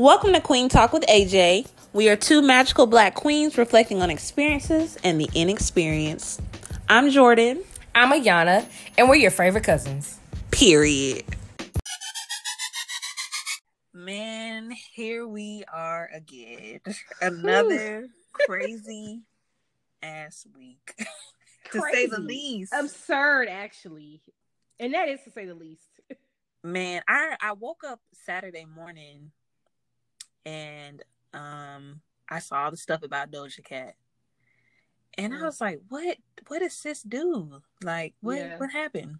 Welcome 0.00 0.32
to 0.32 0.40
Queen 0.40 0.70
Talk 0.70 0.94
with 0.94 1.04
AJ. 1.08 1.68
We 1.92 2.08
are 2.08 2.16
two 2.16 2.40
magical 2.40 2.86
black 2.86 3.14
queens 3.14 3.58
reflecting 3.58 4.00
on 4.00 4.08
experiences 4.08 4.96
and 5.04 5.20
the 5.20 5.28
inexperienced. 5.34 6.40
I'm 6.88 7.10
Jordan. 7.10 7.62
I'm 7.94 8.10
Ayana, 8.10 8.64
and 8.96 9.10
we're 9.10 9.16
your 9.16 9.30
favorite 9.30 9.64
cousins. 9.64 10.18
Period. 10.52 11.26
Man, 13.92 14.70
here 14.94 15.28
we 15.28 15.64
are 15.70 16.08
again. 16.14 16.80
Another 17.20 18.08
crazy 18.32 19.20
ass 20.02 20.46
week. 20.56 20.94
to 21.72 21.82
say 21.92 22.06
the 22.06 22.20
least. 22.20 22.72
Absurd, 22.74 23.48
actually. 23.50 24.22
And 24.78 24.94
that 24.94 25.10
is 25.10 25.20
to 25.24 25.30
say 25.30 25.44
the 25.44 25.54
least. 25.54 25.90
Man, 26.64 27.02
I 27.06 27.36
I 27.38 27.52
woke 27.52 27.84
up 27.86 28.00
Saturday 28.24 28.64
morning 28.64 29.32
and 30.46 31.02
um 31.34 32.00
I 32.28 32.38
saw 32.38 32.70
the 32.70 32.76
stuff 32.76 33.02
about 33.02 33.30
Doja 33.30 33.64
Cat. 33.64 33.94
And 35.18 35.34
I 35.34 35.38
Mm. 35.38 35.42
was 35.42 35.60
like, 35.60 35.80
what 35.88 36.16
what 36.48 36.60
does 36.60 36.74
sis 36.74 37.02
do? 37.02 37.60
Like 37.82 38.14
what 38.20 38.36
Yeah. 38.38 38.58
what 38.58 38.70
happened? 38.70 39.18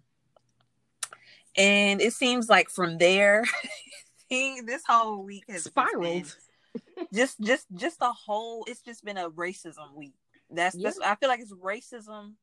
And 1.57 2.01
it 2.01 2.13
seems 2.13 2.49
like 2.49 2.69
from 2.69 2.97
there 2.97 3.43
this 4.29 4.83
whole 4.87 5.23
week 5.23 5.43
has 5.49 5.63
Spiraled. 5.65 6.33
just 7.13 7.39
just 7.41 7.67
just 7.75 7.97
a 8.01 8.11
whole 8.11 8.63
it's 8.67 8.81
just 8.81 9.03
been 9.03 9.17
a 9.17 9.29
racism 9.29 9.93
week. 9.93 10.13
That's 10.49 10.75
that's 10.81 10.99
I 10.99 11.15
feel 11.15 11.29
like 11.29 11.41
it's 11.41 11.53
racism 11.53 12.33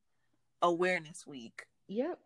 awareness 0.61 1.25
week. 1.25 1.65
Yep. 1.87 2.19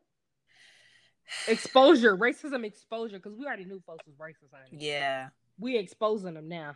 Exposure, 1.47 2.17
racism 2.17 2.65
exposure, 2.65 3.17
because 3.17 3.33
we 3.37 3.45
already 3.45 3.63
knew 3.65 3.81
folks 3.85 4.05
was 4.05 4.15
racist. 4.17 4.49
Yeah. 4.71 5.29
We 5.63 5.77
exposing 5.77 6.33
them 6.33 6.49
now. 6.49 6.75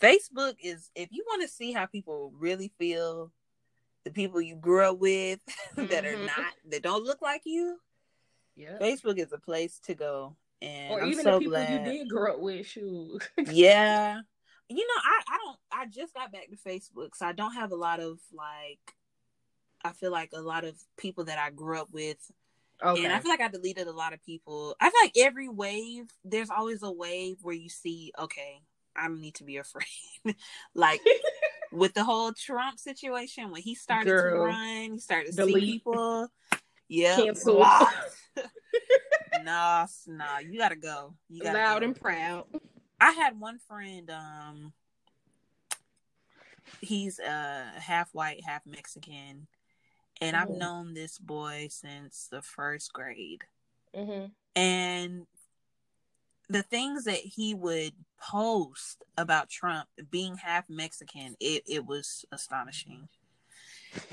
Facebook 0.00 0.56
is 0.62 0.90
if 0.94 1.08
you 1.12 1.24
want 1.26 1.42
to 1.42 1.48
see 1.48 1.72
how 1.72 1.86
people 1.86 2.32
really 2.36 2.70
feel, 2.78 3.32
the 4.04 4.10
people 4.10 4.40
you 4.40 4.54
grew 4.56 4.82
up 4.84 4.98
with 4.98 5.40
that 5.76 6.04
are 6.04 6.16
Mhm. 6.16 6.26
not 6.26 6.52
that 6.70 6.82
don't 6.82 7.04
look 7.04 7.22
like 7.22 7.42
you, 7.46 7.80
Yeah. 8.54 8.78
Facebook 8.78 9.18
is 9.18 9.32
a 9.32 9.38
place 9.38 9.78
to 9.84 9.94
go. 9.94 10.36
And 10.60 10.92
Or 10.92 11.00
I'm 11.02 11.08
even 11.10 11.24
so 11.24 11.32
the 11.32 11.38
people 11.38 11.50
glad. 11.52 11.86
you 11.86 11.92
did 11.92 12.08
grow 12.10 12.34
up 12.34 12.40
with, 12.40 12.66
shoot. 12.66 13.22
yeah. 13.50 14.20
You 14.68 14.76
know, 14.86 15.00
I 15.02 15.22
I 15.28 15.38
don't 15.38 15.58
I 15.72 15.86
just 15.86 16.12
got 16.14 16.30
back 16.32 16.48
to 16.50 16.56
Facebook, 16.56 17.14
so 17.16 17.26
I 17.26 17.32
don't 17.32 17.54
have 17.54 17.72
a 17.72 17.76
lot 17.76 17.98
of 18.00 18.20
like 18.32 18.94
I 19.84 19.92
feel 19.92 20.12
like 20.12 20.30
a 20.34 20.40
lot 20.40 20.64
of 20.64 20.76
people 20.96 21.24
that 21.24 21.38
I 21.38 21.50
grew 21.50 21.78
up 21.80 21.90
with 21.92 22.30
okay. 22.82 23.04
And 23.04 23.12
I 23.12 23.20
feel 23.20 23.30
like 23.30 23.40
I 23.40 23.48
deleted 23.48 23.86
a 23.86 23.92
lot 23.92 24.12
of 24.12 24.22
people. 24.24 24.76
I 24.80 24.90
feel 24.90 25.00
like 25.02 25.16
every 25.18 25.48
wave, 25.48 26.10
there's 26.24 26.50
always 26.50 26.82
a 26.82 26.90
wave 26.90 27.38
where 27.42 27.54
you 27.54 27.68
see, 27.68 28.12
okay, 28.18 28.60
I 28.96 29.08
need 29.08 29.34
to 29.36 29.44
be 29.44 29.56
afraid. 29.56 29.86
like 30.74 31.00
with 31.72 31.94
the 31.94 32.04
whole 32.04 32.32
Trump 32.32 32.78
situation, 32.78 33.50
when 33.50 33.62
he 33.62 33.74
started 33.74 34.10
to 34.10 34.38
run, 34.38 34.92
he 34.92 34.98
started 34.98 35.34
to 35.36 35.44
see 35.44 35.54
people. 35.54 36.28
Yeah. 36.88 37.16
Cancel. 37.16 37.60
nah, 39.44 39.86
nah, 40.06 40.38
you 40.38 40.58
gotta 40.58 40.76
go. 40.76 41.14
You 41.28 41.42
gotta 41.42 41.58
Loud 41.58 41.80
go. 41.80 41.86
and 41.86 42.00
proud. 42.00 42.44
I 43.00 43.12
had 43.12 43.40
one 43.40 43.58
friend, 43.58 44.10
um, 44.10 44.72
he's 46.80 47.18
uh 47.18 47.64
half 47.78 48.10
white, 48.12 48.42
half 48.44 48.66
Mexican. 48.66 49.46
And 50.22 50.36
I've 50.36 50.50
Mhm. 50.50 50.58
known 50.58 50.94
this 50.94 51.18
boy 51.18 51.66
since 51.70 52.28
the 52.30 52.42
first 52.42 52.92
grade 52.92 53.44
hmm 53.94 54.26
and 54.54 55.26
the 56.48 56.62
things 56.62 57.04
that 57.04 57.16
he 57.20 57.54
would 57.54 57.94
post 58.20 59.02
about 59.16 59.48
Trump 59.50 59.88
being 60.10 60.36
half 60.36 60.68
Mexican, 60.68 61.34
it, 61.40 61.64
it 61.66 61.86
was 61.86 62.24
astonishing. 62.30 63.08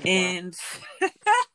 And 0.04 0.56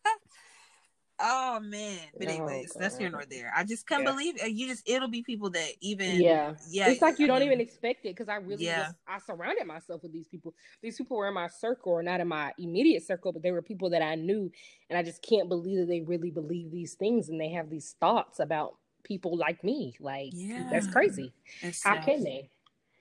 oh 1.20 1.60
man, 1.62 2.00
but 2.18 2.28
Oh, 2.28 2.32
anyways, 2.32 2.74
that's 2.74 2.98
here 2.98 3.10
nor 3.10 3.24
there. 3.26 3.52
I 3.56 3.64
just 3.64 3.88
can't 3.88 4.04
Yeah. 4.04 4.12
believe 4.12 4.36
uh, 4.44 4.48
you 4.48 4.68
just 4.68 4.88
it'll 4.90 5.08
be 5.08 5.22
people 5.24 5.50
that 5.52 5.70
even 5.82 6.22
Yeah. 6.22 6.56
yeah 6.70 6.90
it's 6.90 7.02
like 7.02 7.20
you 7.20 7.26
I 7.26 7.28
don't 7.28 7.40
mean, 7.40 7.48
even 7.48 7.62
expect 7.62 8.06
it 8.06 8.10
because 8.16 8.30
I 8.30 8.36
really 8.36 8.66
Yeah. 8.66 8.84
just, 8.86 8.96
I 9.08 9.20
surrounded 9.20 9.66
myself 9.66 10.04
with 10.04 10.12
these 10.14 10.28
people. 10.28 10.54
These 10.82 10.98
people 10.98 11.18
were 11.18 11.28
in 11.28 11.34
my 11.34 11.48
circle 11.48 11.94
or 11.94 12.04
not 12.04 12.20
in 12.20 12.28
my 12.28 12.54
immediate 12.58 13.04
circle, 13.06 13.32
but 13.32 13.42
they 13.44 13.52
were 13.52 13.62
people 13.62 13.90
that 13.92 14.02
I 14.02 14.16
knew, 14.16 14.52
and 14.90 14.98
I 14.98 15.04
just 15.04 15.22
can't 15.22 15.48
believe 15.50 15.80
that 15.80 15.88
they 15.88 16.02
really 16.02 16.32
believe 16.32 16.72
these 16.72 16.96
things 16.96 17.30
and 17.30 17.40
they 17.40 17.50
have 17.50 17.70
these 17.70 17.96
thoughts 18.00 18.40
about 18.40 18.76
people 19.04 19.38
like 19.38 19.64
me. 19.64 19.96
Like 20.00 20.32
yeah. 20.34 20.68
that's 20.72 20.88
crazy. 20.88 21.34
it's 21.62 21.84
How 21.84 21.96
sad. 21.96 22.06
can 22.06 22.24
they? 22.24 22.50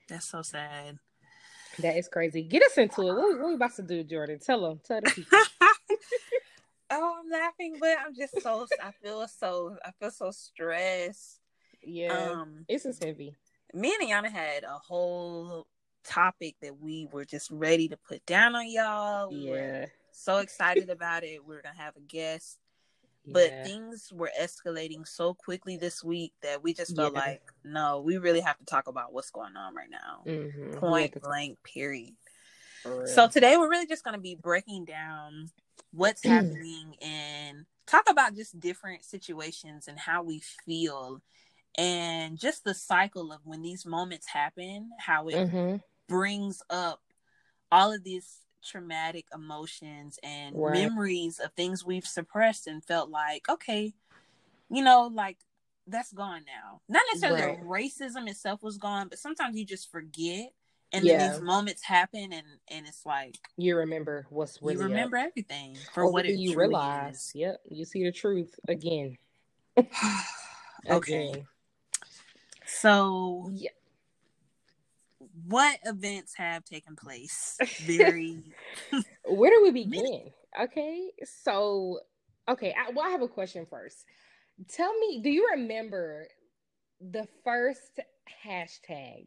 That's 0.09 0.27
so 0.29 0.43
sad. 0.43 0.99
That 1.81 1.97
is 1.97 2.07
crazy. 2.09 2.43
Get 2.43 2.63
us 2.63 2.79
into 2.79 3.03
it. 3.03 3.15
What, 3.15 3.39
what 3.41 3.49
we 3.49 3.55
about 3.55 3.75
to 3.77 3.83
do, 3.83 4.05
Jordan? 4.05 4.39
Tell 4.39 4.61
them. 4.61 4.81
Tell 4.87 5.01
the 5.01 5.11
people. 5.11 5.39
oh, 6.95 7.21
I'm 7.25 7.31
laughing, 7.31 7.77
but 7.81 7.97
I'm 8.05 8.15
just 8.15 8.41
so 8.43 8.67
I 8.83 8.91
feel 9.03 9.27
so 9.29 9.77
I 9.85 9.91
feel 10.01 10.11
so 10.11 10.31
stressed. 10.31 11.41
Yeah, 11.83 12.13
Um 12.13 12.65
this 12.69 12.85
is 12.87 12.99
heavy. 13.03 13.37
me 13.75 13.95
and 14.01 14.09
Yana 14.09 14.31
had 14.31 14.65
a 14.65 14.79
whole 14.79 15.67
topic 16.05 16.57
that 16.63 16.79
we 16.79 17.09
were 17.13 17.25
just 17.25 17.51
ready 17.51 17.89
to 17.89 17.97
put 17.97 18.25
down 18.27 18.55
on 18.55 18.69
y'all. 18.71 19.31
We 19.31 19.49
were 19.51 19.57
Yeah, 19.59 19.87
so 20.13 20.39
excited 20.39 20.91
about 20.91 21.25
it. 21.25 21.45
We 21.45 21.57
are 21.57 21.63
gonna 21.63 21.77
have 21.77 21.97
a 21.97 22.01
guest, 22.01 22.59
but 23.27 23.51
yeah. 23.51 23.65
things 23.65 24.11
were 24.13 24.31
escalating 24.39 25.07
so 25.07 25.35
quickly 25.35 25.77
this 25.77 26.03
week 26.05 26.33
that 26.43 26.63
we 26.63 26.73
just 26.75 26.95
felt 26.97 27.15
Yeah. 27.15 27.21
like, 27.21 27.43
no, 27.65 28.01
we 28.01 28.17
really 28.19 28.41
have 28.41 28.59
to 28.59 28.65
talk 28.65 28.87
about 28.87 29.13
what's 29.13 29.31
going 29.31 29.57
on 29.57 29.75
right 29.75 29.91
now. 29.91 30.23
Mhm. 30.27 30.77
Point 30.79 31.13
to- 31.15 31.21
blank, 31.21 31.63
period. 31.63 32.15
So 33.07 33.29
today 33.29 33.57
we're 33.57 33.71
really 33.71 33.87
just 33.87 34.05
gonna 34.05 34.19
be 34.19 34.35
breaking 34.35 34.85
down 34.85 35.51
what's 35.95 36.25
happening 36.25 36.97
and 37.03 37.67
talk 37.87 38.05
about 38.11 38.35
just 38.35 38.59
different 38.61 39.05
situations 39.05 39.89
and 39.89 39.99
how 39.99 40.23
we 40.23 40.41
feel 40.67 41.23
and 41.77 42.39
just 42.39 42.65
the 42.65 42.75
cycle 42.75 43.33
of 43.33 43.41
when 43.45 43.63
these 43.63 43.87
moments 43.87 44.29
happen, 44.29 44.91
how 44.99 45.29
it 45.29 45.37
Mhm. 45.37 45.81
brings 46.09 46.63
up 46.71 47.01
all 47.73 47.93
of 47.93 48.05
these 48.05 48.41
traumatic 48.65 49.27
emotions 49.35 50.19
and 50.23 50.57
Right. 50.57 50.73
memories 50.73 51.39
of 51.39 51.53
things 51.53 51.85
we've 51.85 52.07
suppressed 52.07 52.67
and 52.67 52.85
felt 52.85 53.11
like, 53.11 53.49
okay, 53.49 53.93
you 54.71 54.83
know, 54.83 55.11
like 55.13 55.39
that's 55.87 56.13
gone 56.13 56.45
now. 56.47 56.81
Not 56.89 57.03
necessarily 57.13 57.43
Right. 57.43 57.61
racism 57.63 58.29
itself 58.29 58.63
was 58.63 58.79
gone, 58.79 59.09
but 59.09 59.19
sometimes 59.19 59.57
you 59.59 59.65
just 59.67 59.91
forget 59.91 60.53
and 60.95 61.05
Yeah. 61.05 61.19
then 61.19 61.31
these 61.33 61.41
moments 61.43 61.83
happen 61.83 62.33
and 62.33 62.47
and 62.71 62.87
it's 62.87 63.05
like 63.05 63.37
you 63.57 63.77
remember 63.77 64.27
what's 64.31 64.63
really 64.63 64.75
you 64.77 64.81
up. 64.85 64.89
remember 64.89 65.17
everything 65.17 65.77
for 65.93 66.05
Or 66.05 66.13
what 66.13 66.27
it 66.27 66.39
you 66.39 66.57
realize? 66.59 67.15
is. 67.17 67.33
Yep, 67.35 67.61
you 67.71 67.85
see 67.85 68.05
the 68.05 68.13
truth 68.13 68.55
again. 68.69 69.19
okay. 70.89 71.29
Again. 71.29 71.47
So 72.67 73.51
Yeah. 73.53 73.71
what 75.47 75.79
events 75.85 76.35
have 76.37 76.65
taken 76.65 76.97
place? 76.97 77.57
Very 77.87 78.43
Where 79.27 79.51
do 79.51 79.63
we 79.63 79.71
begin? 79.85 80.31
Okay, 80.61 81.11
so 81.25 82.01
okay, 82.49 82.75
I, 82.79 82.93
well, 82.93 83.05
I 83.07 83.11
have 83.11 83.23
a 83.23 83.29
question 83.29 83.67
first. 83.69 84.05
Tell 84.69 84.97
me, 85.01 85.21
do 85.23 85.31
you 85.31 85.49
remember 85.53 86.29
the 87.01 87.27
first 87.43 87.99
hashtag, 88.47 89.27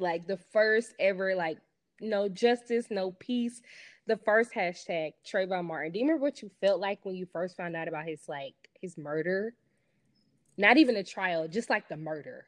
like 0.00 0.26
the 0.26 0.36
first 0.36 0.94
ever, 0.98 1.34
like 1.34 1.58
no 2.00 2.28
justice, 2.28 2.86
no 2.90 3.12
peace, 3.12 3.62
the 4.06 4.16
first 4.16 4.52
hashtag 4.52 5.12
Trayvon 5.24 5.64
Martin? 5.64 5.92
Do 5.92 5.98
you 5.98 6.04
remember 6.06 6.22
what 6.22 6.42
you 6.42 6.50
felt 6.60 6.80
like 6.80 7.04
when 7.04 7.14
you 7.14 7.26
first 7.26 7.56
found 7.56 7.76
out 7.76 7.88
about 7.88 8.06
his 8.06 8.28
like 8.28 8.54
his 8.80 8.96
murder? 8.96 9.54
Not 10.56 10.76
even 10.76 10.96
a 10.96 11.04
trial, 11.04 11.48
just 11.48 11.70
like 11.70 11.88
the 11.88 11.96
murder. 11.96 12.46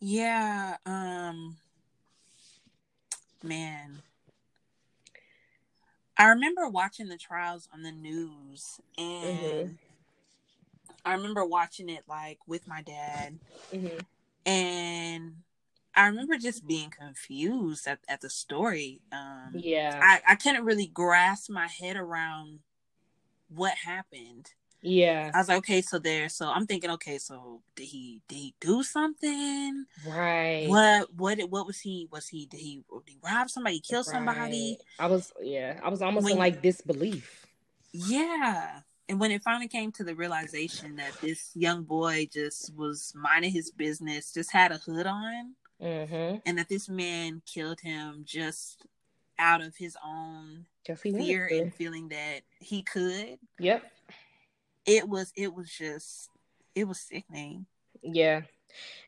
Yeah, 0.00 0.76
um 0.86 1.56
man. 3.42 4.02
I 6.16 6.28
remember 6.28 6.68
watching 6.68 7.08
the 7.08 7.16
trials 7.16 7.68
on 7.72 7.82
the 7.82 7.92
news 7.92 8.80
and 8.98 9.78
Mhm. 9.78 9.78
I 11.04 11.14
remember 11.14 11.44
watching 11.46 11.88
it 11.88 12.04
like 12.06 12.38
with 12.46 12.66
my 12.68 12.82
dad 12.82 13.38
Mhm. 13.72 14.04
and 14.44 15.36
I 15.94 16.06
remember 16.06 16.36
just 16.38 16.66
being 16.66 16.90
confused 16.90 17.86
at, 17.86 17.98
at 18.08 18.20
the 18.20 18.30
story. 18.30 19.00
Um 19.12 19.52
Yeah, 19.54 19.98
I, 20.02 20.32
I 20.32 20.34
couldn't 20.36 20.64
really 20.64 20.86
grasp 20.86 21.50
my 21.50 21.66
head 21.66 21.96
around 21.96 22.60
what 23.48 23.72
happened. 23.74 24.46
yeah, 24.82 25.30
I 25.34 25.38
was 25.38 25.48
like, 25.48 25.58
okay, 25.58 25.82
so 25.82 25.98
there. 25.98 26.28
So 26.28 26.48
I'm 26.48 26.66
thinking, 26.66 26.90
okay, 26.92 27.18
so 27.18 27.60
did 27.74 27.86
he 27.86 28.22
did 28.28 28.36
he 28.36 28.54
do 28.60 28.82
something? 28.82 29.84
right. 30.06 30.66
What 30.68 31.12
what 31.14 31.38
what 31.50 31.66
was 31.66 31.80
he? 31.80 32.06
Was 32.10 32.28
he 32.28 32.46
did 32.46 32.60
he, 32.60 32.82
did 33.06 33.12
he 33.14 33.18
rob 33.22 33.50
somebody? 33.50 33.80
Kill 33.80 34.04
somebody? 34.04 34.78
Right. 34.78 35.04
I 35.04 35.06
was 35.10 35.32
yeah, 35.42 35.80
I 35.82 35.88
was 35.90 36.00
almost 36.02 36.24
When- 36.24 36.34
in 36.34 36.38
like 36.38 36.62
disbelief. 36.62 37.46
Yeah. 37.92 38.80
and 39.08 39.18
when 39.18 39.32
it 39.32 39.42
finally 39.42 39.66
came 39.68 39.90
to 39.92 40.04
the 40.04 40.14
realization 40.14 40.94
that 40.96 41.12
this 41.20 41.50
young 41.54 41.82
boy 41.82 42.28
just 42.32 42.72
was 42.76 43.12
minding 43.16 43.50
his 43.50 43.72
business, 43.72 44.32
just 44.32 44.52
had 44.52 44.70
a 44.70 44.78
hood 44.78 45.06
on, 45.06 45.54
Mm-hmm. 45.82 46.36
and 46.44 46.58
that 46.58 46.68
this 46.68 46.88
man 46.88 47.40
killed 47.46 47.80
him 47.80 48.22
just 48.26 48.86
out 49.38 49.62
of 49.62 49.74
his 49.76 49.96
own 50.04 50.66
fear 50.96 51.46
and 51.50 51.72
feeling 51.74 52.08
that 52.10 52.40
he 52.58 52.82
could, 52.82 53.38
Yep. 53.58 53.82
it 54.86 55.08
was 55.08 55.32
it 55.36 55.54
was 55.54 55.70
just 55.70 56.28
it 56.74 56.84
was 56.86 57.00
sickening. 57.00 57.66
Yeah. 58.02 58.42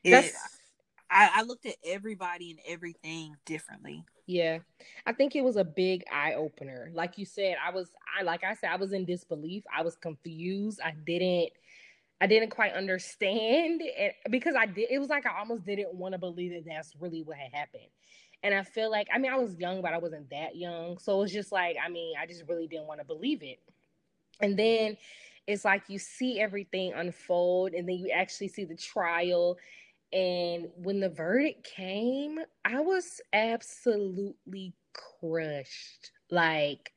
It, 0.03 0.33
I, 1.09 1.29
I 1.35 1.41
looked 1.43 1.65
at 1.67 1.75
everybody 1.85 2.49
and 2.51 2.59
everything 2.67 3.35
differently. 3.45 4.03
yeah. 4.25 4.57
I 5.05 5.13
think 5.13 5.35
it 5.35 5.43
was 5.43 5.57
a 5.57 5.63
big 5.63 6.03
eye 6.11 6.33
opener. 6.33 6.89
Like 6.93 7.17
you 7.19 7.25
said, 7.25 7.55
I 7.63 7.71
was 7.71 7.89
I 8.19 8.23
like 8.23 8.43
I 8.43 8.55
said, 8.55 8.71
I 8.71 8.77
was 8.77 8.93
in 8.93 9.05
disbelief. 9.05 9.63
I 9.75 9.83
was 9.83 9.95
confused. 9.95 10.79
I 10.83 10.91
didn't 11.05 11.51
I 12.23 12.25
didn't 12.25 12.51
quite 12.51 12.71
understand 12.71 13.81
it 13.83 14.15
because 14.29 14.55
I 14.55 14.65
did 14.65 14.87
it 14.89 14.97
was 14.97 15.09
like 15.09 15.25
I 15.25 15.37
almost 15.39 15.65
didn't 15.65 15.93
want 15.93 16.13
to 16.13 16.17
believe 16.17 16.53
that 16.53 16.63
that's 16.65 16.95
really 16.97 17.21
what 17.21 17.35
had 17.35 17.51
happened. 17.53 17.89
And 18.43 18.55
I 18.55 18.63
feel 18.63 18.89
like 18.89 19.09
I 19.13 19.17
mean 19.17 19.29
I 19.29 19.35
was 19.35 19.59
young, 19.59 19.81
but 19.81 19.93
I 19.93 19.97
wasn't 19.97 20.29
that 20.29 20.55
young. 20.55 20.97
So 20.99 21.21
it's 21.21 21.33
just 21.33 21.51
like, 21.51 21.75
I 21.85 21.89
mean, 21.89 22.13
I 22.17 22.25
just 22.25 22.43
really 22.47 22.65
didn't 22.65 22.87
want 22.87 23.01
to 23.01 23.05
believe 23.05 23.43
it. 23.43 23.59
And 24.39 24.57
then 24.57 24.95
it's 25.47 25.65
like 25.65 25.83
you 25.89 25.99
see 25.99 26.39
everything 26.39 26.93
unfold 26.93 27.73
and 27.73 27.89
then 27.89 27.97
you 27.97 28.09
actually 28.09 28.47
see 28.47 28.63
the 28.63 28.77
trial 28.77 29.57
and 30.13 30.67
when 30.77 31.01
the 31.01 31.09
verdict 31.09 31.65
came 31.65 32.39
i 32.63 32.79
was 32.79 33.19
absolutely 33.33 34.73
crushed 34.93 36.11
like 36.29 36.93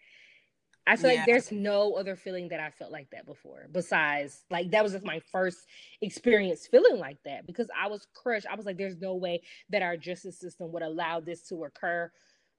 i 0.86 0.96
feel 0.96 1.10
Yeah. 1.10 1.18
like 1.18 1.26
there's 1.26 1.52
no 1.52 1.94
other 1.94 2.16
feeling 2.16 2.48
that 2.48 2.60
i 2.60 2.70
felt 2.70 2.92
like 2.92 3.10
that 3.10 3.26
before 3.26 3.66
besides 3.72 4.44
like 4.50 4.70
that 4.70 4.82
was 4.82 4.92
just 4.92 5.04
my 5.04 5.20
first 5.32 5.58
experience 6.02 6.66
feeling 6.66 6.98
like 6.98 7.18
that 7.24 7.46
because 7.46 7.68
i 7.78 7.88
was 7.88 8.06
crushed 8.14 8.46
i 8.50 8.54
was 8.54 8.66
like 8.66 8.76
there's 8.76 9.00
no 9.00 9.14
way 9.14 9.42
that 9.70 9.82
our 9.82 9.96
justice 9.96 10.38
system 10.38 10.70
would 10.72 10.82
allow 10.82 11.20
this 11.20 11.42
to 11.48 11.64
occur 11.64 12.10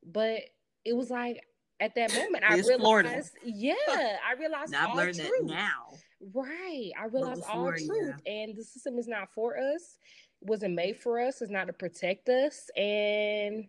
but 0.05 0.39
it 0.85 0.93
was 0.95 1.09
like 1.09 1.41
at 1.79 1.93
that 1.95 2.13
moment 2.15 2.43
i 2.43 2.55
realized 2.55 2.79
Florida. 2.81 3.23
yeah 3.43 3.73
i 4.27 4.33
realized 4.39 4.73
I've 4.73 4.89
all 4.89 4.95
truth. 5.03 5.31
now. 5.43 5.93
Right. 6.33 6.89
I 6.99 7.05
realized 7.05 7.43
all 7.47 7.71
truth. 7.71 8.15
And 8.25 8.55
the 8.55 8.63
system 8.63 8.97
is 8.97 9.07
not 9.07 9.31
for 9.35 9.55
us. 9.55 9.97
It 10.41 10.47
wasn't 10.49 10.73
made 10.73 10.97
for 10.97 11.19
us. 11.21 11.43
It's 11.43 11.51
not 11.51 11.67
to 11.67 11.73
protect 11.73 12.27
us. 12.27 12.71
And 12.75 13.67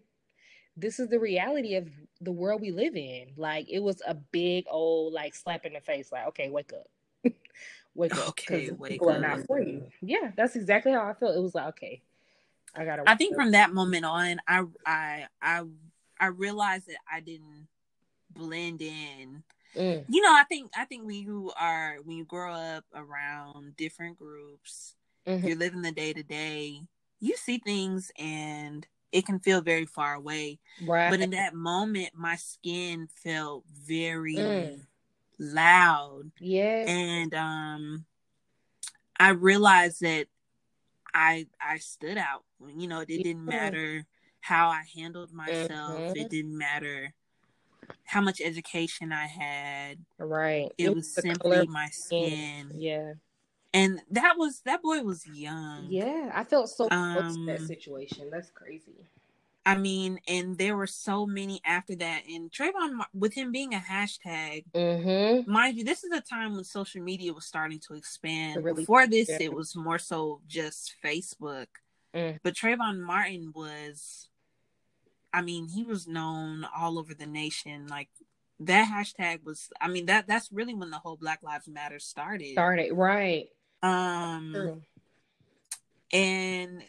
this 0.75 0.99
is 0.99 1.09
the 1.09 1.19
reality 1.21 1.75
of 1.75 1.91
the 2.20 2.32
world 2.32 2.61
we 2.61 2.70
live 2.70 2.97
in. 2.97 3.29
Like 3.37 3.67
it 3.70 3.81
was 3.81 4.03
a 4.06 4.15
big 4.15 4.65
old 4.70 5.12
like 5.12 5.35
slap 5.35 5.65
in 5.65 5.73
the 5.75 5.81
face, 5.81 6.11
like, 6.12 6.26
okay, 6.29 6.50
wake 6.50 6.73
up. 6.73 6.88
wake 7.94 8.15
up. 8.17 8.29
Okay, 8.31 8.70
wake 8.70 8.93
people 8.93 9.11
are 9.11 9.20
not 9.20 9.41
up. 9.41 9.47
for 9.47 9.61
you. 9.61 9.87
Yeah, 10.00 10.32
that's 10.37 10.56
exactly 10.56 10.93
how 10.93 11.06
I 11.09 11.15
felt. 11.15 11.37
It 11.37 11.41
was 11.41 11.55
like, 11.55 11.69
okay, 11.69 12.03
I 12.75 12.85
gotta 12.85 13.05
I 13.06 13.15
think 13.15 13.32
up. 13.35 13.43
from 13.43 13.53
that 13.53 13.73
moment 13.73 14.05
on, 14.05 14.41
I 14.47 14.62
I 14.85 15.26
I 15.41 15.62
I 16.20 16.26
realized 16.26 16.88
that 16.88 16.99
I 17.11 17.20
didn't 17.20 17.69
blend 18.31 18.82
in. 18.82 19.43
Mm, 19.76 20.05
You 20.09 20.23
know, 20.23 20.32
I 20.32 20.44
think 20.44 20.71
I 20.76 20.85
think 20.85 21.06
when 21.06 21.17
you 21.17 21.53
are 21.59 21.97
when 22.05 22.17
you 22.17 22.25
grow 22.25 22.53
up 22.53 22.85
around 22.94 23.76
different 23.76 24.19
groups, 24.19 24.94
mhm. 25.26 25.47
you're 25.47 25.56
living 25.56 25.82
the 25.82 25.93
day 25.93 26.12
to 26.12 26.23
day. 26.23 26.82
You 27.21 27.37
see 27.37 27.59
things 27.59 28.11
and 28.19 28.87
it 29.13 29.27
can 29.27 29.39
feel 29.41 29.61
very 29.61 29.87
far 29.87 30.15
away. 30.15 30.59
right. 30.83 31.11
But 31.11 31.21
in 31.21 31.31
that 31.31 31.55
moment, 31.55 32.11
my 32.15 32.37
skin 32.37 33.09
felt 33.23 33.65
very 33.69 34.37
Mm. 34.37 34.87
loud, 35.39 36.31
yeah. 36.41 36.85
and 36.87 37.35
um, 37.35 38.05
I 39.19 39.31
realized 39.31 40.01
that 40.03 40.27
I 41.15 41.47
I 41.61 41.79
stood 41.79 42.19
out. 42.19 42.45
You 42.77 42.87
know, 42.89 43.01
it 43.01 43.09
didn't 43.09 43.45
matter 43.45 44.07
how 44.41 44.69
I 44.69 44.85
handled 44.95 45.33
myself. 45.33 46.01
Mhm. 46.01 46.17
It 46.17 46.29
didn't 46.31 46.57
matter 46.57 47.15
how 48.05 48.21
much 48.21 48.41
education 48.41 49.13
I 49.13 49.27
had. 49.27 49.99
right. 50.19 50.73
It, 50.79 50.95
was 50.95 51.15
the 51.15 51.23
simply 51.23 51.67
my 51.67 51.89
skin. 51.89 52.69
skin, 52.69 52.81
Yeah. 52.81 53.13
And 53.75 54.00
that 54.11 54.35
was 54.38 54.61
that 54.65 54.82
boy 54.82 55.03
was 55.03 55.26
young. 55.26 55.87
Yeah. 55.88 56.31
I 56.35 56.44
felt 56.44 56.69
so 56.70 56.88
close 56.88 57.35
to 57.37 57.44
that 57.47 57.61
Um, 57.61 57.67
situation. 57.67 58.31
That's 58.31 58.50
crazy. 58.50 59.09
I 59.67 59.76
mean, 59.76 60.19
and 60.26 60.56
there 60.56 60.75
were 60.76 60.87
so 60.87 61.26
many 61.26 61.61
after 61.62 61.94
that. 61.97 62.23
And 62.26 62.50
Trayvon, 62.50 63.00
with 63.12 63.35
him 63.35 63.53
being 63.53 63.75
a 63.75 63.79
hashtag, 63.79 64.65
Mm-hmm. 64.73 65.50
mind 65.50 65.76
you, 65.76 65.85
this 65.85 66.05
is 66.05 66.11
a 66.12 66.23
time 66.23 66.55
when 66.55 66.65
social 66.65 67.03
media 67.03 67.35
was 67.35 67.44
starting 67.44 67.79
to 67.87 67.94
expand. 67.94 68.65
Really- 68.65 68.82
Before 68.85 69.06
this, 69.06 69.29
yeah. 69.29 69.37
it 69.43 69.53
was 69.53 69.76
more 69.76 69.99
so 69.99 70.41
just 70.47 70.94
Facebook. 71.05 71.67
Mm. 72.14 72.38
But 72.43 72.55
Trayvon 72.55 73.00
Martin 73.00 73.53
was, 73.55 74.31
I 75.35 75.43
mean, 75.43 75.69
he 75.69 75.82
was 75.85 76.06
known 76.09 76.67
all 76.75 76.99
over 76.99 77.12
the 77.12 77.26
nation. 77.26 77.88
Like 77.88 78.09
that 78.61 78.88
hashtag 78.91 79.44
was, 79.44 79.69
I 79.79 79.88
mean, 79.88 80.06
that 80.06 80.26
that's 80.26 80.50
really 80.50 80.73
when 80.73 80.88
the 80.88 80.99
whole 80.99 81.17
Black 81.17 81.43
Lives 81.43 81.69
Matter 81.69 81.99
started. 81.99 82.53
Started 82.53 82.93
right. 82.94 83.49
Um, 83.83 84.51
True. 84.53 84.83
and 86.13 86.83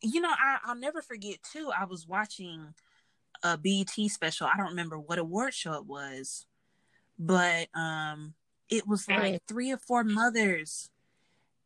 you 0.00 0.20
know, 0.20 0.30
I, 0.30 0.58
I'll 0.64 0.76
never 0.76 1.02
forget 1.02 1.38
too. 1.42 1.70
I 1.76 1.84
was 1.84 2.06
watching 2.06 2.74
a 3.42 3.56
BET 3.56 3.90
special. 4.10 4.46
I 4.46 4.56
don't 4.56 4.70
remember 4.70 4.98
what 4.98 5.18
award 5.18 5.54
show 5.54 5.74
it 5.74 5.86
was, 5.86 6.46
but 7.18 7.68
um, 7.74 8.34
it 8.68 8.86
was 8.86 9.08
like 9.08 9.42
three 9.48 9.72
or 9.72 9.78
four 9.78 10.04
mothers, 10.04 10.90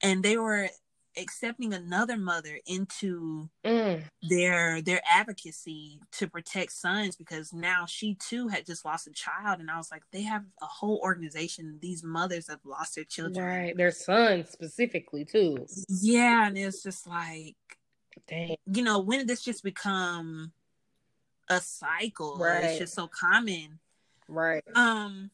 and 0.02 0.22
they 0.22 0.36
were 0.36 0.70
accepting 1.16 1.72
another 1.74 2.16
mother 2.16 2.58
into 2.66 3.48
Mm. 3.64 4.02
their 4.22 4.80
their 4.82 5.00
advocacy 5.08 6.00
to 6.12 6.26
protect 6.28 6.72
sons 6.72 7.16
because 7.16 7.52
now 7.52 7.86
she 7.86 8.14
too 8.16 8.48
had 8.48 8.66
just 8.66 8.84
lost 8.84 9.06
a 9.06 9.12
child 9.12 9.60
and 9.60 9.70
i 9.70 9.76
was 9.76 9.90
like 9.92 10.02
they 10.10 10.22
have 10.22 10.42
a 10.60 10.66
whole 10.66 10.98
organization 11.02 11.78
these 11.80 12.02
mothers 12.02 12.48
have 12.48 12.58
lost 12.64 12.94
their 12.96 13.04
children 13.04 13.44
Right. 13.46 13.76
Their 13.76 13.90
sons 13.92 14.48
specifically 14.50 15.24
too. 15.24 15.66
yeah 15.88 16.46
and 16.48 16.56
it's 16.58 16.82
just 16.82 17.06
like 17.06 17.56
Dang. 18.28 18.56
you 18.66 18.82
know, 18.82 18.98
when 19.00 19.20
did 19.20 19.28
this 19.28 19.42
just 19.42 19.62
become 19.64 20.52
a 21.48 21.60
cycle? 21.60 22.36
Right. 22.38 22.64
It's 22.64 22.78
just 22.78 22.94
so 22.94 23.08
common. 23.08 23.78
Right. 24.28 24.62
Um 24.74 25.30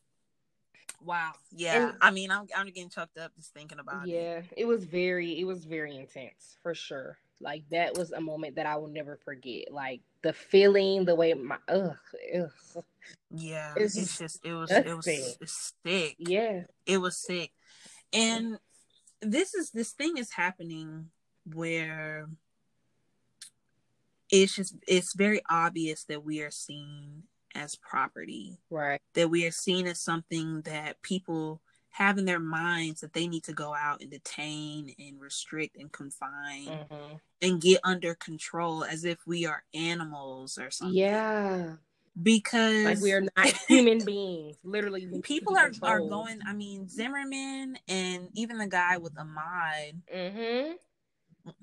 wow. 1.05 1.33
Yeah. 1.55 1.89
And- 1.89 1.99
I 2.01 2.11
mean, 2.11 2.31
I'm 2.31 2.47
I'm 2.57 2.67
getting 2.67 2.91
choked 2.91 3.19
up 3.19 3.35
just 3.37 3.53
thinking 3.53 3.79
about 3.79 4.09
it. 4.09 4.13
Yeah. 4.13 4.43
It 4.57 4.67
was 4.67 4.85
very 4.85 5.39
it 5.39 5.45
was 5.45 5.65
very 5.65 5.97
intense 5.97 6.57
for 6.63 6.75
sure. 6.75 7.19
Like 7.41 7.63
that 7.71 7.97
was 7.97 8.11
a 8.11 8.21
moment 8.21 8.57
that 8.57 8.67
I 8.67 8.77
will 8.77 8.89
never 8.89 9.17
forget. 9.25 9.73
Like 9.73 10.01
the 10.23 10.33
feeling, 10.33 11.05
the 11.05 11.15
way 11.15 11.35
my 11.35 11.59
ugh, 11.69 11.97
ugh. 12.37 12.85
Yeah. 13.31 13.75
It's 13.77 13.97
It's, 13.97 14.19
just 14.19 14.45
it 14.45 14.55
was 14.55 14.71
it 14.71 14.95
was 14.95 15.05
sick. 15.85 16.17
Yeah. 16.19 16.63
It 16.87 16.99
was 16.99 17.17
sick. 17.17 17.53
And 18.13 18.59
this 19.21 19.55
is 19.55 19.71
this 19.71 19.93
thing 19.93 20.17
is 20.17 20.33
happening 20.33 21.11
where 21.55 22.29
it's 24.31 24.57
just 24.57 24.75
it's 24.87 25.15
very 25.15 25.41
obvious 25.49 26.05
that 26.05 26.25
we 26.25 26.43
are 26.43 26.51
seen 26.51 27.23
as 27.55 27.77
property. 27.77 28.59
Right. 28.71 29.01
that 29.15 29.31
we 29.31 29.47
are 29.47 29.51
seen 29.51 29.87
as 29.87 30.01
something 30.01 30.63
that 30.63 31.01
people 31.03 31.61
have 31.91 32.19
in 32.19 32.25
their 32.27 32.39
minds 32.41 33.01
that 33.01 33.13
they 33.13 33.27
need 33.27 33.45
to 33.45 33.53
go 33.53 33.75
out 33.75 34.01
and 34.01 34.11
detain 34.11 34.95
and 34.99 35.21
restrict 35.21 35.77
and 35.77 35.91
confine 35.91 36.87
hmm 36.89 37.17
and 37.41 37.61
get 37.61 37.79
under 37.85 38.17
control 38.17 38.83
as 38.83 39.05
if 39.05 39.19
we 39.25 39.47
are 39.47 39.63
animals 39.73 40.59
or 40.59 40.73
something. 40.73 40.97
Yeah. 40.97 41.75
Because 42.21 42.85
Like 42.85 43.01
we 43.01 43.13
are 43.13 43.21
not 43.21 43.47
human 43.69 44.05
beings. 44.05 44.57
Literally 44.65 45.07
we 45.07 45.21
people 45.21 45.57
are, 45.57 45.71
are 45.85 46.01
going 46.01 46.41
I 46.45 46.53
mean 46.53 46.89
Zimmerman 46.89 47.79
and 47.87 48.29
even 48.35 48.59
the 48.59 48.67
guy 48.67 48.97
with 48.99 49.15
Ahmaud, 49.15 50.01
Mm-hmm. 50.13 50.73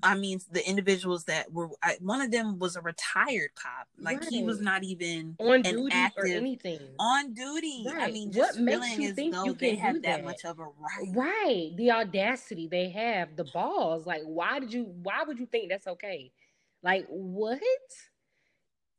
I 0.02 0.14
mean 0.16 0.40
the 0.50 0.66
individuals 0.68 1.24
that 1.24 1.52
were 1.52 1.70
I, 1.82 1.96
one 2.00 2.20
of 2.20 2.30
them 2.30 2.58
was 2.58 2.76
a 2.76 2.80
retired 2.80 3.54
cop. 3.54 3.88
Like 3.98 4.22
he 4.28 4.42
was 4.42 4.60
not 4.60 4.82
even 4.84 5.38
On 5.38 5.62
duty 5.62 6.12
or 6.16 6.26
anything. 6.26 6.80
on 6.98 7.34
duty. 7.34 7.86
I 7.88 7.92
Right. 7.92 8.12
mean, 8.12 8.28
What 8.28 8.34
just 8.34 8.58
makes 8.58 8.98
you 8.98 9.12
think 9.12 9.34
you 9.44 9.54
can 9.54 9.76
have 9.76 10.02
that 10.02 10.02
that? 10.02 10.24
much 10.24 10.44
of 10.44 10.58
a 10.58 10.64
right. 10.64 11.08
Right. 11.14 11.72
The 11.76 11.90
audacity 11.92 12.68
they 12.68 12.88
have, 12.90 13.36
the 13.36 13.44
balls. 13.44 14.06
Like, 14.06 14.22
why 14.22 14.58
did 14.60 14.72
you 14.72 14.84
why 14.84 15.22
would 15.26 15.38
you 15.38 15.46
think 15.46 15.68
that's 15.68 15.86
okay? 15.86 16.32
Like 16.82 17.06
what? 17.08 17.60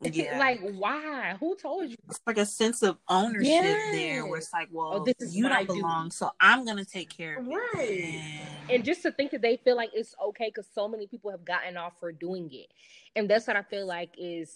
Yeah. 0.01 0.37
like 0.37 0.59
why? 0.75 1.35
Who 1.39 1.55
told 1.55 1.89
you? 1.89 1.97
it's 2.07 2.19
like 2.27 2.37
a 2.37 2.45
sense 2.45 2.83
of 2.83 2.97
ownership 3.09 3.63
there 3.91 4.25
where 4.27 4.37
it's 4.37 4.53
like, 4.53 4.69
well, 4.71 4.91
Oh, 4.93 5.03
this 5.03 5.15
is 5.19 5.35
you 5.35 5.49
don't 5.49 5.67
duty. 5.67 5.79
belong, 5.81 6.11
so 6.11 6.31
I'm 6.39 6.65
gonna 6.65 6.85
take 6.85 7.09
care 7.09 7.37
of 7.39 7.47
it. 7.47 7.51
Right. 7.51 8.21
And, 8.61 8.71
And 8.71 8.83
just 8.85 9.01
to 9.03 9.11
think 9.11 9.31
that 9.31 9.41
they 9.41 9.57
feel 9.57 9.75
like 9.75 9.89
it's 9.93 10.13
okay 10.23 10.49
because 10.53 10.67
so 10.75 10.87
many 10.87 11.07
people 11.07 11.31
have 11.31 11.43
gotten 11.43 11.77
off 11.77 11.93
for 11.99 12.11
doing 12.11 12.49
it. 12.53 12.67
And 13.15 13.27
that's 13.29 13.47
what 13.47 13.55
I 13.55 13.63
feel 13.63 13.87
like 13.87 14.11
is 14.19 14.55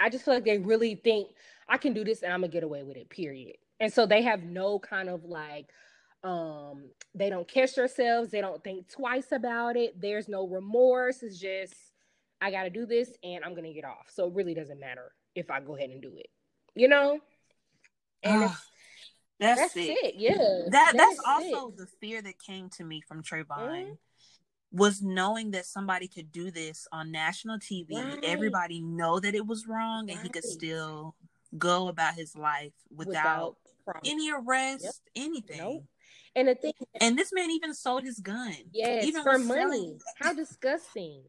I 0.00 0.08
just 0.10 0.24
feel 0.24 0.34
like 0.34 0.44
they 0.44 0.58
really 0.58 0.96
think 0.96 1.28
I 1.68 1.76
can 1.78 1.92
do 1.92 2.02
this 2.02 2.22
and 2.22 2.32
I'm 2.32 2.40
gonna 2.40 2.52
get 2.52 2.64
away 2.64 2.82
with 2.82 2.96
it, 2.96 3.08
period. 3.10 3.56
And 3.78 3.92
so 3.92 4.06
they 4.06 4.22
have 4.22 4.42
no 4.42 4.78
kind 4.80 5.08
of 5.08 5.24
like 5.24 5.66
um 6.24 6.90
they 7.14 7.30
don't 7.30 7.46
catch 7.48 7.74
themselves, 7.76 8.30
they 8.30 8.40
don't 8.40 8.62
think 8.64 8.88
twice 8.90 9.30
about 9.32 9.76
it. 9.76 10.00
There's 10.00 10.28
no 10.28 10.46
remorse. 10.48 11.22
It's 11.22 11.38
just 11.38 11.74
I 12.40 12.50
got 12.50 12.64
to 12.64 12.70
do 12.70 12.86
this 12.86 13.10
and 13.22 13.44
I'm 13.44 13.52
going 13.52 13.64
to 13.64 13.72
get 13.72 13.84
off. 13.84 14.06
So 14.08 14.26
it 14.26 14.34
really 14.34 14.54
doesn't 14.54 14.80
matter 14.80 15.12
if 15.34 15.50
I 15.50 15.60
go 15.60 15.76
ahead 15.76 15.90
and 15.90 16.00
do 16.00 16.12
it. 16.16 16.28
You 16.74 16.88
know? 16.88 17.20
And 18.22 18.44
oh, 18.44 18.56
that's, 19.38 19.60
that's 19.60 19.76
it. 19.76 19.80
it. 19.80 20.14
Yeah. 20.16 20.36
That 20.70 20.94
that's, 20.96 20.96
that's 20.96 21.20
also 21.26 21.68
it. 21.68 21.76
the 21.76 21.86
fear 22.00 22.22
that 22.22 22.38
came 22.38 22.68
to 22.70 22.84
me 22.84 23.00
from 23.00 23.22
Trayvon. 23.22 23.46
Mm-hmm 23.48 23.92
was 24.72 25.02
knowing 25.02 25.50
that 25.50 25.66
somebody 25.66 26.06
could 26.06 26.30
do 26.30 26.50
this 26.50 26.86
on 26.92 27.10
national 27.10 27.58
TV. 27.58 27.92
Right. 27.92 28.18
Everybody 28.22 28.80
know 28.80 29.18
that 29.18 29.34
it 29.34 29.46
was 29.46 29.66
wrong, 29.66 30.10
and 30.10 30.20
he 30.20 30.28
could 30.28 30.44
still 30.44 31.16
go 31.58 31.88
about 31.88 32.14
his 32.14 32.36
life 32.36 32.72
without, 32.94 33.56
without 33.86 34.02
any 34.04 34.30
arrest, 34.30 34.84
yep. 34.84 34.94
anything. 35.16 35.58
Nope. 35.58 35.84
And 36.36 36.46
the 36.46 36.54
thing, 36.54 36.72
and 37.00 37.18
this 37.18 37.32
man 37.32 37.50
even 37.50 37.74
sold 37.74 38.04
his 38.04 38.20
gun. 38.20 38.54
Yes, 38.72 39.04
even 39.04 39.24
for 39.24 39.36
money. 39.38 39.98
How 40.20 40.32
disgusting. 40.32 41.24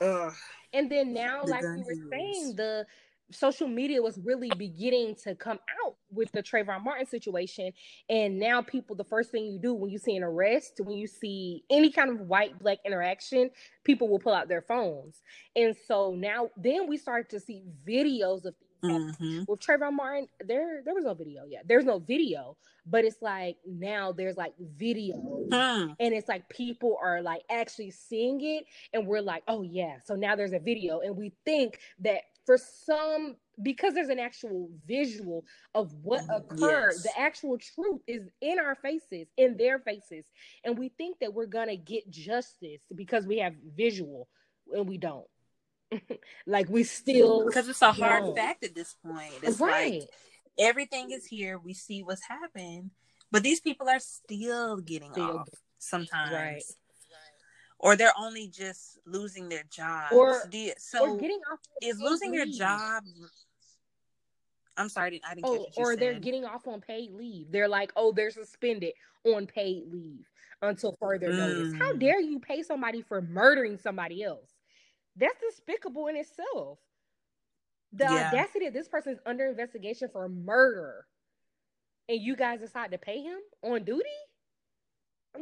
Ugh. 0.00 0.32
And 0.72 0.90
then 0.90 1.12
now, 1.12 1.42
the 1.44 1.50
like 1.50 1.62
we 1.62 1.82
were 1.82 2.10
saying, 2.10 2.54
the 2.56 2.86
social 3.30 3.68
media 3.68 4.02
was 4.02 4.18
really 4.22 4.50
beginning 4.56 5.16
to 5.24 5.34
come 5.34 5.58
out 5.84 5.96
with 6.10 6.30
the 6.32 6.42
Trayvon 6.42 6.84
Martin 6.84 7.06
situation. 7.06 7.72
And 8.08 8.38
now 8.38 8.62
people, 8.62 8.96
the 8.96 9.04
first 9.04 9.30
thing 9.30 9.46
you 9.46 9.58
do 9.58 9.74
when 9.74 9.90
you 9.90 9.98
see 9.98 10.16
an 10.16 10.22
arrest, 10.22 10.80
when 10.82 10.96
you 10.96 11.06
see 11.06 11.64
any 11.70 11.90
kind 11.90 12.10
of 12.10 12.20
white 12.20 12.58
black 12.58 12.78
interaction, 12.84 13.50
people 13.84 14.08
will 14.08 14.18
pull 14.18 14.34
out 14.34 14.48
their 14.48 14.62
phones. 14.62 15.22
And 15.56 15.74
so 15.86 16.14
now 16.16 16.50
then 16.56 16.86
we 16.86 16.96
start 16.96 17.30
to 17.30 17.40
see 17.40 17.62
videos 17.86 18.44
of 18.44 18.54
Mm-hmm. 18.82 19.44
With 19.48 19.60
Trayvon 19.60 19.94
Martin, 19.94 20.28
there 20.44 20.82
there 20.84 20.94
was 20.94 21.04
no 21.04 21.14
video 21.14 21.44
yet. 21.48 21.66
There's 21.66 21.84
no 21.84 21.98
video, 21.98 22.56
but 22.86 23.04
it's 23.04 23.22
like 23.22 23.56
now 23.66 24.12
there's 24.12 24.36
like 24.36 24.54
video, 24.58 25.14
hmm. 25.16 25.92
and 25.98 26.14
it's 26.14 26.28
like 26.28 26.48
people 26.48 26.98
are 27.02 27.22
like 27.22 27.42
actually 27.50 27.90
seeing 27.90 28.40
it, 28.42 28.66
and 28.92 29.06
we're 29.06 29.22
like, 29.22 29.42
oh 29.48 29.62
yeah. 29.62 29.96
So 30.04 30.14
now 30.14 30.36
there's 30.36 30.52
a 30.52 30.58
video, 30.58 31.00
and 31.00 31.16
we 31.16 31.32
think 31.44 31.78
that 32.00 32.22
for 32.44 32.58
some 32.58 33.36
because 33.62 33.94
there's 33.94 34.08
an 34.08 34.18
actual 34.18 34.68
visual 34.86 35.44
of 35.74 35.92
what 36.02 36.22
mm, 36.22 36.36
occurred 36.36 36.92
yes. 36.92 37.02
the 37.02 37.18
actual 37.18 37.56
truth 37.56 38.00
is 38.06 38.28
in 38.40 38.58
our 38.58 38.74
faces 38.74 39.28
in 39.36 39.56
their 39.56 39.78
faces 39.78 40.26
and 40.64 40.76
we 40.76 40.88
think 40.88 41.18
that 41.20 41.32
we're 41.32 41.46
gonna 41.46 41.76
get 41.76 42.08
justice 42.10 42.82
because 42.96 43.26
we 43.26 43.38
have 43.38 43.54
visual 43.76 44.28
and 44.72 44.88
we 44.88 44.98
don't 44.98 45.26
like 46.46 46.68
we 46.68 46.84
still 46.84 47.44
because 47.46 47.68
it's 47.68 47.82
a 47.82 47.92
hard 47.92 48.24
don't. 48.24 48.36
fact 48.36 48.64
at 48.64 48.74
this 48.74 48.94
point 49.04 49.32
it's 49.42 49.60
right. 49.60 50.00
like 50.00 50.08
everything 50.58 51.10
is 51.10 51.26
here 51.26 51.58
we 51.58 51.74
see 51.74 52.02
what's 52.02 52.24
happened 52.26 52.90
but 53.30 53.42
these 53.42 53.60
people 53.60 53.88
are 53.88 53.98
still 53.98 54.76
getting 54.78 55.12
still, 55.12 55.38
off 55.38 55.48
sometimes 55.78 56.32
right 56.32 56.62
or 57.84 57.96
they're 57.96 58.18
only 58.18 58.48
just 58.48 58.98
losing 59.04 59.50
their 59.50 59.64
job. 59.70 60.10
Or, 60.12 60.42
so 60.78 61.06
or 61.06 61.18
getting 61.18 61.40
off 61.52 61.58
is 61.82 62.00
losing 62.00 62.32
leave. 62.32 62.46
your 62.46 62.58
job. 62.58 63.02
I'm 64.78 64.88
sorry, 64.88 65.20
I 65.28 65.34
didn't. 65.34 65.46
Oh, 65.46 65.66
or 65.76 65.92
said. 65.92 66.00
they're 66.00 66.18
getting 66.18 66.46
off 66.46 66.66
on 66.66 66.80
paid 66.80 67.12
leave. 67.12 67.52
They're 67.52 67.68
like, 67.68 67.92
oh, 67.94 68.12
they're 68.12 68.30
suspended 68.30 68.94
on 69.24 69.46
paid 69.46 69.84
leave 69.92 70.24
until 70.62 70.96
further 70.98 71.28
mm. 71.28 71.36
notice. 71.36 71.74
How 71.74 71.92
mm. 71.92 72.00
dare 72.00 72.20
you 72.20 72.40
pay 72.40 72.62
somebody 72.62 73.02
for 73.02 73.20
murdering 73.20 73.76
somebody 73.76 74.24
else? 74.24 74.53
That's 75.16 75.36
despicable 75.40 76.08
in 76.08 76.16
itself. 76.16 76.78
The 77.92 78.04
yeah. 78.04 78.28
audacity 78.28 78.66
of 78.66 78.74
this 78.74 78.88
person 78.88 79.12
is 79.12 79.20
under 79.24 79.46
investigation 79.46 80.08
for 80.12 80.28
murder, 80.28 81.06
and 82.08 82.20
you 82.20 82.34
guys 82.34 82.60
decide 82.60 82.90
to 82.90 82.98
pay 82.98 83.22
him 83.22 83.38
on 83.62 83.84
duty. 83.84 84.02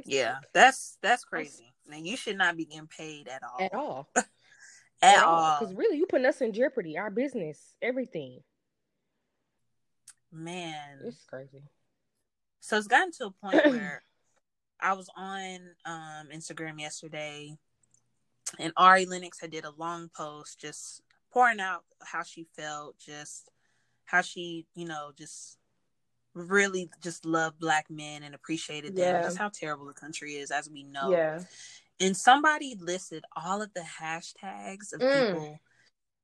Yeah, 0.05 0.37
that's 0.53 0.99
that's 1.03 1.25
crazy. 1.25 1.73
Now 1.87 1.97
you 1.97 2.17
should 2.17 2.37
not 2.37 2.57
be 2.57 2.67
getting 2.67 2.87
paid 2.87 3.29
at 3.29 3.43
all. 3.43 3.65
At 3.65 3.75
all. 3.75 4.09
at, 4.17 4.27
at, 5.03 5.25
all. 5.25 5.59
Because 5.61 5.75
really, 5.75 5.97
you 5.97 6.07
putting 6.07 6.27
us 6.27 6.41
in 6.41 6.53
jeopardy, 6.53 6.99
our 6.99 7.11
business, 7.11 7.75
everything. 7.81 8.41
Man, 10.31 11.01
it's 11.05 11.25
crazy. 11.25 11.63
So 12.61 12.79
it's 12.79 12.87
gotten 12.87 13.13
to 13.13 13.27
a 13.27 13.31
point 13.31 13.67
where 13.73 14.03
I 14.81 14.95
was 14.95 15.09
on 15.17 15.59
um, 15.85 16.29
Instagram 16.35 16.81
yesterday, 16.81 17.57
and 18.59 18.73
Ari 18.77 19.07
Lennox 19.07 19.41
had 19.41 19.51
did 19.51 19.65
a 19.65 19.73
long 19.77 20.11
post 20.15 20.61
just 20.61 21.03
pouring 21.33 21.61
out 21.61 21.85
how 22.05 22.23
she 22.23 22.47
felt, 22.57 22.99
just 22.99 23.51
how 24.05 24.21
she, 24.21 24.67
you 24.75 24.87
know, 24.87 25.13
just 25.17 25.59
really 26.35 26.89
just 27.03 27.25
loved 27.25 27.59
black 27.59 27.87
men 27.91 28.23
and 28.23 28.35
appreciated 28.35 28.97
them. 28.97 29.17
Yeah. 29.17 29.23
Just 29.23 29.39
how 29.39 29.49
terrible 29.49 29.87
the 29.87 29.95
country 29.95 30.35
is, 30.35 30.51
as 30.51 30.69
we 30.71 30.83
know. 30.83 31.11
Yeah. 31.11 31.41
And 32.01 32.17
somebody 32.17 32.77
listed 32.79 33.25
all 33.37 33.63
of 33.63 33.73
the 33.75 33.85
hashtags 34.01 34.93
of 34.93 35.01
mm. 35.01 35.29
people 35.29 35.61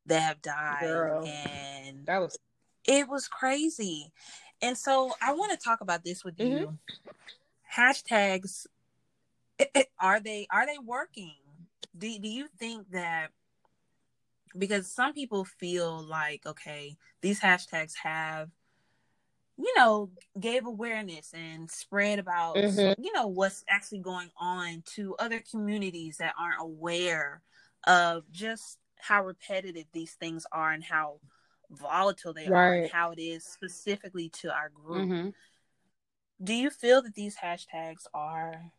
that 0.07 0.21
have 0.21 0.43
died, 0.43 0.81
Girl. 0.83 1.25
and 1.27 2.07
that 2.07 2.19
was 2.19 2.39
it 2.85 3.09
was 3.09 3.29
crazy. 3.29 4.13
And 4.61 4.77
so 4.77 5.13
I 5.23 5.33
want 5.35 5.53
to 5.53 5.59
talk 5.59 5.81
about 5.81 6.05
this 6.05 6.25
with 6.25 6.37
mm-hmm. 6.37 6.59
you. 6.59 6.79
Hashtags 7.77 8.67
are 10.01 10.21
they 10.21 10.47
are 10.51 10.67
they 10.67 10.79
working? 10.79 11.35
Do 11.99 12.19
do 12.19 12.29
you 12.29 12.49
think 12.59 12.91
that 12.91 13.31
because 14.57 14.91
some 14.91 15.13
people 15.13 15.45
feel 15.45 16.03
like 16.03 16.47
okay, 16.47 16.97
these 17.21 17.41
hashtags 17.41 17.95
have 18.03 18.51
you 19.59 19.75
know, 19.77 20.09
gave 20.39 20.67
awareness 20.67 21.35
and 21.35 21.69
spread 21.69 22.21
about, 22.21 22.55
mm-hmm. 22.55 23.03
you 23.03 23.13
know, 23.13 23.27
what's 23.27 23.65
actually 23.69 23.99
going 23.99 24.31
on 24.39 24.85
to 24.95 25.17
other 25.19 25.43
communities 25.51 26.19
that 26.19 26.33
aren't 26.41 26.61
aware 26.61 27.43
of 27.87 28.31
just 28.31 28.79
how 29.01 29.25
repetitive 29.25 29.87
these 29.93 30.13
things 30.13 30.47
are 30.53 30.71
and 30.71 30.85
how 30.85 31.19
volatile 31.71 32.33
they 32.33 32.49
right. 32.49 32.61
are 32.61 32.75
and 32.75 32.91
how 32.91 33.11
it 33.11 33.21
is 33.21 33.45
specifically 33.45 34.29
to 34.29 34.49
our 34.53 34.69
group. 34.69 35.09
Mm-hmm. 35.09 35.29
Do 36.43 36.55
you 36.55 36.71
feel 36.71 37.03
that 37.03 37.15
these 37.15 37.37
hashtags 37.37 38.07
are 38.15 38.71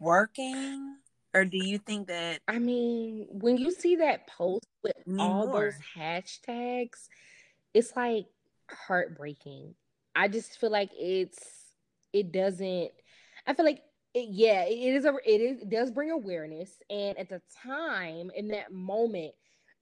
working? 0.00 0.96
Or 1.34 1.44
do 1.44 1.58
you 1.58 1.78
think 1.78 2.08
that 2.08 2.40
I 2.48 2.58
mean, 2.58 3.26
when 3.30 3.58
you 3.58 3.70
see 3.70 3.96
that 3.96 4.26
post 4.26 4.66
with 4.82 4.96
all 5.18 5.46
more. 5.46 5.64
those 5.64 5.74
hashtags, 5.96 7.08
it's 7.74 7.94
like 7.94 8.26
heartbreaking 8.70 9.74
I 10.18 10.26
just 10.26 10.58
feel 10.58 10.70
like 10.70 10.90
it's 10.98 11.38
it 12.12 12.32
doesn't. 12.32 12.90
I 13.46 13.54
feel 13.54 13.64
like 13.64 13.82
it, 14.14 14.28
yeah, 14.30 14.64
it 14.64 14.94
is 14.94 15.04
a 15.04 15.14
it 15.24 15.40
is 15.40 15.62
it 15.62 15.70
does 15.70 15.92
bring 15.92 16.10
awareness, 16.10 16.72
and 16.90 17.16
at 17.16 17.28
the 17.28 17.40
time 17.62 18.32
in 18.34 18.48
that 18.48 18.72
moment, 18.72 19.32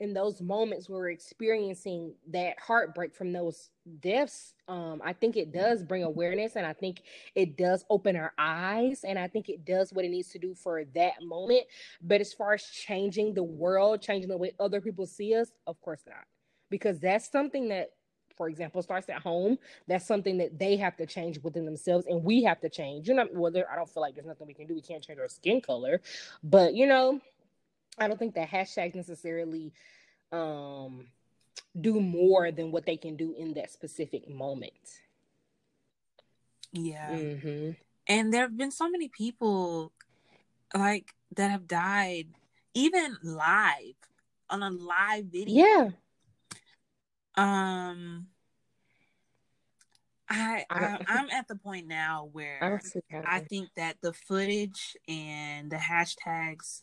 in 0.00 0.12
those 0.12 0.40
moments 0.40 0.88
where 0.88 0.98
we're 0.98 1.10
experiencing 1.10 2.14
that 2.28 2.58
heartbreak 2.60 3.14
from 3.14 3.32
those 3.32 3.70
deaths, 4.00 4.54
um, 4.68 5.00
I 5.04 5.12
think 5.12 5.36
it 5.36 5.52
does 5.52 5.82
bring 5.82 6.02
awareness, 6.02 6.56
and 6.56 6.66
I 6.66 6.72
think 6.72 7.02
it 7.34 7.56
does 7.56 7.84
open 7.88 8.16
our 8.16 8.32
eyes, 8.36 9.04
and 9.04 9.18
I 9.18 9.28
think 9.28 9.48
it 9.48 9.64
does 9.64 9.92
what 9.92 10.04
it 10.04 10.10
needs 10.10 10.28
to 10.30 10.38
do 10.38 10.54
for 10.54 10.84
that 10.94 11.22
moment. 11.22 11.62
But 12.02 12.20
as 12.20 12.32
far 12.32 12.54
as 12.54 12.64
changing 12.64 13.34
the 13.34 13.42
world, 13.42 14.02
changing 14.02 14.28
the 14.28 14.36
way 14.36 14.52
other 14.60 14.80
people 14.80 15.06
see 15.06 15.34
us, 15.34 15.50
of 15.66 15.80
course 15.80 16.02
not, 16.06 16.24
because 16.70 17.00
that's 17.00 17.30
something 17.30 17.68
that 17.68 17.90
for 18.36 18.48
example, 18.48 18.82
starts 18.82 19.08
at 19.08 19.22
home. 19.22 19.58
That's 19.88 20.06
something 20.06 20.36
that 20.38 20.58
they 20.58 20.76
have 20.76 20.96
to 20.98 21.06
change 21.06 21.38
within 21.42 21.64
themselves, 21.64 22.06
and 22.06 22.22
we 22.22 22.42
have 22.42 22.60
to 22.60 22.68
change. 22.68 23.08
You 23.08 23.14
know, 23.14 23.26
well, 23.32 23.50
I 23.72 23.76
don't 23.76 23.88
feel 23.88 24.02
like 24.02 24.14
there's 24.14 24.26
nothing 24.26 24.46
we 24.46 24.54
can 24.54 24.66
do. 24.66 24.74
We 24.74 24.82
can't 24.82 25.02
change 25.02 25.18
our 25.18 25.28
skin 25.28 25.60
color, 25.60 26.02
but 26.44 26.74
you 26.74 26.86
know, 26.86 27.20
I 27.98 28.08
don't 28.08 28.18
think 28.18 28.34
that 28.34 28.48
hashtags 28.48 28.94
necessarily 28.94 29.72
um, 30.32 31.06
do 31.80 32.00
more 32.00 32.50
than 32.52 32.72
what 32.72 32.86
they 32.86 32.96
can 32.96 33.16
do 33.16 33.34
in 33.36 33.54
that 33.54 33.70
specific 33.70 34.28
moment. 34.28 34.72
Yeah, 36.72 37.10
mm-hmm. 37.10 37.70
and 38.06 38.32
there 38.34 38.42
have 38.42 38.56
been 38.56 38.70
so 38.70 38.90
many 38.90 39.08
people 39.08 39.92
like 40.74 41.14
that 41.36 41.50
have 41.50 41.66
died, 41.66 42.28
even 42.74 43.16
live 43.22 43.94
on 44.50 44.62
a 44.62 44.70
live 44.70 45.26
video. 45.26 45.54
Yeah 45.54 45.90
um, 47.36 48.26
I, 50.28 50.64
I 50.70 50.98
am 51.08 51.28
at 51.30 51.46
the 51.48 51.56
point 51.56 51.86
now 51.86 52.28
where 52.32 52.80
I, 53.12 53.36
I 53.36 53.40
think 53.40 53.68
that 53.76 53.96
the 54.00 54.12
footage 54.12 54.96
and 55.06 55.70
the 55.70 55.76
hashtags 55.76 56.82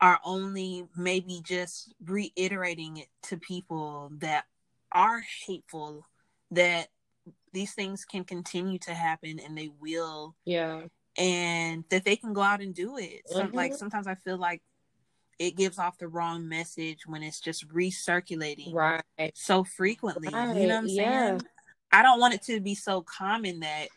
are 0.00 0.18
only 0.24 0.86
maybe 0.96 1.40
just 1.44 1.92
reiterating 2.04 2.96
it 2.96 3.08
to 3.22 3.36
people 3.36 4.10
that 4.18 4.44
are 4.92 5.22
hateful 5.46 6.06
that 6.50 6.88
these 7.52 7.74
things 7.74 8.04
can 8.04 8.24
continue 8.24 8.78
to 8.78 8.94
happen 8.94 9.38
and 9.38 9.56
they 9.56 9.70
will 9.80 10.34
yeah 10.44 10.82
and 11.16 11.84
that 11.90 12.04
they 12.04 12.16
can 12.16 12.32
go 12.32 12.40
out 12.40 12.60
and 12.60 12.74
do 12.74 12.96
it 12.96 13.22
so 13.26 13.42
mm-hmm. 13.42 13.56
like 13.56 13.74
sometimes 13.74 14.06
i 14.06 14.14
feel 14.14 14.38
like 14.38 14.62
it 15.38 15.56
gives 15.56 15.78
off 15.78 15.98
the 15.98 16.06
wrong 16.06 16.48
message 16.48 17.06
when 17.06 17.22
it's 17.22 17.40
just 17.40 17.66
recirculating 17.68 18.74
right 18.74 19.02
so 19.34 19.64
frequently. 19.64 20.28
Right. 20.28 20.56
You 20.56 20.68
know 20.68 20.76
what 20.76 20.84
I'm 20.84 20.86
yeah. 20.86 21.28
saying? 21.28 21.42
I 21.92 22.02
don't 22.02 22.20
want 22.20 22.34
it 22.34 22.42
to 22.44 22.60
be 22.60 22.74
so 22.74 23.02
common 23.02 23.60
that 23.60 23.88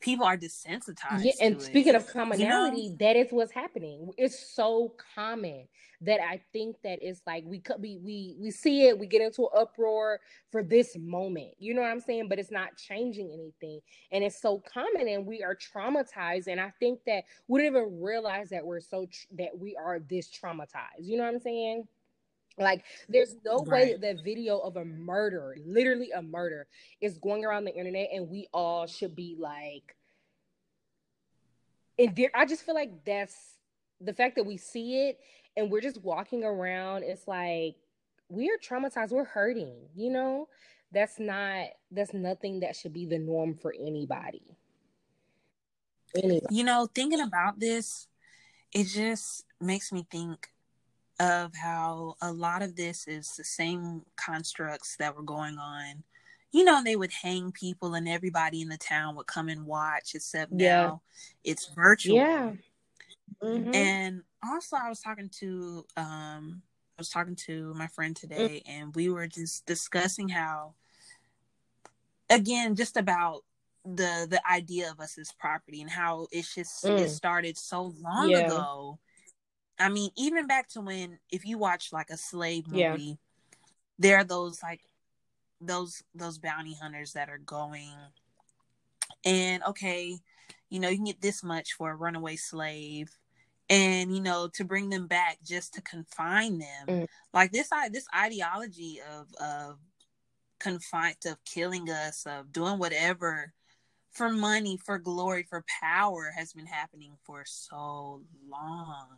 people 0.00 0.26
are 0.26 0.36
desensitized. 0.36 1.24
Yeah, 1.24 1.32
and 1.40 1.60
speaking 1.60 1.94
it, 1.94 1.96
of 1.96 2.06
commonality, 2.06 2.80
you 2.80 2.90
know? 2.90 2.96
that 3.00 3.16
is 3.16 3.28
what's 3.30 3.52
happening. 3.52 4.10
It's 4.16 4.54
so 4.54 4.94
common 5.14 5.66
that 6.02 6.20
I 6.20 6.40
think 6.52 6.76
that 6.84 6.98
it's 7.00 7.22
like 7.26 7.44
we 7.46 7.58
could 7.58 7.80
be 7.80 7.98
we 8.02 8.36
we 8.38 8.50
see 8.50 8.86
it, 8.86 8.98
we 8.98 9.06
get 9.06 9.22
into 9.22 9.42
an 9.42 9.48
uproar 9.56 10.20
for 10.52 10.62
this 10.62 10.96
moment. 10.98 11.54
You 11.58 11.74
know 11.74 11.82
what 11.82 11.90
I'm 11.90 12.00
saying? 12.00 12.28
But 12.28 12.38
it's 12.38 12.50
not 12.50 12.76
changing 12.76 13.30
anything. 13.32 13.80
And 14.12 14.22
it's 14.22 14.40
so 14.40 14.62
common 14.72 15.08
and 15.08 15.26
we 15.26 15.42
are 15.42 15.56
traumatized. 15.56 16.48
And 16.48 16.60
I 16.60 16.72
think 16.78 17.00
that 17.06 17.24
we 17.48 17.60
don't 17.60 17.66
even 17.66 18.00
realize 18.00 18.50
that 18.50 18.64
we're 18.64 18.80
so 18.80 19.06
tr- 19.06 19.34
that 19.38 19.58
we 19.58 19.76
are 19.76 20.00
this 20.00 20.28
traumatized. 20.28 21.00
You 21.00 21.16
know 21.16 21.24
what 21.24 21.34
I'm 21.34 21.40
saying? 21.40 21.88
Like, 22.58 22.84
there's 23.08 23.36
no 23.44 23.58
right. 23.58 23.68
way 23.68 23.96
that 24.00 24.24
video 24.24 24.58
of 24.58 24.76
a 24.76 24.84
murder, 24.84 25.56
literally 25.64 26.10
a 26.12 26.22
murder, 26.22 26.66
is 27.00 27.18
going 27.18 27.44
around 27.44 27.64
the 27.64 27.74
internet, 27.74 28.08
and 28.12 28.30
we 28.30 28.48
all 28.52 28.86
should 28.86 29.14
be 29.14 29.36
like, 29.38 29.94
and 31.98 32.14
there, 32.16 32.30
I 32.34 32.46
just 32.46 32.62
feel 32.62 32.74
like 32.74 33.04
that's 33.04 33.34
the 34.00 34.12
fact 34.12 34.36
that 34.36 34.44
we 34.44 34.56
see 34.56 35.08
it 35.08 35.18
and 35.56 35.70
we're 35.70 35.80
just 35.80 36.02
walking 36.02 36.44
around. 36.44 37.04
It's 37.04 37.26
like 37.26 37.76
we're 38.28 38.58
traumatized, 38.58 39.10
we're 39.10 39.24
hurting, 39.24 39.74
you 39.94 40.10
know. 40.10 40.48
That's 40.92 41.18
not 41.18 41.68
that's 41.90 42.14
nothing 42.14 42.60
that 42.60 42.76
should 42.76 42.92
be 42.92 43.06
the 43.06 43.18
norm 43.18 43.54
for 43.54 43.74
anybody. 43.78 44.42
anybody. 46.14 46.54
You 46.54 46.64
know, 46.64 46.88
thinking 46.94 47.20
about 47.20 47.58
this, 47.58 48.06
it 48.72 48.84
just 48.84 49.44
makes 49.60 49.92
me 49.92 50.06
think 50.10 50.48
of 51.18 51.54
how 51.54 52.14
a 52.20 52.32
lot 52.32 52.62
of 52.62 52.76
this 52.76 53.06
is 53.06 53.34
the 53.36 53.44
same 53.44 54.02
constructs 54.16 54.96
that 54.96 55.16
were 55.16 55.22
going 55.22 55.58
on. 55.58 56.02
You 56.52 56.64
know, 56.64 56.82
they 56.82 56.96
would 56.96 57.12
hang 57.12 57.52
people 57.52 57.94
and 57.94 58.08
everybody 58.08 58.62
in 58.62 58.68
the 58.68 58.78
town 58.78 59.16
would 59.16 59.26
come 59.26 59.48
and 59.48 59.66
watch, 59.66 60.14
except 60.14 60.52
yeah. 60.54 60.82
now 60.82 61.02
it's 61.44 61.70
virtual. 61.74 62.16
Yeah. 62.16 62.52
Mm-hmm. 63.42 63.74
And 63.74 64.22
also 64.48 64.76
I 64.76 64.88
was 64.88 65.00
talking 65.00 65.30
to 65.40 65.84
um 65.96 66.62
I 66.98 67.00
was 67.00 67.10
talking 67.10 67.36
to 67.46 67.74
my 67.74 67.86
friend 67.88 68.14
mm. 68.14 68.20
today 68.20 68.62
mm-hmm. 68.66 68.82
and 68.82 68.94
we 68.94 69.10
were 69.10 69.26
just 69.26 69.66
discussing 69.66 70.28
how 70.28 70.74
again 72.30 72.74
just 72.74 72.96
about 72.96 73.42
the 73.84 74.26
the 74.28 74.40
idea 74.50 74.90
of 74.90 75.00
us 75.00 75.18
as 75.18 75.32
property 75.32 75.80
and 75.80 75.90
how 75.90 76.26
it's 76.32 76.54
just 76.54 76.84
mm. 76.84 76.98
it 76.98 77.10
started 77.10 77.58
so 77.58 77.94
long 78.02 78.30
yeah. 78.30 78.46
ago 78.46 78.98
I 79.78 79.88
mean, 79.88 80.10
even 80.16 80.46
back 80.46 80.68
to 80.70 80.80
when 80.80 81.18
if 81.30 81.44
you 81.44 81.58
watch 81.58 81.92
like 81.92 82.10
a 82.10 82.16
slave 82.16 82.66
movie, 82.66 82.78
yeah. 82.78 83.14
there 83.98 84.16
are 84.18 84.24
those 84.24 84.62
like 84.62 84.80
those 85.60 86.02
those 86.14 86.38
bounty 86.38 86.76
hunters 86.80 87.12
that 87.12 87.28
are 87.28 87.38
going 87.38 87.92
and 89.24 89.62
okay, 89.64 90.18
you 90.70 90.80
know, 90.80 90.88
you 90.88 90.96
can 90.96 91.04
get 91.04 91.20
this 91.20 91.42
much 91.42 91.72
for 91.74 91.90
a 91.90 91.96
runaway 91.96 92.36
slave 92.36 93.10
and 93.68 94.14
you 94.14 94.22
know 94.22 94.48
to 94.54 94.64
bring 94.64 94.90
them 94.90 95.06
back 95.06 95.38
just 95.44 95.74
to 95.74 95.82
confine 95.82 96.58
them 96.58 96.86
mm. 96.86 97.06
like 97.32 97.50
this 97.52 97.70
this 97.90 98.06
ideology 98.16 99.00
of 99.12 99.26
of 99.40 99.78
confined 100.58 101.16
of 101.26 101.36
killing 101.44 101.90
us 101.90 102.24
of 102.26 102.52
doing 102.52 102.78
whatever 102.78 103.52
for 104.10 104.30
money 104.30 104.78
for 104.84 104.98
glory 104.98 105.42
for 105.42 105.64
power 105.82 106.32
has 106.36 106.52
been 106.52 106.66
happening 106.66 107.16
for 107.24 107.42
so 107.44 108.22
long 108.48 109.08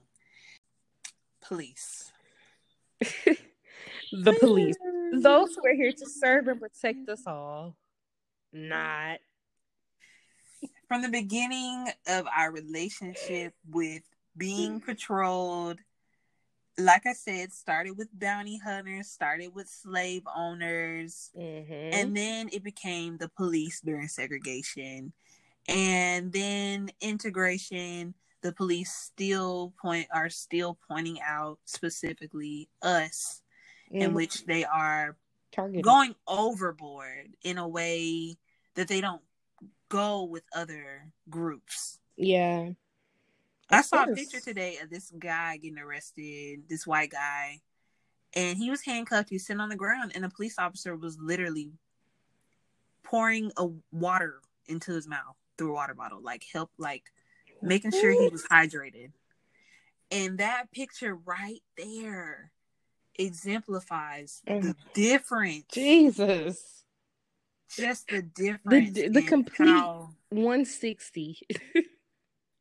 police. 1.48 2.12
the 3.00 4.36
police. 4.38 4.76
Those 5.12 5.54
who 5.54 5.66
are 5.66 5.74
here 5.74 5.92
to 5.92 6.06
serve 6.06 6.46
and 6.48 6.60
protect 6.60 7.08
us 7.08 7.22
all. 7.26 7.76
Not. 8.52 9.18
From 10.86 11.02
the 11.02 11.08
beginning 11.08 11.88
of 12.06 12.26
our 12.34 12.52
relationship 12.52 13.54
with 13.70 14.02
being 14.36 14.80
patrolled, 14.80 15.78
like 16.78 17.06
I 17.06 17.12
said, 17.12 17.52
started 17.52 17.98
with 17.98 18.08
bounty 18.12 18.58
hunters, 18.58 19.08
started 19.08 19.54
with 19.54 19.68
slave 19.68 20.22
owners, 20.34 21.30
mm-hmm. 21.36 21.72
and 21.72 22.16
then 22.16 22.48
it 22.52 22.62
became 22.62 23.16
the 23.16 23.28
police 23.28 23.80
during 23.80 24.08
segregation, 24.08 25.12
and 25.66 26.32
then 26.32 26.90
integration 27.00 28.14
the 28.42 28.52
police 28.52 28.92
still 28.92 29.72
point 29.80 30.06
are 30.12 30.30
still 30.30 30.78
pointing 30.88 31.18
out 31.20 31.58
specifically 31.64 32.68
us 32.82 33.42
mm. 33.92 34.00
in 34.00 34.14
which 34.14 34.44
they 34.46 34.64
are 34.64 35.16
Targeted. 35.52 35.84
going 35.84 36.14
overboard 36.26 37.34
in 37.42 37.58
a 37.58 37.66
way 37.66 38.36
that 38.74 38.88
they 38.88 39.00
don't 39.00 39.22
go 39.88 40.24
with 40.24 40.44
other 40.54 41.12
groups. 41.28 41.98
Yeah. 42.16 42.70
I 43.70 43.82
saw 43.82 44.04
a 44.04 44.14
picture 44.14 44.40
today 44.40 44.78
of 44.82 44.88
this 44.88 45.12
guy 45.18 45.58
getting 45.58 45.78
arrested, 45.78 46.62
this 46.68 46.86
white 46.86 47.10
guy, 47.10 47.60
and 48.34 48.56
he 48.56 48.70
was 48.70 48.82
handcuffed. 48.84 49.28
He 49.28 49.34
was 49.34 49.46
sitting 49.46 49.60
on 49.60 49.68
the 49.68 49.76
ground, 49.76 50.12
and 50.14 50.24
a 50.24 50.30
police 50.30 50.58
officer 50.58 50.96
was 50.96 51.18
literally 51.20 51.72
pouring 53.02 53.52
a 53.56 53.68
water 53.92 54.40
into 54.66 54.92
his 54.92 55.06
mouth 55.06 55.36
through 55.56 55.70
a 55.70 55.74
water 55.74 55.94
bottle, 55.94 56.20
like 56.22 56.44
help, 56.50 56.70
like 56.78 57.04
making 57.62 57.92
sure 57.92 58.10
he 58.10 58.28
was 58.28 58.44
hydrated. 58.44 59.12
And 60.10 60.38
that 60.38 60.72
picture 60.72 61.14
right 61.14 61.60
there 61.76 62.50
exemplifies 63.18 64.40
the 64.46 64.74
difference. 64.94 65.64
Jesus. 65.72 66.84
Just 67.76 68.08
the 68.08 68.22
difference. 68.22 68.92
The, 68.92 69.08
the 69.08 69.22
complete 69.22 69.68
how... 69.68 70.10
160. 70.30 71.38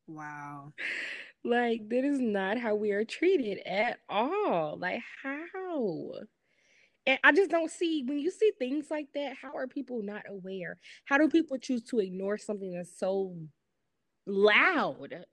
wow. 0.06 0.72
Like, 1.44 1.88
that 1.88 2.04
is 2.04 2.18
not 2.18 2.58
how 2.58 2.74
we 2.74 2.90
are 2.92 3.04
treated 3.04 3.58
at 3.66 3.98
all. 4.08 4.76
Like, 4.78 5.00
how? 5.22 6.12
And 7.06 7.18
I 7.24 7.32
just 7.32 7.50
don't 7.50 7.70
see 7.70 8.04
when 8.06 8.18
you 8.18 8.30
see 8.30 8.52
things 8.58 8.88
like 8.90 9.06
that, 9.14 9.36
how 9.40 9.56
are 9.56 9.66
people 9.66 10.02
not 10.02 10.24
aware? 10.28 10.76
How 11.06 11.16
do 11.16 11.28
people 11.30 11.56
choose 11.56 11.82
to 11.84 12.00
ignore 12.00 12.36
something 12.36 12.74
that's 12.74 12.98
so 12.98 13.34
loud. 14.28 15.24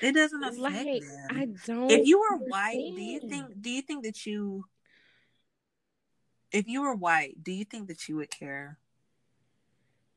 It 0.00 0.12
doesn't 0.14 0.44
affect 0.44 0.58
like, 0.58 1.02
them. 1.02 1.28
I 1.30 1.48
don't. 1.66 1.90
If 1.90 2.06
you 2.06 2.18
were 2.18 2.36
white, 2.36 2.92
do 2.94 3.02
you 3.02 3.20
think? 3.20 3.60
Do 3.60 3.70
you 3.70 3.82
think 3.82 4.04
that 4.04 4.26
you? 4.26 4.64
If 6.52 6.68
you 6.68 6.82
were 6.82 6.94
white, 6.94 7.42
do 7.42 7.50
you 7.50 7.64
think 7.64 7.88
that 7.88 8.08
you 8.08 8.16
would 8.16 8.30
care? 8.30 8.78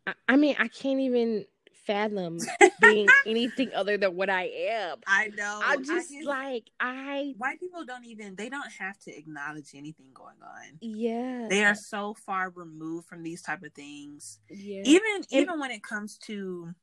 I, 0.06 0.14
I 0.28 0.36
mean, 0.36 0.56
I 0.60 0.68
can't 0.68 1.00
even 1.00 1.46
fathom 1.88 2.38
being 2.82 3.08
anything 3.26 3.72
other 3.74 3.98
than 3.98 4.16
what 4.16 4.30
I 4.30 4.44
am. 4.44 4.98
I 5.08 5.30
know. 5.30 5.62
I 5.64 5.78
just, 5.78 5.92
I 5.92 5.96
just 5.96 6.28
like 6.28 6.70
I 6.80 7.34
white 7.38 7.60
people 7.60 7.86
don't 7.86 8.06
even 8.06 8.36
they 8.36 8.50
don't 8.50 8.72
have 8.80 9.00
to 9.00 9.18
acknowledge 9.18 9.70
anything 9.74 10.08
going 10.14 10.36
on. 10.44 10.78
Yeah. 10.82 11.48
They 11.50 11.64
are 11.64 11.76
so 11.76 12.14
far 12.14 12.52
removed 12.52 13.08
from 13.08 13.24
these 13.24 13.42
type 13.42 13.64
of 13.64 13.74
things. 13.74 14.40
Yeah. 14.50 14.82
Even 14.84 15.16
and, 15.16 15.26
even 15.32 15.60
when 15.60 15.72
it 15.72 15.82
comes 15.82 16.18
to 16.26 16.76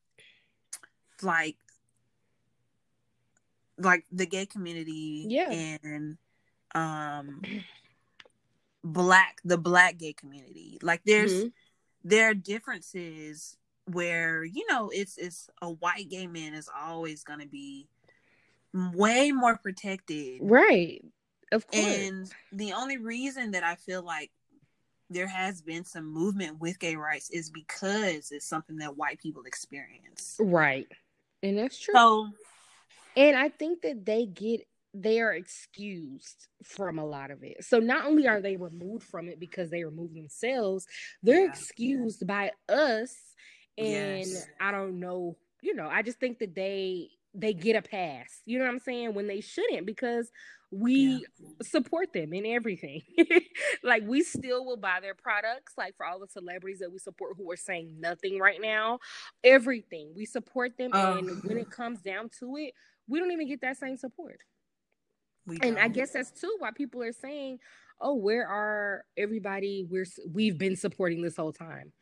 like 1.22 1.57
like 3.79 4.05
the 4.12 4.27
gay 4.27 4.46
community 4.46 5.27
yeah. 5.29 5.50
and 5.50 6.16
um 6.74 7.40
black 8.83 9.40
the 9.44 9.59
black 9.59 9.98
gay 9.98 10.12
community. 10.12 10.79
Like 10.83 11.03
there's 11.05 11.33
mm-hmm. 11.33 11.48
there 12.05 12.31
are 12.31 12.35
differences 12.35 13.57
where 13.90 14.44
you 14.44 14.64
know 14.70 14.90
it's 14.90 15.16
it's 15.16 15.48
a 15.62 15.70
white 15.70 16.09
gay 16.09 16.27
man 16.27 16.55
is 16.55 16.68
always 16.74 17.24
going 17.24 17.40
to 17.40 17.48
be 17.48 17.88
way 18.72 19.33
more 19.33 19.57
protected. 19.57 20.40
Right. 20.42 21.05
Of 21.53 21.66
course. 21.68 21.85
and 21.85 22.33
the 22.50 22.72
only 22.72 22.96
reason 22.96 23.53
that 23.53 23.62
i 23.62 23.77
feel 23.77 24.03
like 24.03 24.33
there 25.09 25.29
has 25.29 25.61
been 25.61 25.85
some 25.85 26.11
movement 26.11 26.59
with 26.59 26.81
gay 26.81 26.96
rights 26.96 27.31
is 27.31 27.50
because 27.50 28.33
it's 28.33 28.46
something 28.46 28.79
that 28.79 28.96
white 28.96 29.20
people 29.20 29.44
experience. 29.44 30.37
Right 30.40 30.88
and 31.44 31.59
that's 31.59 31.78
true. 31.78 31.94
So, 31.94 32.28
and 33.16 33.37
I 33.37 33.50
think 33.50 33.83
that 33.83 34.04
they 34.04 34.26
get 34.26 34.66
they 34.94 35.20
are 35.20 35.33
excused 35.33 36.46
from 36.62 36.98
a 36.98 37.04
lot 37.04 37.33
of 37.33 37.42
it. 37.42 37.64
So 37.64 37.80
not 37.80 38.07
only 38.07 38.28
are 38.28 38.40
they 38.40 38.57
removed 38.57 39.02
from 39.02 39.28
it 39.28 39.40
because 39.40 39.68
they 39.68 39.85
remove 39.85 40.14
themselves, 40.14 40.87
they're 41.22 41.44
yeah, 41.44 41.50
excused 41.50 42.22
yeah. 42.22 42.50
by 42.66 42.74
us. 42.74 43.14
And 43.76 44.20
yes. 44.20 44.46
I 44.61 44.70
don't 44.70 45.00
know, 45.00 45.37
you 45.62 45.74
know, 45.74 45.88
I 45.88 46.02
just 46.02 46.20
think 46.20 46.38
that 46.38 46.54
they 46.54 47.09
they 47.35 47.52
get 47.52 47.74
a 47.76 47.83
pass. 47.83 48.40
You 48.46 48.59
know 48.59 48.64
what 48.64 48.70
I'm 48.70 48.78
saying? 48.78 49.14
When 49.14 49.26
they 49.26 49.40
shouldn't 49.40 49.85
because 49.85 50.30
we 50.75 50.95
yeah. 51.39 51.47
support 51.63 52.13
them 52.13 52.33
in 52.33 52.45
everything. 52.45 53.03
like 53.85 54.03
we 54.07 54.23
still 54.23 54.65
will 54.65 54.77
buy 54.77 54.99
their 55.01 55.15
products, 55.15 55.75
like 55.79 55.97
for 55.97 56.05
all 56.05 56.19
the 56.19 56.27
celebrities 56.27 56.81
that 56.81 56.91
we 56.91 56.99
support 56.99 57.37
who 57.37 57.51
are 57.51 57.57
saying 57.57 57.95
nothing 57.99 58.39
right 58.39 58.61
now, 58.61 58.99
everything 59.45 60.13
we 60.17 60.25
support 60.27 60.77
them. 60.77 60.91
and 60.93 61.43
when 61.45 61.59
it 61.59 61.71
comes 61.71 62.01
down 62.01 62.29
to 62.41 62.57
it, 62.57 62.75
we 63.07 63.21
don't 63.21 63.31
even 63.31 63.49
get 63.49 63.61
that 63.61 63.77
same 63.77 63.97
support. 63.97 64.41
and 65.63 65.79
I 65.79 65.89
guess 65.89 66.11
that's 66.13 66.31
too 66.31 66.57
why 66.59 66.71
people 66.71 67.03
are 67.03 67.13
saying, 67.13 67.59
"Oh, 68.01 68.15
where 68.15 68.47
are 68.47 69.05
everybody? 69.17 69.87
We're 69.89 70.07
we've 70.33 70.59
been 70.59 70.77
supporting 70.77 71.23
this 71.23 71.37
whole 71.37 71.53
time." 71.53 71.93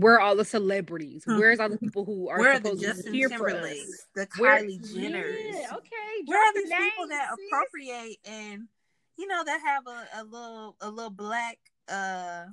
Where 0.00 0.14
are 0.14 0.20
all 0.20 0.36
the 0.36 0.44
celebrities? 0.44 1.22
Where's 1.26 1.58
all 1.58 1.68
the 1.68 1.78
people 1.78 2.04
who 2.04 2.28
are 2.28 2.40
are 2.40 2.56
supposed 2.56 2.82
the 2.82 3.02
to 3.02 3.10
be 3.10 3.18
here 3.18 3.28
for 3.30 3.50
us? 3.50 4.06
the 4.14 4.26
Kylie 4.26 4.80
Jenners? 4.80 5.54
Yeah, 5.54 5.74
okay. 5.76 6.22
Where 6.26 6.38
are 6.42 6.52
the 6.52 6.60
these 6.62 6.72
people 6.72 7.08
that 7.08 7.28
sis. 7.36 7.46
appropriate 7.48 8.16
and 8.26 8.68
you 9.18 9.26
know 9.26 9.42
that 9.44 9.60
have 9.64 9.86
a, 9.86 10.20
a 10.20 10.24
little 10.24 10.76
a 10.82 10.90
little 10.90 11.10
black 11.10 11.58
uh 11.88 12.44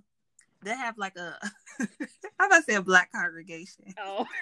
they 0.63 0.71
have 0.75 0.97
like 0.97 1.17
a 1.17 1.37
how 2.39 2.47
about 2.47 2.63
say 2.65 2.75
a 2.75 2.81
black 2.81 3.11
congregation. 3.11 3.85
Oh, 3.99 4.25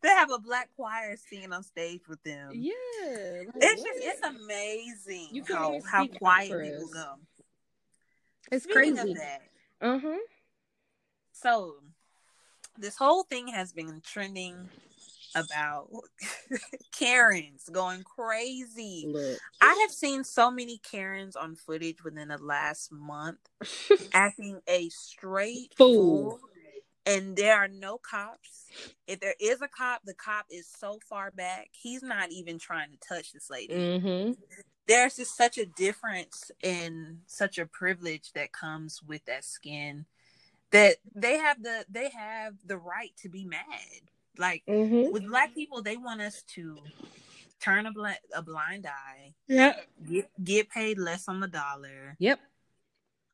They 0.00 0.08
have 0.10 0.30
a 0.30 0.38
black 0.38 0.68
choir 0.76 1.16
singing 1.16 1.52
on 1.52 1.64
stage 1.64 2.02
with 2.08 2.22
them. 2.22 2.52
yeah. 2.54 2.72
like, 3.02 3.48
It's 3.56 3.82
what? 3.82 3.94
just 3.96 4.06
it's 4.06 4.22
amazing 4.22 5.28
You 5.32 5.42
can't 5.42 5.58
how 5.58 5.80
how 5.90 6.06
quiet 6.06 6.62
people 6.72 6.88
go. 6.88 7.14
It's 8.52 8.64
Speaking 8.64 8.96
crazy. 8.96 9.10
of 9.10 9.16
that, 9.18 9.42
Uh 9.80 9.98
huh. 9.98 10.16
So 11.40 11.74
this 12.78 12.96
whole 12.96 13.24
thing 13.24 13.48
has 13.48 13.72
been 13.72 14.00
trending 14.04 14.68
about 15.34 15.88
Karens 16.92 17.68
going 17.70 18.02
crazy. 18.02 19.06
Look. 19.08 19.38
I 19.60 19.78
have 19.82 19.90
seen 19.90 20.24
so 20.24 20.50
many 20.50 20.78
Karens 20.78 21.36
on 21.36 21.56
footage 21.56 22.02
within 22.02 22.28
the 22.28 22.38
last 22.38 22.90
month 22.92 23.38
acting 24.12 24.60
a 24.68 24.88
straight 24.88 25.74
Fool. 25.76 26.30
fool. 26.30 26.40
And 27.06 27.36
there 27.36 27.56
are 27.56 27.68
no 27.68 27.96
cops. 27.96 28.66
If 29.06 29.20
there 29.20 29.34
is 29.40 29.62
a 29.62 29.68
cop, 29.68 30.02
the 30.04 30.12
cop 30.12 30.44
is 30.50 30.68
so 30.68 30.98
far 31.08 31.30
back. 31.30 31.68
He's 31.72 32.02
not 32.02 32.30
even 32.30 32.58
trying 32.58 32.90
to 32.90 32.98
touch 32.98 33.32
this 33.32 33.48
lady. 33.48 33.74
Mm-hmm. 33.74 34.32
There's 34.86 35.16
just 35.16 35.34
such 35.34 35.56
a 35.56 35.64
difference 35.64 36.50
and 36.62 37.20
such 37.26 37.56
a 37.56 37.64
privilege 37.64 38.32
that 38.34 38.52
comes 38.52 39.02
with 39.02 39.24
that 39.24 39.44
skin 39.44 40.04
that 40.70 40.96
they 41.14 41.38
have 41.38 41.62
the 41.62 41.84
they 41.88 42.10
have 42.10 42.54
the 42.64 42.76
right 42.78 43.12
to 43.22 43.28
be 43.28 43.44
mad. 43.44 43.62
Like 44.36 44.62
Mm-hmm. 44.68 45.12
with 45.12 45.26
black 45.26 45.54
people, 45.54 45.82
they 45.82 45.96
want 45.96 46.20
us 46.20 46.42
to 46.54 46.78
turn 47.60 47.86
a, 47.86 47.92
bl- 47.92 48.06
a 48.34 48.42
blind 48.42 48.86
eye, 48.86 49.34
Yeah. 49.48 49.74
get 50.08 50.30
get 50.42 50.70
paid 50.70 50.96
less 50.98 51.26
on 51.28 51.40
the 51.40 51.48
dollar, 51.48 52.14
Yep. 52.20 52.38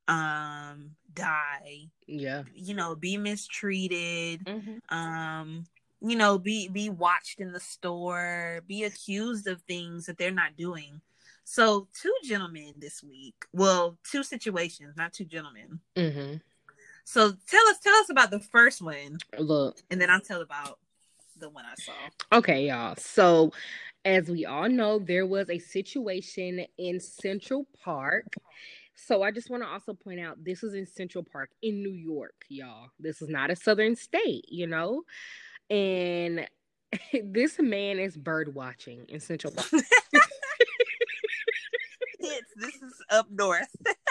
um, 0.08 0.92
die, 1.12 1.90
Yeah. 2.06 2.44
you 2.54 2.74
know, 2.74 2.94
be 2.94 3.16
mistreated, 3.18 4.44
Mm-hmm. 4.46 4.94
um, 4.96 5.64
you 6.00 6.16
know, 6.16 6.38
be 6.38 6.68
be 6.68 6.88
watched 6.90 7.40
in 7.40 7.52
the 7.52 7.60
store, 7.60 8.60
be 8.66 8.84
accused 8.84 9.46
of 9.46 9.60
things 9.62 10.06
that 10.06 10.18
they're 10.18 10.30
not 10.30 10.56
doing. 10.56 11.00
So, 11.44 11.88
two 12.00 12.14
gentlemen 12.24 12.72
this 12.78 13.02
week. 13.02 13.34
Well, 13.52 13.98
two 14.10 14.22
situations, 14.22 14.96
not 14.96 15.12
two 15.12 15.24
gentlemen. 15.26 15.80
Mm-hmm. 15.96 16.36
So, 17.04 17.32
tell 17.48 17.68
us 17.68 17.78
tell 17.80 17.94
us 17.96 18.10
about 18.10 18.30
the 18.30 18.40
first 18.40 18.80
one, 18.82 19.18
Look. 19.38 19.78
and 19.90 20.00
then 20.00 20.10
I'll 20.10 20.20
tell 20.20 20.40
about 20.40 20.78
the 21.38 21.50
one 21.50 21.64
I 21.64 21.74
saw. 21.80 22.38
Okay, 22.38 22.68
y'all. 22.68 22.96
So, 22.96 23.52
as 24.04 24.28
we 24.28 24.46
all 24.46 24.68
know, 24.68 24.98
there 24.98 25.26
was 25.26 25.50
a 25.50 25.58
situation 25.58 26.64
in 26.78 27.00
Central 27.00 27.66
Park. 27.84 28.34
So, 28.94 29.22
I 29.22 29.30
just 29.30 29.50
want 29.50 29.62
to 29.62 29.68
also 29.68 29.92
point 29.92 30.20
out 30.20 30.42
this 30.42 30.62
is 30.62 30.74
in 30.74 30.86
Central 30.86 31.24
Park 31.24 31.50
in 31.62 31.82
New 31.82 31.92
York, 31.92 32.44
y'all. 32.48 32.88
This 32.98 33.20
is 33.20 33.28
not 33.28 33.50
a 33.50 33.56
southern 33.56 33.96
state, 33.96 34.46
you 34.48 34.66
know? 34.66 35.02
And 35.68 36.48
this 37.24 37.58
man 37.58 37.98
is 37.98 38.16
bird 38.16 38.54
watching 38.54 39.04
in 39.08 39.20
Central 39.20 39.52
Park. 39.52 39.68
It's 42.26 42.54
this 42.56 42.74
is 42.76 43.02
up 43.10 43.26
north. 43.30 43.68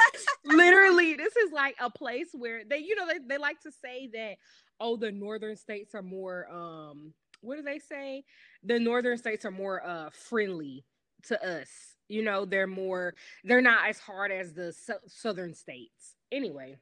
Literally, 0.55 1.15
this 1.15 1.35
is 1.35 1.51
like 1.51 1.75
a 1.79 1.89
place 1.89 2.29
where 2.33 2.63
they, 2.63 2.77
you 2.77 2.95
know, 2.95 3.07
they, 3.07 3.19
they 3.27 3.37
like 3.37 3.61
to 3.61 3.71
say 3.71 4.09
that, 4.13 4.37
oh, 4.79 4.95
the 4.95 5.11
northern 5.11 5.55
states 5.55 5.95
are 5.95 6.01
more, 6.01 6.47
um, 6.51 7.13
what 7.41 7.57
do 7.57 7.61
they 7.61 7.79
say? 7.79 8.23
The 8.63 8.79
northern 8.79 9.17
states 9.17 9.45
are 9.45 9.51
more 9.51 9.85
uh 9.85 10.09
friendly 10.11 10.85
to 11.23 11.59
us. 11.59 11.67
You 12.07 12.23
know, 12.23 12.45
they're 12.45 12.67
more, 12.67 13.15
they're 13.43 13.61
not 13.61 13.89
as 13.89 13.99
hard 13.99 14.31
as 14.31 14.53
the 14.53 14.73
sou- 14.73 14.93
southern 15.07 15.53
states. 15.53 16.15
Anyway, 16.31 16.77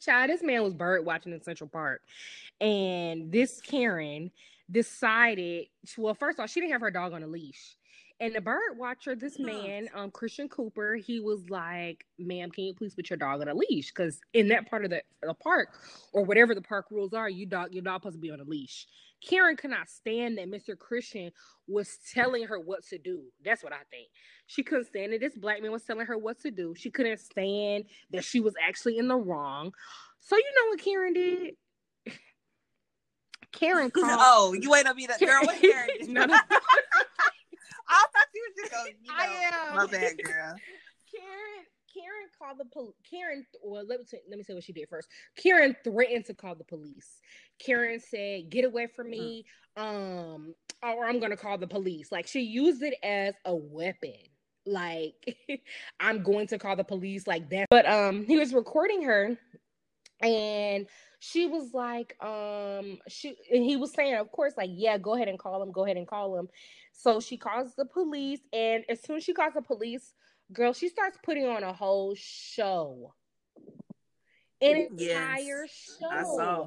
child, 0.00 0.30
this 0.30 0.42
man 0.42 0.62
was 0.62 0.74
bird 0.74 1.04
watching 1.04 1.32
in 1.32 1.42
Central 1.42 1.68
Park, 1.68 2.02
and 2.60 3.30
this 3.32 3.60
Karen 3.60 4.30
decided, 4.70 5.66
well, 5.96 6.14
first 6.14 6.40
off, 6.40 6.50
she 6.50 6.60
didn't 6.60 6.72
have 6.72 6.80
her 6.80 6.90
dog 6.90 7.12
on 7.12 7.22
a 7.22 7.26
leash. 7.26 7.76
And 8.20 8.34
the 8.34 8.40
bird 8.40 8.78
watcher, 8.78 9.16
this 9.16 9.38
man, 9.38 9.88
um, 9.92 10.10
Christian 10.10 10.48
Cooper, 10.48 10.94
he 10.94 11.18
was 11.18 11.50
like, 11.50 12.06
"Ma'am, 12.18 12.50
can 12.50 12.64
you 12.64 12.74
please 12.74 12.94
put 12.94 13.10
your 13.10 13.16
dog 13.16 13.40
on 13.40 13.48
a 13.48 13.54
leash? 13.54 13.90
Because 13.90 14.20
in 14.32 14.48
that 14.48 14.70
part 14.70 14.84
of 14.84 14.90
the, 14.90 15.02
the 15.22 15.34
park, 15.34 15.68
or 16.12 16.24
whatever 16.24 16.54
the 16.54 16.62
park 16.62 16.86
rules 16.90 17.12
are, 17.12 17.28
you 17.28 17.44
dog 17.44 17.72
your 17.74 17.82
dog 17.82 18.00
supposed 18.02 18.14
to 18.16 18.20
be 18.20 18.30
on 18.30 18.40
a 18.40 18.44
leash." 18.44 18.86
Karen 19.26 19.56
could 19.56 19.70
not 19.70 19.88
stand 19.88 20.38
that 20.38 20.50
Mr. 20.50 20.78
Christian 20.78 21.32
was 21.66 21.98
telling 22.12 22.46
her 22.46 22.60
what 22.60 22.84
to 22.88 22.98
do. 22.98 23.22
That's 23.44 23.64
what 23.64 23.72
I 23.72 23.80
think. 23.90 24.08
She 24.46 24.62
couldn't 24.62 24.86
stand 24.86 25.12
it. 25.12 25.20
This 25.20 25.34
black 25.34 25.62
man 25.62 25.72
was 25.72 25.84
telling 25.84 26.06
her 26.06 26.18
what 26.18 26.40
to 26.40 26.50
do. 26.50 26.74
She 26.76 26.90
couldn't 26.90 27.18
stand 27.20 27.84
that 28.10 28.24
she 28.24 28.40
was 28.40 28.54
actually 28.62 28.98
in 28.98 29.08
the 29.08 29.16
wrong. 29.16 29.72
So 30.20 30.36
you 30.36 30.44
know 30.44 30.70
what 30.70 30.80
Karen 30.80 31.12
did? 31.14 31.54
Karen 33.52 33.90
called. 33.92 34.06
oh, 34.10 34.52
you 34.52 34.74
ain't 34.74 34.84
gonna 34.84 34.94
be 34.94 35.06
that 35.06 35.20
girl. 35.20 35.40
What 35.44 35.60
Karen? 35.60 35.88
No, 36.08 36.26
no. 36.26 36.38
I 37.88 38.04
thought 38.12 38.26
you 38.34 38.44
was 38.48 38.56
just 38.62 38.72
going. 38.72 38.94
You 39.02 39.10
know, 39.10 39.18
I 39.18 39.70
am. 39.70 39.76
My 39.76 39.86
bad, 39.86 40.22
girl. 40.22 40.56
Karen 41.14 41.66
Karen 41.94 42.28
called 42.38 42.58
the 42.58 42.64
police. 42.64 42.94
Karen, 43.08 43.46
well, 43.62 43.84
let 43.86 44.00
me 44.00 44.06
t- 44.10 44.18
let 44.28 44.36
me 44.36 44.44
say 44.44 44.54
what 44.54 44.64
she 44.64 44.72
did 44.72 44.88
first. 44.88 45.08
Karen 45.36 45.76
threatened 45.84 46.24
to 46.26 46.34
call 46.34 46.54
the 46.54 46.64
police. 46.64 47.20
Karen 47.58 48.00
said, 48.00 48.50
"Get 48.50 48.64
away 48.64 48.88
from 48.88 49.10
me, 49.10 49.44
um, 49.76 50.54
or 50.82 51.04
I'm 51.06 51.20
gonna 51.20 51.36
call 51.36 51.56
the 51.58 51.66
police." 51.66 52.10
Like 52.10 52.26
she 52.26 52.40
used 52.40 52.82
it 52.82 52.94
as 53.02 53.34
a 53.44 53.54
weapon. 53.54 54.14
Like 54.66 55.36
I'm 56.00 56.22
going 56.22 56.48
to 56.48 56.58
call 56.58 56.76
the 56.76 56.84
police. 56.84 57.26
Like 57.26 57.48
that. 57.50 57.66
But 57.70 57.86
um, 57.86 58.24
he 58.24 58.38
was 58.38 58.52
recording 58.52 59.02
her, 59.02 59.38
and 60.20 60.86
she 61.20 61.46
was 61.46 61.72
like, 61.72 62.16
um, 62.22 62.98
she 63.08 63.36
and 63.52 63.64
he 63.64 63.76
was 63.76 63.92
saying, 63.92 64.16
of 64.16 64.30
course, 64.32 64.54
like, 64.56 64.70
yeah, 64.72 64.98
go 64.98 65.14
ahead 65.14 65.28
and 65.28 65.38
call 65.38 65.62
him. 65.62 65.72
Go 65.72 65.84
ahead 65.84 65.96
and 65.96 66.06
call 66.06 66.36
him. 66.36 66.48
So 66.96 67.20
she 67.20 67.36
calls 67.36 67.74
the 67.74 67.84
police, 67.84 68.40
and 68.52 68.84
as 68.88 69.02
soon 69.02 69.16
as 69.16 69.24
she 69.24 69.34
calls 69.34 69.52
the 69.54 69.62
police, 69.62 70.14
girl, 70.52 70.72
she 70.72 70.88
starts 70.88 71.18
putting 71.22 71.46
on 71.46 71.62
a 71.62 71.72
whole 71.72 72.14
show. 72.16 73.14
An 74.62 74.88
Yes, 74.96 75.40
entire 75.40 75.66
show. 75.66 76.08
I 76.10 76.22
saw. 76.22 76.62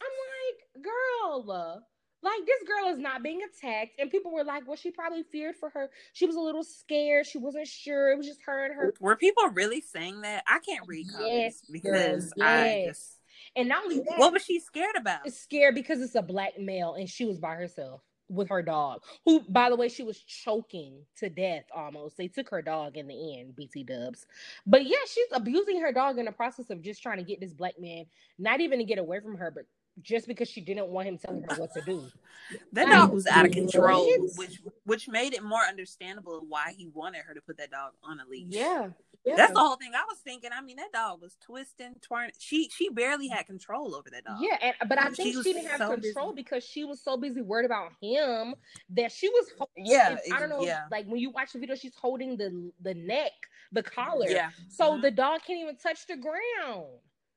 I'm 0.00 0.14
like, 0.28 0.84
girl, 0.84 1.82
like 2.22 2.44
this 2.44 2.62
girl 2.68 2.92
is 2.92 2.98
not 2.98 3.22
being 3.22 3.40
attacked. 3.42 3.92
And 3.98 4.10
people 4.10 4.32
were 4.32 4.44
like, 4.44 4.66
well, 4.66 4.76
she 4.76 4.90
probably 4.90 5.22
feared 5.22 5.56
for 5.56 5.70
her. 5.70 5.90
She 6.12 6.26
was 6.26 6.36
a 6.36 6.40
little 6.40 6.64
scared. 6.64 7.26
She 7.26 7.38
wasn't 7.38 7.68
sure. 7.68 8.10
It 8.10 8.18
was 8.18 8.26
just 8.26 8.40
her 8.46 8.66
and 8.66 8.74
her. 8.74 8.92
Were 9.00 9.16
people 9.16 9.48
really 9.50 9.80
saying 9.80 10.22
that? 10.22 10.42
I 10.46 10.58
can't 10.58 10.86
read 10.86 11.06
Yes, 11.20 11.62
because 11.70 12.32
girl, 12.34 12.46
I 12.48 12.66
yes. 12.66 12.86
just. 12.86 13.14
And 13.56 13.68
not 13.68 13.84
only 13.84 14.00
that, 14.00 14.18
What 14.18 14.32
was 14.32 14.44
she 14.44 14.58
scared 14.60 14.96
about? 14.96 15.30
scared 15.30 15.74
because 15.74 16.00
it's 16.02 16.16
a 16.16 16.22
black 16.22 16.58
male 16.58 16.94
and 16.94 17.08
she 17.08 17.24
was 17.24 17.38
by 17.38 17.54
herself 17.54 18.02
with 18.28 18.48
her 18.48 18.62
dog 18.62 19.02
who 19.24 19.40
by 19.48 19.70
the 19.70 19.76
way 19.76 19.88
she 19.88 20.02
was 20.02 20.20
choking 20.20 20.94
to 21.16 21.28
death 21.30 21.64
almost. 21.74 22.16
They 22.16 22.28
took 22.28 22.50
her 22.50 22.62
dog 22.62 22.96
in 22.96 23.06
the 23.08 23.38
end 23.38 23.56
bt 23.56 23.84
dubs. 23.84 24.26
But 24.66 24.86
yeah 24.86 24.98
she's 25.06 25.26
abusing 25.32 25.80
her 25.80 25.92
dog 25.92 26.18
in 26.18 26.26
the 26.26 26.32
process 26.32 26.70
of 26.70 26.82
just 26.82 27.02
trying 27.02 27.18
to 27.18 27.24
get 27.24 27.40
this 27.40 27.54
black 27.54 27.74
man 27.78 28.06
not 28.38 28.60
even 28.60 28.78
to 28.78 28.84
get 28.84 28.98
away 28.98 29.20
from 29.20 29.36
her 29.36 29.50
but 29.50 29.64
just 30.02 30.26
because 30.26 30.48
she 30.48 30.60
didn't 30.60 30.88
want 30.88 31.08
him 31.08 31.18
telling 31.18 31.42
her 31.48 31.56
what 31.56 31.72
to 31.74 31.80
do 31.82 32.06
That 32.72 32.86
dog 32.88 33.12
was 33.12 33.26
out 33.26 33.44
of 33.44 33.52
control, 33.52 34.06
which 34.36 34.62
which 34.84 35.06
made 35.08 35.34
it 35.34 35.42
more 35.42 35.60
understandable 35.68 36.44
why 36.48 36.72
he 36.76 36.88
wanted 36.88 37.22
her 37.26 37.34
to 37.34 37.40
put 37.42 37.58
that 37.58 37.70
dog 37.70 37.92
on 38.02 38.20
a 38.20 38.26
leash. 38.26 38.46
yeah, 38.48 38.88
yeah. 39.26 39.36
That's 39.36 39.52
the 39.52 39.58
whole 39.58 39.76
thing 39.76 39.92
I 39.94 40.04
was 40.08 40.16
thinking. 40.20 40.48
I 40.54 40.62
mean, 40.62 40.76
that 40.76 40.90
dog 40.92 41.20
was 41.20 41.36
twisting, 41.44 41.96
twirling. 42.00 42.30
She 42.38 42.70
she 42.74 42.88
barely 42.88 43.28
had 43.28 43.44
control 43.46 43.94
over 43.94 44.08
that 44.10 44.24
dog. 44.24 44.38
Yeah, 44.40 44.56
and 44.62 44.88
but 44.88 44.98
I 44.98 45.08
She 45.10 45.14
think 45.24 45.36
was 45.36 45.44
she 45.44 45.52
didn't 45.52 45.68
have 45.72 45.78
so 45.80 45.90
control 45.96 46.32
busy. 46.32 46.36
because 46.42 46.64
she 46.64 46.84
was 46.84 47.02
so 47.02 47.18
busy 47.18 47.42
worried 47.42 47.66
about 47.66 47.92
him 48.00 48.54
that 48.90 49.12
she 49.12 49.28
was. 49.28 49.46
holding- 49.58 49.84
Yeah, 49.84 50.16
I 50.32 50.38
don't 50.40 50.48
know. 50.48 50.62
yeah. 50.62 50.84
Like 50.90 51.04
when 51.06 51.20
you 51.20 51.30
watch 51.30 51.52
the 51.52 51.58
video, 51.58 51.74
she's 51.74 51.94
holding 51.96 52.38
the 52.38 52.72
the 52.80 52.94
neck, 52.94 53.32
the 53.72 53.82
collar. 53.82 54.26
Yeah. 54.26 54.50
So 54.70 54.92
Mhm. 54.92 55.02
the 55.02 55.10
dog 55.10 55.40
can't 55.46 55.60
even 55.60 55.76
touch 55.76 56.06
the 56.06 56.16
ground. 56.16 56.86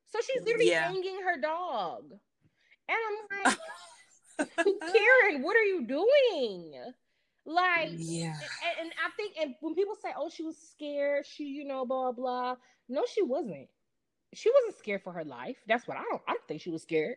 So 0.07 0.19
she's 0.25 0.41
literally 0.43 0.69
Yeah. 0.69 0.87
hanging 0.89 1.19
her 1.23 1.37
dog. 1.41 2.13
And 2.91 2.99
I'm 3.47 3.57
like, 4.65 4.77
Karen, 4.93 5.41
what 5.43 5.55
are 5.55 5.63
you 5.63 5.85
doing? 5.87 6.73
Like, 7.45 7.89
Yeah. 7.95 8.33
and, 8.35 8.81
and 8.87 8.91
I 9.03 9.09
think, 9.17 9.35
and 9.41 9.55
when 9.61 9.73
people 9.73 9.95
say, 10.01 10.09
"Oh, 10.15 10.29
she 10.29 10.43
was 10.43 10.57
scared," 10.57 11.25
she, 11.25 11.45
you 11.45 11.65
know, 11.65 11.85
blah 11.85 12.11
blah. 12.11 12.55
No, 12.87 13.03
she 13.11 13.23
wasn't. 13.23 13.67
She 14.33 14.51
wasn't 14.53 14.77
scared 14.77 15.01
for 15.03 15.11
her 15.11 15.23
life. 15.25 15.57
That's 15.67 15.87
what 15.87 15.97
I 15.97 16.03
don't. 16.03 16.21
I 16.27 16.33
don't 16.33 16.47
think 16.47 16.61
she 16.61 16.69
was 16.69 16.83
scared. 16.83 17.15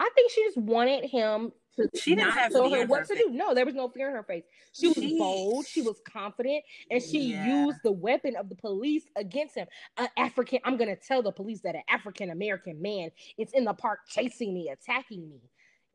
I 0.00 0.08
think 0.14 0.30
she 0.30 0.42
just 0.44 0.56
wanted 0.56 1.04
him 1.04 1.52
she 1.94 2.14
didn't 2.14 2.32
have 2.32 2.52
tell 2.52 2.70
her 2.70 2.86
what 2.86 3.00
her 3.00 3.06
to 3.06 3.14
face. 3.14 3.24
do. 3.26 3.32
No, 3.32 3.54
there 3.54 3.64
was 3.66 3.74
no 3.74 3.88
fear 3.88 4.08
in 4.08 4.14
her 4.14 4.22
face. 4.22 4.44
She 4.72 4.88
was 4.88 4.96
She- 4.96 5.18
bold. 5.18 5.66
She 5.66 5.82
was 5.82 6.00
confident, 6.00 6.64
and 6.90 7.02
she 7.02 7.18
Yeah. 7.32 7.64
used 7.64 7.78
the 7.82 7.92
weapon 7.92 8.36
of 8.36 8.48
the 8.48 8.54
police 8.56 9.04
against 9.16 9.54
him. 9.54 9.66
An 9.96 10.08
African. 10.16 10.60
I'm 10.64 10.76
gonna 10.76 10.96
tell 10.96 11.22
the 11.22 11.32
police 11.32 11.60
that 11.62 11.74
an 11.74 11.82
African 11.88 12.30
American 12.30 12.80
man 12.82 13.10
is 13.36 13.52
in 13.52 13.64
the 13.64 13.74
park 13.74 14.00
chasing 14.08 14.54
me, 14.54 14.68
attacking 14.68 15.28
me. 15.28 15.40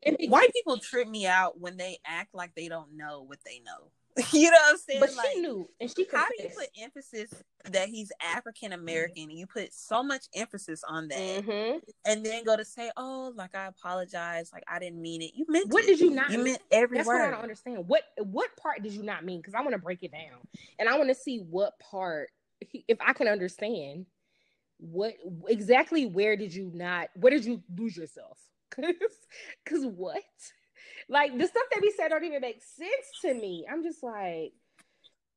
It 0.01 0.29
White 0.29 0.51
people 0.53 0.77
trip 0.79 1.07
me 1.07 1.25
out 1.25 1.59
when 1.59 1.77
they 1.77 1.97
act 2.05 2.35
like 2.35 2.53
they 2.55 2.67
don't 2.67 2.97
know 2.97 3.21
what 3.21 3.39
they 3.45 3.59
know. 3.59 3.91
you 4.33 4.51
know 4.51 4.57
what 4.57 4.71
I'm 4.73 4.77
saying? 4.77 4.99
but 4.99 5.09
she 5.33 5.41
knew, 5.41 5.67
and 5.81 5.89
she 5.89 6.05
How 6.11 6.25
do 6.27 6.43
you 6.43 6.49
put 6.55 6.69
emphasis 6.79 7.31
that 7.71 7.89
he's 7.89 8.11
African 8.21 8.71
American? 8.73 9.23
And 9.23 9.31
you 9.39 9.47
put 9.47 9.73
so 9.73 10.03
much 10.03 10.25
emphasis 10.35 10.83
on 10.87 11.07
that, 11.07 11.43
Mhm. 11.43 11.81
and 12.05 12.23
then 12.25 12.43
go 12.43 12.55
to 12.55 12.63
say, 12.63 12.91
"Oh, 12.95 13.33
like 13.35 13.55
I 13.55 13.65
apologize, 13.65 14.51
like 14.53 14.63
I 14.67 14.77
didn't 14.79 15.01
mean 15.01 15.21
it." 15.23 15.31
You 15.33 15.45
meant 15.49 15.69
What 15.71 15.83
it. 15.83 15.87
did 15.87 15.99
you 15.99 16.11
not? 16.11 16.29
You 16.29 16.37
mean? 16.37 16.45
meant 16.45 16.61
every 16.71 16.97
That's 16.97 17.07
what 17.07 17.21
I 17.21 17.31
don't 17.31 17.41
understand. 17.41 17.87
What 17.87 18.03
what 18.19 18.55
part 18.55 18.83
did 18.83 18.91
you 18.93 19.01
not 19.03 19.25
mean? 19.25 19.39
Because 19.39 19.55
I 19.55 19.61
want 19.61 19.73
to 19.73 19.79
break 19.81 20.03
it 20.03 20.11
down, 20.11 20.41
and 20.77 20.87
I 20.87 20.95
want 20.97 21.09
to 21.09 21.15
see 21.15 21.39
what 21.39 21.79
part, 21.79 22.29
if 22.87 22.97
I 23.01 23.13
can 23.13 23.27
understand, 23.27 24.05
what 24.77 25.15
exactly 25.47 26.05
where 26.05 26.35
did 26.35 26.53
you 26.53 26.69
not? 26.73 27.09
Where 27.15 27.31
did 27.31 27.45
you 27.45 27.63
lose 27.75 27.97
yourself? 27.97 28.37
Because 29.63 29.85
what? 29.85 30.23
Like 31.09 31.37
the 31.37 31.47
stuff 31.47 31.63
that 31.71 31.81
we 31.81 31.91
said 31.91 32.09
don't 32.09 32.23
even 32.23 32.41
make 32.41 32.61
sense 32.63 33.21
to 33.21 33.33
me. 33.33 33.65
I'm 33.71 33.83
just 33.83 34.03
like, 34.03 34.53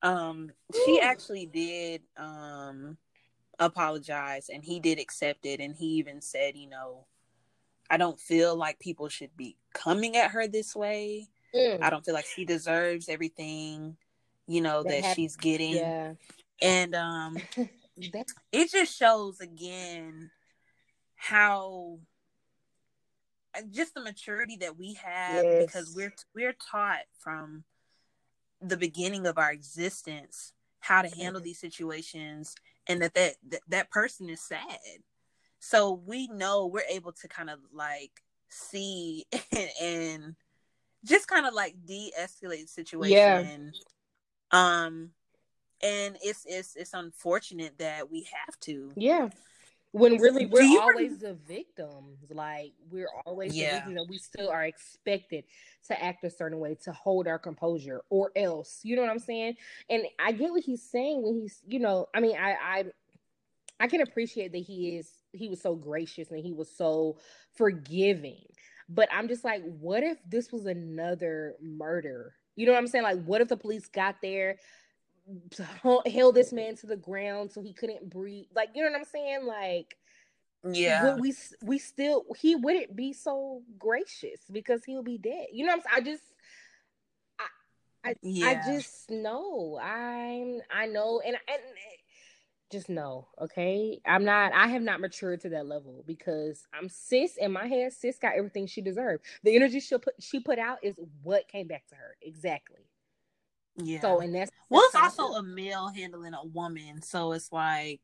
Um, 0.02 0.52
she 0.84 0.98
Ooh. 0.98 1.02
actually 1.02 1.46
did 1.46 2.02
um 2.16 2.96
apologize, 3.58 4.48
and 4.52 4.64
he 4.64 4.80
did 4.80 4.98
accept 4.98 5.46
it, 5.46 5.60
and 5.60 5.74
he 5.74 5.86
even 5.86 6.20
said, 6.20 6.56
you 6.56 6.68
know, 6.68 7.06
I 7.90 7.96
don't 7.96 8.18
feel 8.20 8.56
like 8.56 8.78
people 8.78 9.08
should 9.08 9.36
be 9.36 9.56
coming 9.72 10.16
at 10.16 10.32
her 10.32 10.46
this 10.46 10.74
way. 10.76 11.28
mm, 11.54 11.82
I 11.82 11.90
don't 11.90 12.04
feel 12.04 12.14
like 12.14 12.26
she 12.26 12.44
deserves 12.44 13.08
everything, 13.08 13.96
you 14.46 14.60
know, 14.60 14.82
That 14.84 15.02
that 15.02 15.16
she's 15.16 15.36
getting. 15.36 15.74
yeah, 15.76 16.14
And 16.62 16.94
um 16.94 17.36
that, 18.12 18.26
it 18.52 18.70
just 18.70 18.96
shows 18.96 19.40
again 19.40 20.30
how 21.16 21.98
just 23.70 23.94
the 23.94 24.00
maturity 24.00 24.56
that 24.60 24.76
we 24.76 24.94
have 24.94 25.44
because 25.58 25.94
we're 25.94 26.14
we're 26.34 26.56
taught 26.70 27.04
from 27.18 27.64
the 28.60 28.76
beginning 28.76 29.26
of 29.26 29.38
our 29.38 29.52
existence 29.52 30.52
how 30.80 31.02
to 31.02 31.08
handle 31.08 31.40
these 31.40 31.58
situations 31.58 32.54
and 32.86 33.02
that 33.02 33.14
that 33.14 33.34
that, 33.48 33.60
that 33.68 33.90
person 33.90 34.28
is 34.28 34.40
sad. 34.40 34.78
So 35.58 36.00
we 36.06 36.28
know 36.28 36.66
we're 36.66 36.82
able 36.88 37.12
to 37.12 37.28
kind 37.28 37.50
of 37.50 37.58
like 37.72 38.12
see 38.48 39.24
and, 39.52 39.70
and 39.80 40.36
just 41.04 41.28
kind 41.28 41.46
of 41.46 41.54
like 41.54 41.74
de-escalate 41.84 42.62
the 42.62 42.68
situation. 42.68 43.72
Um 44.52 45.10
and 45.82 46.16
it's 46.22 46.44
it's 46.46 46.76
it's 46.76 46.94
unfortunate 46.94 47.78
that 47.78 48.10
we 48.10 48.26
have 48.32 48.58
to. 48.60 48.92
Yeah. 48.96 49.28
When 49.98 50.18
really 50.18 50.46
we're 50.46 50.80
always 50.80 51.18
the 51.18 51.34
victims. 51.34 52.18
Like 52.30 52.72
we're 52.90 53.08
always 53.24 53.52
the 53.52 53.60
Yeah. 53.60 53.84
victims, 53.84 54.08
we 54.08 54.18
still 54.18 54.50
are 54.50 54.64
expected 54.64 55.44
to 55.88 56.02
act 56.02 56.24
a 56.24 56.30
certain 56.30 56.58
way 56.58 56.74
to 56.84 56.92
hold 56.92 57.26
our 57.26 57.38
composure, 57.38 58.02
or 58.10 58.30
else. 58.36 58.80
You 58.82 58.96
know 58.96 59.02
what 59.02 59.10
I'm 59.10 59.18
saying? 59.18 59.56
And 59.88 60.04
I 60.18 60.32
get 60.32 60.50
what 60.50 60.62
he's 60.62 60.82
saying 60.82 61.22
when 61.22 61.40
he's, 61.40 61.62
you 61.66 61.78
know, 61.78 62.08
I 62.14 62.20
mean, 62.20 62.36
I 62.36 62.52
I 62.52 62.84
I 63.80 63.86
can 63.88 64.00
appreciate 64.00 64.52
that 64.52 64.58
he 64.58 64.96
is 64.96 65.10
he 65.32 65.48
was 65.48 65.60
so 65.60 65.74
gracious 65.74 66.30
and 66.30 66.40
he 66.40 66.52
was 66.52 66.70
so 66.70 67.18
forgiving. 67.54 68.44
But 68.88 69.08
I'm 69.12 69.28
just 69.28 69.44
like, 69.44 69.62
what 69.80 70.02
if 70.02 70.18
this 70.28 70.52
was 70.52 70.66
another 70.66 71.56
murder? 71.60 72.34
You 72.54 72.66
know 72.66 72.72
what 72.72 72.78
I'm 72.78 72.86
saying? 72.86 73.04
Like, 73.04 73.22
what 73.24 73.40
if 73.40 73.48
the 73.48 73.56
police 73.56 73.86
got 73.88 74.16
there, 74.22 74.56
held 76.06 76.34
this 76.34 76.48
mm-hmm. 76.48 76.56
man 76.56 76.76
to 76.76 76.86
the 76.86 76.96
ground 76.96 77.50
so 77.50 77.62
he 77.62 77.72
couldn't 77.72 78.08
breathe? 78.08 78.46
Like, 78.54 78.70
you 78.74 78.84
know 78.84 78.90
what 78.90 78.98
I'm 78.98 79.04
saying? 79.04 79.46
Like, 79.46 79.96
yeah 80.72 81.16
we 81.16 81.34
we 81.62 81.78
still 81.78 82.24
he 82.38 82.56
wouldn't 82.56 82.96
be 82.96 83.12
so 83.12 83.62
gracious 83.78 84.40
because 84.50 84.84
he'll 84.84 85.02
be 85.02 85.18
dead. 85.18 85.46
You 85.52 85.66
know 85.66 85.76
what 85.76 85.84
I'm 85.86 86.02
saying? 86.02 86.06
I 86.06 86.10
just 86.10 86.22
I 87.38 88.10
I, 88.10 88.14
yeah 88.22 88.46
I 88.48 88.72
just 88.72 89.10
know. 89.10 89.78
I'm 89.82 90.60
I 90.74 90.86
know 90.86 91.20
and 91.24 91.36
and 91.48 91.62
just 92.70 92.88
know, 92.88 93.28
okay? 93.40 94.00
I'm 94.04 94.24
not 94.24 94.52
I 94.52 94.66
have 94.68 94.82
not 94.82 95.00
matured 95.00 95.40
to 95.42 95.50
that 95.50 95.66
level 95.66 96.02
because 96.06 96.66
I'm 96.74 96.88
sis 96.88 97.36
in 97.36 97.52
my 97.52 97.66
head, 97.66 97.92
sis 97.92 98.18
got 98.18 98.34
everything 98.36 98.66
she 98.66 98.80
deserved. 98.80 99.24
The 99.44 99.54
energy 99.54 99.80
she 99.80 99.96
put 99.98 100.14
she 100.20 100.40
put 100.40 100.58
out 100.58 100.78
is 100.82 100.98
what 101.22 101.48
came 101.48 101.68
back 101.68 101.86
to 101.88 101.94
her. 101.94 102.16
Exactly. 102.22 102.85
Yeah 103.76 104.00
So 104.00 104.20
and 104.20 104.34
that's 104.34 104.50
Well, 104.68 104.82
it's 104.84 104.92
that's 104.92 105.16
how 105.16 105.24
I 105.24 105.26
also 105.28 105.38
a 105.38 105.42
male 105.42 105.88
handling 105.94 106.34
a 106.34 106.44
woman, 106.44 107.02
so 107.02 107.32
it's 107.32 107.52
like, 107.52 108.00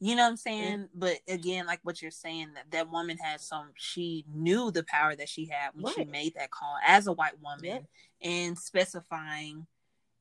you 0.00 0.14
know 0.14 0.22
what 0.22 0.30
I'm 0.30 0.36
saying. 0.36 0.88
But 0.94 1.16
again, 1.28 1.66
like 1.66 1.80
what 1.82 2.00
you're 2.00 2.10
saying, 2.10 2.54
that 2.54 2.70
that 2.70 2.90
woman 2.90 3.18
had 3.18 3.40
some. 3.40 3.70
She 3.74 4.24
knew 4.32 4.70
the 4.70 4.84
power 4.84 5.16
that 5.16 5.28
she 5.28 5.46
had 5.46 5.70
when 5.74 5.92
she 5.94 6.04
made 6.04 6.34
that 6.34 6.50
call 6.50 6.76
as 6.86 7.06
a 7.06 7.12
white 7.12 7.40
woman, 7.42 7.64
Yep. 7.64 7.84
and 8.22 8.58
specifying, 8.58 9.66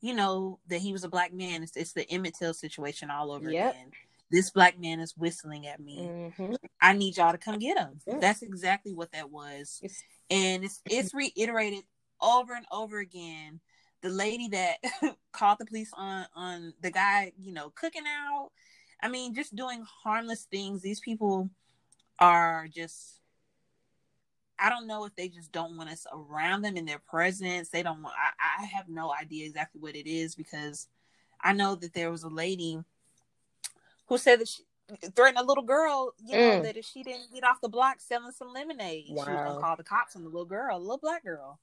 you 0.01 0.13
know, 0.13 0.59
that 0.67 0.79
he 0.81 0.91
was 0.93 1.03
a 1.03 1.09
black 1.09 1.33
man. 1.33 1.63
It's, 1.63 1.75
it's 1.77 1.93
the 1.93 2.09
Emmett 2.09 2.35
Till 2.39 2.53
situation 2.53 3.09
all 3.11 3.31
over 3.31 3.49
Yep. 3.51 3.71
again. 3.73 3.91
This 4.29 4.49
black 4.49 4.77
man 4.79 4.99
is 4.99 5.15
whistling 5.15 5.67
at 5.67 5.79
me. 5.79 5.99
Mhm. 5.99 6.57
I 6.81 6.93
need 6.93 7.15
y'all 7.17 7.31
to 7.31 7.37
come 7.37 7.59
get 7.59 7.77
him. 7.77 8.01
Yep. 8.07 8.19
That's 8.19 8.41
exactly 8.41 8.93
what 8.93 9.11
that 9.13 9.29
was 9.31 9.79
It's- 9.83 10.03
and 10.29 10.65
it's 10.65 10.81
it's 10.89 11.13
reiterated 11.13 11.83
over 12.19 12.53
and 12.53 12.65
over 12.71 12.97
again. 12.99 13.61
The 14.01 14.09
lady 14.09 14.47
that 14.49 14.77
called 15.31 15.57
the 15.59 15.65
police 15.65 15.91
on 15.93 16.25
on 16.35 16.73
the 16.81 16.91
guy, 16.91 17.33
you 17.39 17.51
know, 17.51 17.71
cooking 17.75 18.03
out. 18.07 18.51
I 19.01 19.09
mean, 19.09 19.33
just 19.35 19.55
doing 19.55 19.83
harmless 20.03 20.43
things. 20.43 20.81
These 20.81 20.99
people 20.99 21.49
are 22.19 22.67
just. 22.67 23.13
I 24.59 24.69
don't 24.69 24.87
know 24.87 25.05
if 25.05 25.15
they 25.15 25.29
just 25.29 25.51
don't 25.51 25.77
want 25.77 25.91
us 25.91 26.07
around 26.11 26.63
them 26.63 26.77
in 26.77 26.85
their 26.85 26.97
presence. 26.99 27.69
They 27.69 27.83
don't 27.83 28.01
want. 28.01 28.15
I, 28.17 28.63
I 28.63 28.65
have 28.65 28.89
no 28.89 29.13
idea 29.13 29.45
exactly 29.45 29.79
what 29.79 29.95
it 29.95 30.09
is 30.09 30.35
because 30.35 30.87
I 31.41 31.53
know 31.53 31.75
that 31.75 31.93
there 31.93 32.09
was 32.09 32.23
a 32.23 32.29
lady 32.29 32.79
who 34.07 34.17
said 34.17 34.39
that 34.39 34.47
she 34.47 34.63
threatened 35.15 35.37
a 35.37 35.45
little 35.45 35.63
girl. 35.63 36.13
You 36.25 36.37
know 36.37 36.59
Mm. 36.59 36.63
that 36.63 36.77
if 36.77 36.85
she 36.85 37.03
didn't 37.03 37.33
get 37.33 37.43
off 37.43 37.61
the 37.61 37.69
block 37.69 37.97
selling 37.99 38.31
some 38.31 38.51
lemonade, 38.53 39.05
she 39.05 39.13
was 39.13 39.25
gonna 39.25 39.61
call 39.61 39.75
the 39.75 39.83
cops 39.83 40.15
on 40.15 40.23
the 40.23 40.29
little 40.29 40.45
girl, 40.45 40.79
the 40.79 40.83
little 40.83 40.97
black 40.97 41.23
girl. 41.23 41.59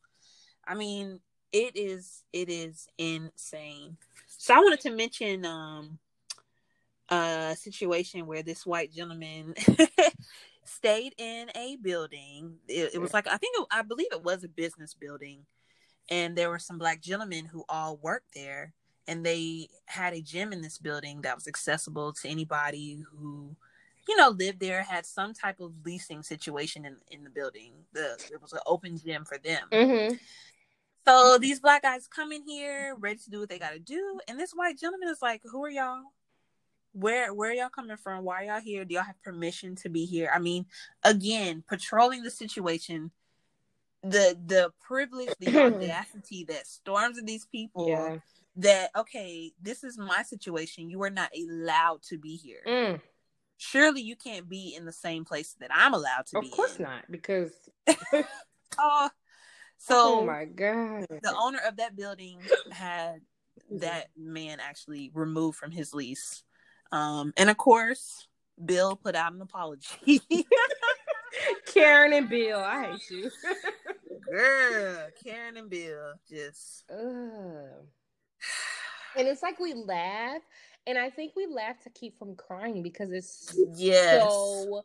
I 0.65 0.75
mean, 0.75 1.21
it 1.55 1.77
is 1.77 2.25
it 2.33 2.51
is 2.51 2.89
insane. 2.99 3.97
So 4.27 4.55
I 4.55 4.59
wanted 4.59 4.81
to 4.81 4.91
mention 4.91 5.47
um 5.47 5.99
a 7.09 7.55
situation 7.57 8.27
where 8.27 8.43
this 8.43 8.67
white 8.67 8.93
gentleman 8.93 9.55
stayed 10.65 11.15
in 11.19 11.51
a 11.55 11.77
building. 11.77 12.57
It, 12.67 12.95
it 12.95 12.99
was 13.01 13.15
like 13.15 13.29
I 13.29 13.37
think 13.37 13.57
it, 13.59 13.67
I 13.71 13.83
believe 13.83 14.09
it 14.11 14.25
was 14.25 14.43
a 14.43 14.49
business 14.49 14.95
building, 14.95 15.47
and 16.11 16.37
there 16.37 16.51
were 16.51 16.59
some 16.59 16.79
black 16.79 17.01
gentlemen 17.01 17.47
who 17.47 17.65
all 17.69 17.99
worked 17.99 18.35
there, 18.35 18.73
and 19.07 19.25
they 19.25 19.69
had 19.87 20.13
a 20.13 20.21
gym 20.21 20.53
in 20.53 20.61
this 20.61 20.79
building 20.79 21.21
that 21.23 21.37
was 21.37 21.47
accessible 21.47 22.13
to 22.15 22.29
anybody 22.29 23.05
who 23.13 23.55
you 24.09 24.17
know 24.17 24.31
lived 24.31 24.59
there 24.59 24.83
had 24.83 25.07
some 25.07 25.33
type 25.33 25.61
of 25.61 25.73
leasing 25.85 26.23
situation 26.25 26.85
in 26.85 26.97
in 27.11 27.23
the 27.25 27.31
building 27.31 27.73
the 27.93 28.19
it 28.33 28.43
was 28.43 28.53
an 28.53 28.59
open 28.67 28.99
gym 28.99 29.25
for 29.25 29.39
them 29.39 29.69
Mhm. 29.73 30.19
So 31.07 31.39
these 31.39 31.61
black 31.61 31.83
guys 31.83 32.07
come 32.07 32.33
in 32.33 32.43
here 32.47 32.97
ready 32.99 33.19
to 33.19 33.31
do 33.31 33.41
what 33.41 33.49
they 33.49 33.59
got 33.59 33.73
to 33.73 33.79
do, 33.79 34.21
and 34.29 34.39
this 34.39 34.53
white 34.53 34.79
gentleman 34.79 35.09
is 35.09 35.23
like, 35.23 35.43
"Who 35.45 35.65
are 35.65 35.71
y'all? 35.71 36.03
Where 36.93 37.35
where 37.35 37.51
are 37.51 37.55
y'all 37.55 37.69
coming 37.69 37.97
from? 37.97 38.25
Why 38.25 38.43
are 38.43 38.45
y'all 38.45 38.61
here? 38.61 38.85
Do 38.85 38.95
y'all 38.95 39.05
have 39.05 39.23
permission 39.23 39.77
to 39.77 39.89
be 39.89 40.07
here?" 40.07 40.31
I 40.35 40.39
mean, 40.39 40.67
again, 41.03 41.63
patrolling 41.69 42.23
the 42.23 42.31
situation, 42.31 43.11
the 44.03 44.39
the 44.47 44.73
privilege, 44.81 45.31
the 45.41 45.59
audacity 45.67 46.45
that 46.49 46.67
storms 46.67 47.19
of 47.19 47.27
these 47.27 47.47
people. 47.47 47.89
Yeah. 47.89 48.19
That 48.57 48.91
okay, 48.97 49.51
this 49.61 49.83
is 49.83 49.99
my 49.99 50.23
situation. 50.23 50.89
You 50.89 51.03
are 51.03 51.11
not 51.11 51.31
allowed 51.37 52.03
to 52.05 52.19
be 52.19 52.37
here. 52.37 52.61
Mm. 52.65 53.01
Surely 53.57 54.01
you 54.01 54.15
can't 54.15 54.49
be 54.49 54.77
in 54.77 54.85
the 54.85 54.93
same 54.93 55.25
place 55.25 55.57
that 55.59 55.71
I'm 55.75 55.93
allowed 55.93 56.27
to 56.27 56.41
be. 56.41 56.47
Of 56.47 56.53
course 56.53 56.77
in. 56.77 56.85
not, 56.85 57.03
because 57.11 57.51
Oh, 58.79 59.11
so 59.87 60.21
oh 60.21 60.27
my 60.27 60.47
god. 60.47 61.07
the 61.11 61.35
owner 61.39 61.59
of 61.67 61.77
that 61.77 61.95
building 61.95 62.39
had 62.71 63.21
that 63.71 64.07
man 64.17 64.59
actually 64.59 65.11
removed 65.13 65.59
from 65.59 65.71
his 65.71 65.93
lease. 65.93 66.43
Um, 66.91 67.35
and 67.37 67.51
of 67.51 67.59
course, 67.59 68.27
Bill 68.63 68.97
put 68.97 69.15
out 69.15 69.35
an 69.35 69.43
apology. 69.43 70.23
Karen 71.67 72.15
and 72.15 72.31
Bill, 72.31 72.61
I 72.61 72.93
hate 72.93 73.11
you. 73.11 73.31
Girl, 74.31 75.09
Karen 75.23 75.59
and 75.59 75.69
Bill 75.69 76.15
just 76.31 76.85
Ugh. 76.91 77.87
And 79.17 79.29
it's 79.29 79.43
like 79.43 79.61
we 79.61 79.75
laugh, 79.75 80.41
and 80.87 80.97
I 80.97 81.11
think 81.11 81.33
we 81.37 81.47
laugh 81.47 81.79
to 81.83 81.91
keep 81.91 82.19
from 82.19 82.37
crying 82.37 82.83
because 82.83 83.13
it's 83.13 83.55
yes, 83.75 84.23
so 84.23 84.83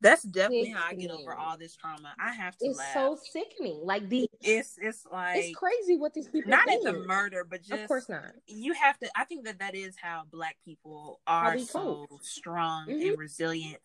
That's 0.00 0.22
definitely 0.22 0.70
how 0.70 0.86
I 0.86 0.94
get 0.94 1.10
over 1.10 1.34
all 1.34 1.56
this 1.56 1.76
trauma. 1.76 2.14
I 2.18 2.32
have 2.32 2.56
to. 2.58 2.66
It's 2.66 2.78
laugh. 2.78 2.92
so 2.92 3.18
sickening. 3.32 3.80
Like 3.82 4.08
the 4.08 4.28
it's 4.42 4.76
it's 4.80 5.06
like 5.10 5.38
it's 5.38 5.56
crazy 5.56 5.96
what 5.96 6.12
these 6.12 6.28
people. 6.28 6.50
Not 6.50 6.68
at 6.68 6.82
the 6.82 6.92
murder, 6.92 7.46
but 7.48 7.62
just 7.62 7.82
of 7.82 7.88
course 7.88 8.08
not. 8.08 8.24
You 8.46 8.74
have 8.74 8.98
to. 8.98 9.08
I 9.16 9.24
think 9.24 9.46
that 9.46 9.60
that 9.60 9.74
is 9.74 9.96
how 10.00 10.24
Black 10.30 10.56
people 10.64 11.20
are 11.26 11.58
so 11.58 12.06
strong 12.20 12.88
mm-hmm. 12.88 13.08
and 13.08 13.18
resilient. 13.18 13.78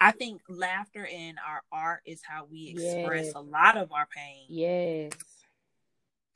I 0.00 0.10
think 0.10 0.42
laughter 0.48 1.04
in 1.04 1.36
our 1.46 1.62
art 1.72 2.02
is 2.04 2.20
how 2.22 2.46
we 2.50 2.68
express 2.70 3.26
yes. 3.26 3.34
a 3.34 3.40
lot 3.40 3.76
of 3.76 3.92
our 3.92 4.06
pain. 4.14 4.46
Yes. 4.48 5.12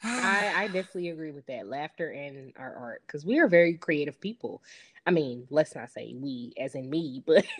I, 0.02 0.52
I 0.56 0.66
definitely 0.66 1.10
agree 1.10 1.32
with 1.32 1.46
that. 1.46 1.66
Laughter 1.66 2.10
in 2.10 2.52
our 2.56 2.74
art. 2.74 3.02
Because 3.06 3.24
we 3.24 3.38
are 3.40 3.48
very 3.48 3.74
creative 3.74 4.20
people. 4.20 4.62
I 5.06 5.10
mean, 5.10 5.46
let's 5.50 5.74
not 5.74 5.90
say 5.90 6.14
we 6.16 6.52
as 6.58 6.74
in 6.74 6.88
me, 6.88 7.22
but 7.26 7.44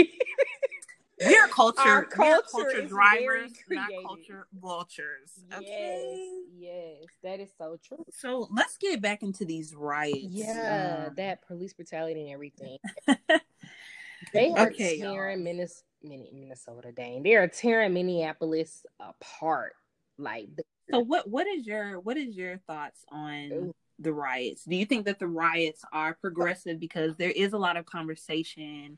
we're 1.25 1.49
culture, 1.49 1.81
Our 1.81 2.05
culture, 2.05 2.33
we're 2.33 2.43
culture 2.43 2.83
drivers, 2.89 3.53
not 3.71 3.91
culture 4.05 4.47
vultures. 4.61 5.33
Okay. 5.57 6.21
Yes, 6.57 7.03
yes, 7.03 7.09
that 7.23 7.41
is 7.41 7.51
so 7.59 7.79
true. 7.83 8.05
So 8.11 8.49
let's 8.51 8.77
get 8.77 9.01
back 9.01 9.23
into 9.23 9.45
these 9.45 9.75
riots. 9.75 10.19
Yeah, 10.31 11.07
um, 11.09 11.15
that 11.17 11.47
police 11.47 11.73
brutality 11.73 12.23
and 12.23 12.31
everything. 12.33 12.79
they 14.33 14.53
are 14.53 14.69
okay, 14.69 14.99
tearing 14.99 15.43
Minnesota, 15.43 15.85
Minnesota, 16.03 16.93
dang, 16.93 17.23
they 17.23 17.35
are 17.35 17.49
tearing 17.49 17.95
Minneapolis 17.95 18.85
apart. 19.01 19.75
Like, 20.19 20.55
the- 20.57 20.65
so 20.91 21.01
what? 21.01 21.29
What 21.29 21.47
is 21.47 21.67
your 21.67 22.01
what 22.01 22.17
is 22.17 22.37
your 22.37 22.59
thoughts 22.67 23.05
on? 23.11 23.53
Ooh. 23.53 23.75
The 24.01 24.13
riots. 24.13 24.63
Do 24.65 24.77
you 24.77 24.87
think 24.87 25.07
that 25.07 25.19
the 25.19 25.27
riots 25.27 25.85
are 25.93 26.15
progressive 26.15 26.79
because 26.79 27.17
there 27.17 27.33
is 27.33 27.53
a 27.53 27.59
lot 27.59 27.77
of 27.77 27.85
conversation 27.85 28.97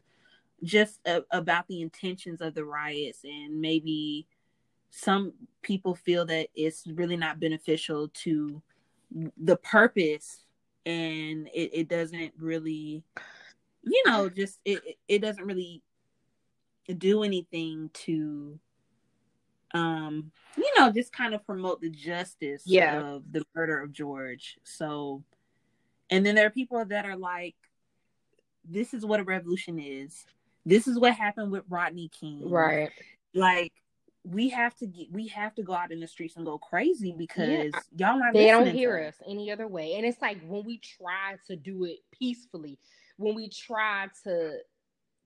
just 0.62 1.01
a, 1.07 1.23
about 1.31 1.66
the 1.68 1.81
intentions 1.81 2.40
of 2.40 2.55
the 2.55 2.64
riots 2.64 3.20
and 3.25 3.61
maybe 3.61 4.27
some 4.90 5.33
people 5.62 5.94
feel 5.94 6.27
that 6.27 6.49
it's 6.55 6.87
really 6.87 7.16
not 7.16 7.40
beneficial 7.40 8.09
to 8.09 8.61
the 9.38 9.57
purpose 9.57 10.44
and 10.87 11.49
it, 11.49 11.70
it 11.73 11.88
doesn't 11.88 12.33
really 12.38 13.03
you 13.83 14.03
know 14.07 14.29
just 14.29 14.59
it 14.64 14.81
it 15.09 15.20
doesn't 15.20 15.44
really 15.44 15.83
do 16.99 17.23
anything 17.23 17.90
to 17.92 18.59
um 19.73 20.31
you 20.57 20.70
know 20.77 20.90
just 20.90 21.12
kind 21.12 21.35
of 21.35 21.44
promote 21.44 21.81
the 21.81 21.90
justice 21.90 22.62
yeah. 22.66 23.01
of 23.01 23.23
the 23.31 23.42
murder 23.55 23.81
of 23.81 23.92
george 23.92 24.59
so 24.64 25.23
and 26.11 26.27
then 26.27 26.35
there 26.35 26.46
are 26.46 26.51
people 26.51 26.85
that 26.85 27.05
are 27.05 27.16
like 27.16 27.55
this 28.68 28.92
is 28.92 29.05
what 29.05 29.20
a 29.20 29.25
revolution 29.25 29.79
is 29.79 30.25
this 30.64 30.87
is 30.87 30.99
what 30.99 31.14
happened 31.14 31.51
with 31.51 31.64
Rodney 31.68 32.09
King. 32.09 32.49
Right. 32.49 32.90
Like 33.35 33.73
we 34.25 34.51
have 34.51 34.75
to 34.77 34.87
get 34.87 35.11
we 35.11 35.29
have 35.29 35.55
to 35.55 35.62
go 35.62 35.73
out 35.73 35.92
in 35.92 36.01
the 36.01 36.07
streets 36.07 36.37
and 36.37 36.44
go 36.44 36.59
crazy 36.59 37.14
because 37.16 37.73
yeah. 37.96 38.11
y'all 38.11 38.18
not 38.18 38.35
they 38.35 38.49
don't 38.49 38.66
hear 38.66 38.99
us 38.99 39.16
any 39.27 39.51
other 39.51 39.66
way. 39.66 39.94
And 39.94 40.05
it's 40.05 40.20
like 40.20 40.38
when 40.46 40.64
we 40.64 40.79
try 40.79 41.37
to 41.46 41.57
do 41.57 41.85
it 41.85 41.99
peacefully, 42.12 42.79
when 43.16 43.35
we 43.35 43.49
try 43.49 44.09
to 44.25 44.59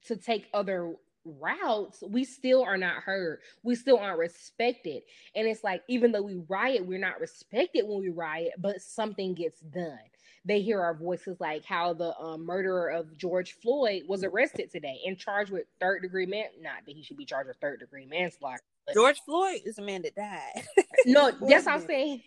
to 0.07 0.16
take 0.16 0.47
other 0.53 0.94
routes, 1.25 2.03
we 2.07 2.25
still 2.25 2.62
are 2.62 2.77
not 2.77 3.03
heard. 3.03 3.40
We 3.62 3.75
still 3.75 3.99
aren't 3.99 4.18
respected. 4.18 5.03
And 5.35 5.49
it's 5.49 5.64
like 5.64 5.83
even 5.88 6.12
though 6.12 6.23
we 6.23 6.42
riot, 6.49 6.87
we're 6.87 6.99
not 6.99 7.20
respected 7.20 7.87
when 7.87 8.01
we 8.01 8.11
riot, 8.11 8.53
but 8.59 8.81
something 8.81 9.35
gets 9.35 9.59
done 9.61 9.99
they 10.44 10.61
hear 10.61 10.80
our 10.80 10.94
voices 10.94 11.40
like 11.40 11.64
how 11.64 11.94
the 11.94 12.16
um, 12.18 12.44
murderer 12.44 12.90
of 12.90 13.16
George 13.16 13.57
Floyd 13.62 14.02
was 14.07 14.24
arrested 14.24 14.70
today 14.70 15.00
and 15.07 15.18
charged 15.18 15.50
with 15.50 15.64
third 15.80 16.02
degree 16.02 16.26
man. 16.26 16.46
Not 16.61 16.85
that 16.87 16.94
he 16.94 17.02
should 17.02 17.16
be 17.16 17.24
charged 17.24 17.48
with 17.48 17.57
third 17.59 17.80
degree 17.80 18.07
manslaughter. 18.07 18.62
George 18.92 19.20
Floyd 19.24 19.61
is 19.64 19.78
a 19.78 19.83
man 19.83 20.02
that 20.02 20.14
died. 20.14 20.64
no, 21.07 21.30
that's 21.48 21.64
what 21.66 21.74
I'm 21.74 21.87
saying. 21.87 22.22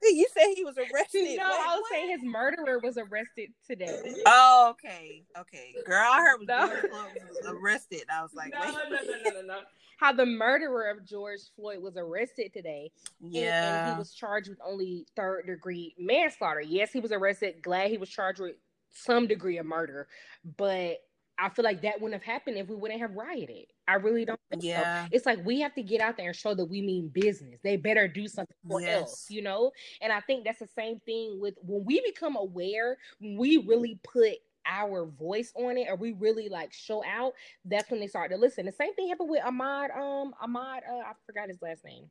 You 0.10 0.26
said 0.32 0.54
he 0.54 0.64
was 0.64 0.78
arrested. 0.78 1.36
No, 1.36 1.44
I 1.44 1.74
was 1.74 1.82
what? 1.82 1.90
saying 1.90 2.10
his 2.10 2.22
murderer 2.22 2.78
was 2.78 2.96
arrested 2.96 3.50
today. 3.66 4.14
Oh, 4.26 4.68
okay, 4.70 5.24
okay, 5.38 5.74
girl. 5.84 6.08
I 6.10 6.20
heard 6.20 6.38
was 6.38 6.48
no. 6.48 6.66
George 6.66 6.80
Floyd 6.80 7.28
was 7.28 7.46
arrested. 7.46 8.04
I 8.12 8.22
was 8.22 8.32
like, 8.32 8.52
no, 8.52 8.60
no, 8.60 8.88
no, 8.90 8.98
no, 9.24 9.40
no, 9.40 9.46
no 9.46 9.60
how 9.98 10.12
the 10.12 10.24
murderer 10.24 10.90
of 10.90 11.04
George 11.04 11.40
Floyd 11.56 11.82
was 11.82 11.96
arrested 11.96 12.52
today. 12.52 12.90
Yeah. 13.20 13.80
And, 13.80 13.88
and, 13.88 13.94
he 13.94 13.98
was 13.98 14.14
charged 14.14 14.48
with 14.48 14.58
only 14.64 15.06
third 15.16 15.46
degree 15.46 15.94
manslaughter. 15.98 16.60
Yes, 16.60 16.92
he 16.92 17.00
was 17.00 17.10
arrested. 17.10 17.62
Glad 17.62 17.90
he 17.90 17.98
was 17.98 18.08
charged 18.08 18.40
with 18.40 18.54
some 18.90 19.26
degree 19.26 19.58
of 19.58 19.66
murder. 19.66 20.06
But 20.56 20.98
I 21.38 21.48
feel 21.48 21.64
like 21.64 21.82
that 21.82 22.00
wouldn't 22.00 22.20
have 22.20 22.34
happened 22.34 22.56
if 22.56 22.68
we 22.68 22.74
wouldn't 22.74 23.00
have 23.00 23.14
rioted. 23.14 23.66
I 23.86 23.94
really 23.94 24.24
don't 24.24 24.40
think 24.50 24.64
yeah. 24.64 25.04
so. 25.04 25.08
It's 25.12 25.24
like 25.24 25.44
we 25.44 25.60
have 25.60 25.74
to 25.74 25.82
get 25.82 26.00
out 26.00 26.16
there 26.16 26.26
and 26.26 26.36
show 26.36 26.52
that 26.54 26.64
we 26.64 26.82
mean 26.82 27.08
business. 27.08 27.60
They 27.62 27.76
better 27.76 28.08
do 28.08 28.26
something 28.26 28.56
yes. 28.80 29.00
else, 29.00 29.26
you 29.30 29.42
know? 29.42 29.70
And 30.00 30.12
I 30.12 30.20
think 30.20 30.44
that's 30.44 30.58
the 30.58 30.68
same 30.74 30.98
thing 31.06 31.38
with 31.40 31.54
when 31.62 31.84
we 31.84 32.02
become 32.04 32.36
aware, 32.36 32.98
we 33.20 33.58
really 33.58 34.00
put 34.02 34.34
our 34.66 35.06
voice 35.06 35.52
on 35.54 35.78
it 35.78 35.88
or 35.88 35.96
we 35.96 36.12
really 36.12 36.48
like 36.48 36.72
show 36.72 37.02
out, 37.04 37.32
that's 37.64 37.90
when 37.90 38.00
they 38.00 38.06
start 38.06 38.30
to 38.30 38.36
listen. 38.36 38.66
The 38.66 38.72
same 38.72 38.94
thing 38.94 39.08
happened 39.08 39.30
with 39.30 39.42
Ahmaud, 39.42 39.96
um, 39.96 40.34
Ahmaud, 40.44 40.78
uh, 40.78 41.04
I 41.06 41.12
forgot 41.26 41.48
his 41.48 41.62
last 41.62 41.84
name. 41.84 42.04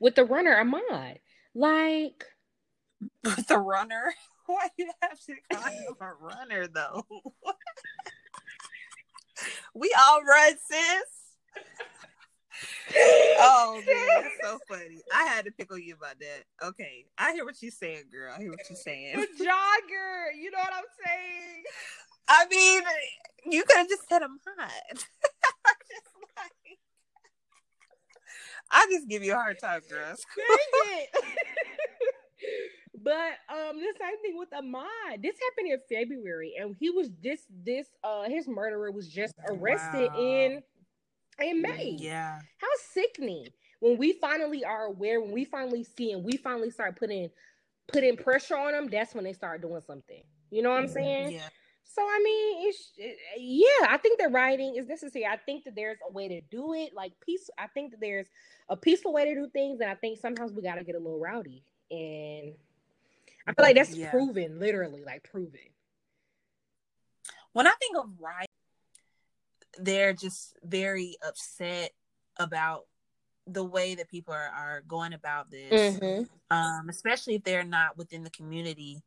With 0.00 0.14
the 0.14 0.24
runner, 0.24 0.54
Ahmaud. 0.54 1.16
Like 1.54 2.24
with 3.24 3.46
the 3.46 3.58
runner? 3.58 4.14
Why 4.46 4.68
do 4.76 4.84
you 4.84 4.90
have 5.00 5.18
to 5.26 5.34
call 5.52 5.70
him 5.70 5.94
a 6.00 6.12
runner 6.12 6.66
though? 6.66 7.04
we 9.74 9.94
all 9.98 10.22
run, 10.22 10.56
sis 10.58 11.20
oh 12.94 13.82
man, 13.86 14.06
that's 14.22 14.34
so 14.42 14.58
funny. 14.68 15.00
I 15.12 15.24
had 15.24 15.44
to 15.46 15.52
pickle 15.52 15.78
you 15.78 15.94
about 15.94 16.18
that. 16.20 16.66
Okay, 16.68 17.06
I 17.18 17.32
hear 17.32 17.44
what 17.44 17.60
you're 17.60 17.70
saying, 17.70 18.04
girl. 18.12 18.32
I 18.34 18.40
hear 18.40 18.50
what 18.50 18.60
you're 18.68 18.76
saying. 18.76 19.16
The 19.16 19.26
jogger, 19.26 20.36
you 20.36 20.50
know 20.50 20.58
what 20.58 20.72
I'm 20.74 20.84
saying? 21.04 21.64
I 22.28 22.46
mean, 22.50 22.82
you 23.46 23.64
could 23.64 23.76
have 23.76 23.88
just 23.88 24.08
said 24.08 24.22
I'm 24.22 24.38
hot. 24.58 24.70
just 24.92 25.06
like, 26.36 26.78
I 28.70 28.86
just 28.90 29.08
give 29.08 29.22
you 29.22 29.32
a 29.32 29.36
hard 29.36 29.58
time, 29.58 29.80
girl. 29.88 30.14
Dang 30.36 30.56
it. 30.98 31.08
But 33.02 33.38
um, 33.48 33.76
the 33.76 33.94
same 33.98 34.20
thing 34.22 34.36
with 34.38 34.50
Ahmaud. 34.50 35.22
This 35.22 35.36
happened 35.48 35.72
in 35.72 35.78
February, 35.88 36.54
and 36.60 36.76
he 36.78 36.90
was 36.90 37.10
this 37.22 37.46
this 37.64 37.86
uh 38.04 38.24
his 38.24 38.46
murderer 38.46 38.90
was 38.90 39.08
just 39.08 39.34
arrested 39.48 40.10
wow. 40.12 40.20
in 40.20 40.62
in 41.40 41.62
May. 41.62 41.96
Yeah. 41.98 42.38
How 42.58 42.68
sickening. 42.92 43.46
When 43.80 43.96
we 43.96 44.12
finally 44.12 44.62
are 44.64 44.86
aware, 44.86 45.22
when 45.22 45.32
we 45.32 45.46
finally 45.46 45.84
see 45.84 46.12
and 46.12 46.22
we 46.22 46.36
finally 46.36 46.70
start 46.70 46.98
putting 46.98 47.30
putting 47.88 48.16
pressure 48.16 48.56
on 48.56 48.72
them, 48.72 48.88
that's 48.88 49.14
when 49.14 49.24
they 49.24 49.32
start 49.32 49.62
doing 49.62 49.80
something. 49.86 50.22
You 50.50 50.62
know 50.62 50.70
what 50.70 50.80
I'm 50.80 50.88
saying? 50.88 51.32
Yeah. 51.32 51.48
So 51.84 52.02
I 52.02 52.20
mean, 52.22 52.68
it's 52.68 52.92
it, 52.98 53.16
yeah. 53.38 53.88
I 53.88 53.96
think 53.96 54.20
that 54.20 54.32
writing 54.32 54.76
is 54.76 54.86
necessary. 54.86 55.26
I 55.26 55.38
think 55.38 55.64
that 55.64 55.74
there's 55.74 55.98
a 56.08 56.12
way 56.12 56.28
to 56.28 56.40
do 56.50 56.74
it, 56.74 56.94
like 56.94 57.12
peace. 57.24 57.48
I 57.58 57.66
think 57.68 57.92
that 57.92 58.00
there's 58.00 58.26
a 58.68 58.76
peaceful 58.76 59.12
way 59.12 59.24
to 59.24 59.34
do 59.34 59.48
things, 59.48 59.80
and 59.80 59.90
I 59.90 59.94
think 59.94 60.18
sometimes 60.20 60.52
we 60.52 60.62
got 60.62 60.74
to 60.74 60.84
get 60.84 60.94
a 60.94 60.98
little 60.98 61.18
rowdy. 61.18 61.64
And 61.90 62.54
I 63.50 63.52
feel 63.54 63.64
like 63.64 63.76
that's 63.76 63.96
yeah. 63.96 64.10
proven, 64.10 64.60
literally, 64.60 65.02
like 65.04 65.24
proven. 65.24 65.60
When 67.52 67.66
I 67.66 67.72
think 67.80 67.96
of 67.98 68.10
writing, 68.20 68.46
they're 69.78 70.12
just 70.12 70.54
very 70.62 71.16
upset 71.26 71.90
about 72.38 72.86
the 73.46 73.64
way 73.64 73.96
that 73.96 74.08
people 74.08 74.32
are, 74.32 74.52
are 74.56 74.82
going 74.86 75.14
about 75.14 75.50
this, 75.50 75.96
mm-hmm. 75.96 76.54
um, 76.56 76.88
especially 76.88 77.34
if 77.34 77.42
they're 77.42 77.64
not 77.64 77.98
within 77.98 78.22
the 78.22 78.30
community 78.30 79.02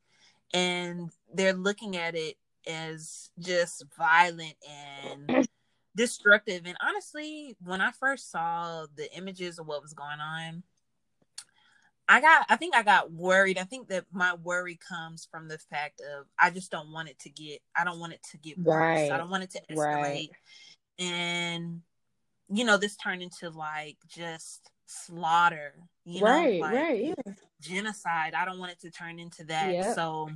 and 0.54 1.10
they're 1.34 1.54
looking 1.54 1.96
at 1.96 2.16
it 2.16 2.36
as 2.68 3.30
just 3.40 3.86
violent 3.98 4.56
and 4.70 5.48
destructive. 5.96 6.64
And 6.66 6.76
honestly, 6.86 7.56
when 7.64 7.80
I 7.80 7.92
first 7.92 8.30
saw 8.30 8.86
the 8.96 9.12
images 9.16 9.58
of 9.58 9.68
what 9.68 9.82
was 9.82 9.94
going 9.94 10.20
on, 10.20 10.64
I 12.08 12.20
got 12.20 12.46
I 12.50 12.58
think 12.58 12.76
I 12.76 12.84
got 12.84 13.12
worried. 13.12 13.58
I 13.58 13.64
think 13.64 13.88
that 13.88 14.06
my 14.12 14.34
worry 14.36 14.78
comes 14.88 15.28
from 15.32 15.48
the 15.48 15.58
fact 15.58 16.02
of 16.02 16.26
I 16.38 16.50
just 16.50 16.72
don't 16.72 16.92
want 16.92 17.10
it 17.10 17.20
to 17.20 17.30
get 17.30 17.62
I 17.76 17.84
don't 17.84 18.00
want 18.00 18.14
it 18.14 18.22
to 18.32 18.38
get 18.38 18.58
worse. 18.60 18.76
Right. 18.78 19.12
I 19.12 19.18
don't 19.18 19.30
want 19.30 19.44
it 19.44 19.52
to 19.52 19.62
escalate. 19.72 19.78
Right. 19.78 20.30
And 21.00 21.82
you 22.50 22.66
know, 22.66 22.78
this 22.78 22.98
turned 22.98 23.22
into 23.22 23.50
like 23.50 23.98
just 24.08 24.70
slaughter, 24.86 25.74
you 26.06 26.22
know, 26.22 26.28
right, 26.28 26.62
like 26.62 26.74
right, 26.74 27.04
yeah. 27.06 27.34
genocide. 27.62 28.34
I 28.34 28.46
don't 28.46 28.60
want 28.60 28.74
it 28.74 28.82
to 28.82 28.92
turn 28.92 29.18
into 29.18 29.46
that. 29.46 29.72
Yep. 29.72 29.96
So 29.96 30.30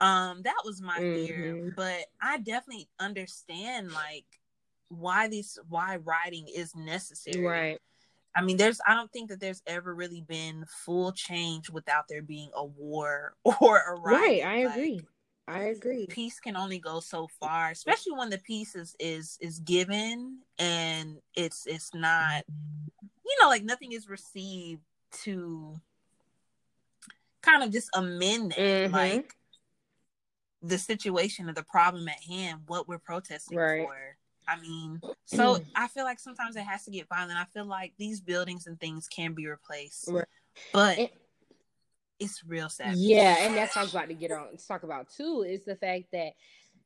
um 0.00 0.42
that 0.42 0.62
was 0.64 0.82
my 0.82 0.98
mm-hmm. 0.98 1.26
fear. 1.26 1.72
But 1.74 2.04
I 2.20 2.38
definitely 2.38 2.88
understand 3.00 3.92
like 3.92 4.26
why 4.88 5.28
this 5.28 5.58
why 5.68 5.96
writing 5.96 6.48
is 6.54 6.76
necessary. 6.76 7.44
Right. 7.44 7.80
I 8.36 8.42
mean, 8.42 8.58
there's 8.58 8.80
I 8.86 8.94
don't 8.94 9.10
think 9.12 9.30
that 9.30 9.40
there's 9.40 9.62
ever 9.66 9.94
really 9.94 10.20
been 10.20 10.64
full 10.68 11.12
change 11.12 11.70
without 11.70 12.04
there 12.08 12.22
being 12.22 12.50
a 12.54 12.64
war 12.64 13.34
or 13.60 13.80
a 13.80 13.94
riot. 13.98 14.20
Right, 14.20 14.42
I 14.44 14.64
like, 14.64 14.74
agree. 14.74 15.00
I 15.48 15.58
agree. 15.64 16.06
Peace 16.08 16.40
can 16.40 16.56
only 16.56 16.78
go 16.78 17.00
so 17.00 17.28
far, 17.40 17.70
especially 17.70 18.12
when 18.12 18.30
the 18.30 18.38
peace 18.38 18.74
is 18.74 18.94
is 18.98 19.38
is 19.40 19.60
given 19.60 20.40
and 20.58 21.18
it's 21.34 21.66
it's 21.66 21.94
not 21.94 22.44
you 23.24 23.36
know 23.40 23.48
like 23.48 23.64
nothing 23.64 23.92
is 23.92 24.08
received 24.08 24.82
to 25.22 25.80
kind 27.42 27.62
of 27.62 27.70
just 27.70 27.88
amend 27.94 28.52
that 28.52 28.58
mm-hmm. 28.58 28.94
like 28.94 29.36
the 30.62 30.78
situation 30.78 31.48
or 31.48 31.52
the 31.52 31.62
problem 31.62 32.08
at 32.08 32.22
hand, 32.24 32.62
what 32.66 32.88
we're 32.88 32.98
protesting 32.98 33.56
right. 33.56 33.84
for. 33.84 34.15
I 34.48 34.60
mean, 34.60 35.00
so 35.24 35.58
I 35.74 35.88
feel 35.88 36.04
like 36.04 36.20
sometimes 36.20 36.56
it 36.56 36.62
has 36.62 36.84
to 36.84 36.90
get 36.90 37.08
violent. 37.08 37.38
I 37.38 37.44
feel 37.44 37.64
like 37.64 37.94
these 37.98 38.20
buildings 38.20 38.66
and 38.66 38.78
things 38.78 39.08
can 39.08 39.34
be 39.34 39.46
replaced, 39.46 40.08
right. 40.08 40.24
but 40.72 40.98
it, 40.98 41.12
it's 42.20 42.44
real 42.44 42.68
sad. 42.68 42.96
Yeah, 42.96 43.36
and 43.40 43.56
that's 43.56 43.74
what 43.74 43.82
I 43.82 43.84
was 43.84 43.92
about 43.92 44.08
to 44.08 44.14
get 44.14 44.30
on 44.30 44.56
to 44.56 44.66
talk 44.66 44.82
about 44.82 45.08
too. 45.10 45.44
Is 45.48 45.64
the 45.64 45.76
fact 45.76 46.04
that 46.12 46.32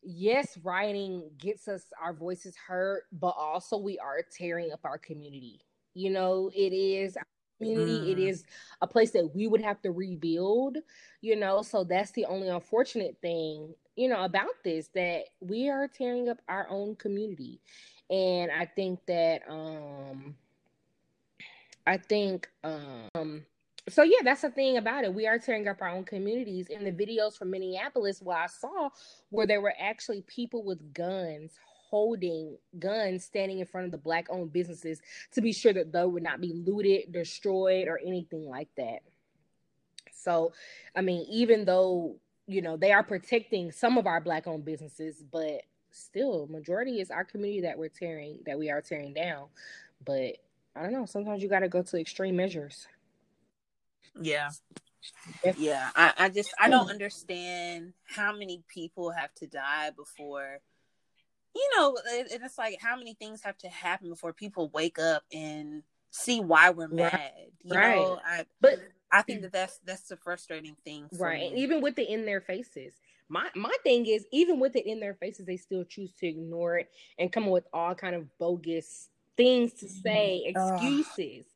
yes, 0.02 0.58
rioting 0.62 1.30
gets 1.38 1.68
us 1.68 1.84
our 2.02 2.14
voices 2.14 2.56
heard, 2.56 3.02
but 3.12 3.34
also 3.38 3.76
we 3.76 3.98
are 3.98 4.20
tearing 4.36 4.72
up 4.72 4.80
our 4.84 4.98
community. 4.98 5.60
You 5.94 6.10
know, 6.10 6.50
it 6.54 6.72
is 6.72 7.16
community. 7.60 7.98
Mm. 7.98 8.12
It 8.12 8.18
is 8.18 8.44
a 8.80 8.86
place 8.86 9.10
that 9.12 9.34
we 9.34 9.46
would 9.46 9.60
have 9.60 9.80
to 9.82 9.90
rebuild, 9.90 10.78
you 11.20 11.36
know. 11.36 11.62
So 11.62 11.84
that's 11.84 12.10
the 12.12 12.24
only 12.24 12.48
unfortunate 12.48 13.16
thing, 13.20 13.74
you 13.96 14.08
know, 14.08 14.24
about 14.24 14.62
this 14.64 14.88
that 14.94 15.24
we 15.40 15.68
are 15.68 15.88
tearing 15.88 16.28
up 16.28 16.38
our 16.48 16.68
own 16.70 16.96
community. 16.96 17.60
And 18.08 18.50
I 18.50 18.66
think 18.66 19.00
that 19.06 19.42
um 19.48 20.34
I 21.86 21.96
think 21.96 22.48
um 22.64 23.44
so 23.88 24.02
yeah, 24.02 24.18
that's 24.22 24.42
the 24.42 24.50
thing 24.50 24.76
about 24.76 25.04
it. 25.04 25.14
We 25.14 25.26
are 25.26 25.38
tearing 25.38 25.66
up 25.66 25.80
our 25.80 25.88
own 25.88 26.04
communities. 26.04 26.68
In 26.68 26.84
the 26.84 26.92
videos 26.92 27.36
from 27.36 27.50
Minneapolis, 27.50 28.20
what 28.20 28.36
I 28.36 28.46
saw 28.46 28.90
where 29.30 29.46
there 29.46 29.60
were 29.60 29.74
actually 29.78 30.22
people 30.22 30.62
with 30.62 30.92
guns 30.92 31.52
holding 31.90 32.56
guns 32.78 33.24
standing 33.24 33.58
in 33.58 33.66
front 33.66 33.84
of 33.84 33.90
the 33.90 33.98
black 33.98 34.28
owned 34.30 34.52
businesses 34.52 35.00
to 35.32 35.40
be 35.40 35.52
sure 35.52 35.72
that 35.72 35.92
they 35.92 36.04
would 36.04 36.22
not 36.22 36.40
be 36.40 36.52
looted, 36.52 37.10
destroyed, 37.10 37.88
or 37.88 37.98
anything 37.98 38.48
like 38.48 38.68
that. 38.76 39.00
So, 40.12 40.52
I 40.94 41.00
mean, 41.00 41.26
even 41.28 41.64
though, 41.64 42.16
you 42.46 42.62
know, 42.62 42.76
they 42.76 42.92
are 42.92 43.02
protecting 43.02 43.72
some 43.72 43.98
of 43.98 44.06
our 44.06 44.20
black 44.20 44.46
owned 44.46 44.64
businesses, 44.64 45.22
but 45.30 45.62
still, 45.90 46.46
majority 46.48 47.00
is 47.00 47.10
our 47.10 47.24
community 47.24 47.62
that 47.62 47.78
we're 47.78 47.88
tearing, 47.88 48.38
that 48.46 48.58
we 48.58 48.70
are 48.70 48.80
tearing 48.80 49.14
down. 49.14 49.46
But 50.04 50.36
I 50.74 50.82
don't 50.82 50.92
know, 50.92 51.06
sometimes 51.06 51.42
you 51.42 51.48
got 51.48 51.60
to 51.60 51.68
go 51.68 51.82
to 51.82 52.00
extreme 52.00 52.36
measures. 52.36 52.86
Yeah. 54.20 54.50
Yeah, 55.56 55.88
I, 55.96 56.12
I 56.18 56.28
just 56.28 56.52
I 56.58 56.68
don't 56.68 56.88
mm. 56.88 56.90
understand 56.90 57.94
how 58.04 58.36
many 58.36 58.62
people 58.68 59.10
have 59.10 59.32
to 59.36 59.46
die 59.46 59.90
before 59.96 60.60
you 61.54 61.68
know, 61.76 61.96
it, 62.12 62.28
it's 62.30 62.58
like 62.58 62.78
how 62.80 62.96
many 62.96 63.14
things 63.14 63.42
have 63.42 63.58
to 63.58 63.68
happen 63.68 64.08
before 64.08 64.32
people 64.32 64.70
wake 64.72 64.98
up 64.98 65.24
and 65.32 65.82
see 66.10 66.40
why 66.40 66.70
we're 66.70 66.88
mad. 66.88 67.12
Right. 67.12 67.52
You 67.64 67.74
right. 67.74 67.96
know, 67.96 68.20
I 68.24 68.46
but 68.60 68.78
I 69.12 69.22
think 69.22 69.42
that 69.42 69.52
that's 69.52 69.78
that's 69.84 70.08
the 70.08 70.16
frustrating 70.16 70.76
thing. 70.84 71.08
right, 71.18 71.40
me. 71.40 71.48
and 71.48 71.58
even 71.58 71.80
with 71.80 71.98
it 71.98 72.08
in 72.08 72.24
their 72.24 72.40
faces. 72.40 72.94
My 73.28 73.48
my 73.54 73.74
thing 73.84 74.06
is, 74.06 74.26
even 74.32 74.58
with 74.58 74.76
it 74.76 74.86
in 74.86 75.00
their 75.00 75.14
faces, 75.14 75.46
they 75.46 75.56
still 75.56 75.84
choose 75.84 76.12
to 76.14 76.26
ignore 76.26 76.78
it 76.78 76.90
and 77.18 77.32
come 77.32 77.44
up 77.44 77.50
with 77.50 77.66
all 77.72 77.94
kind 77.94 78.16
of 78.16 78.26
bogus 78.38 79.08
things 79.36 79.72
to 79.74 79.88
say, 79.88 80.42
excuses. 80.46 81.46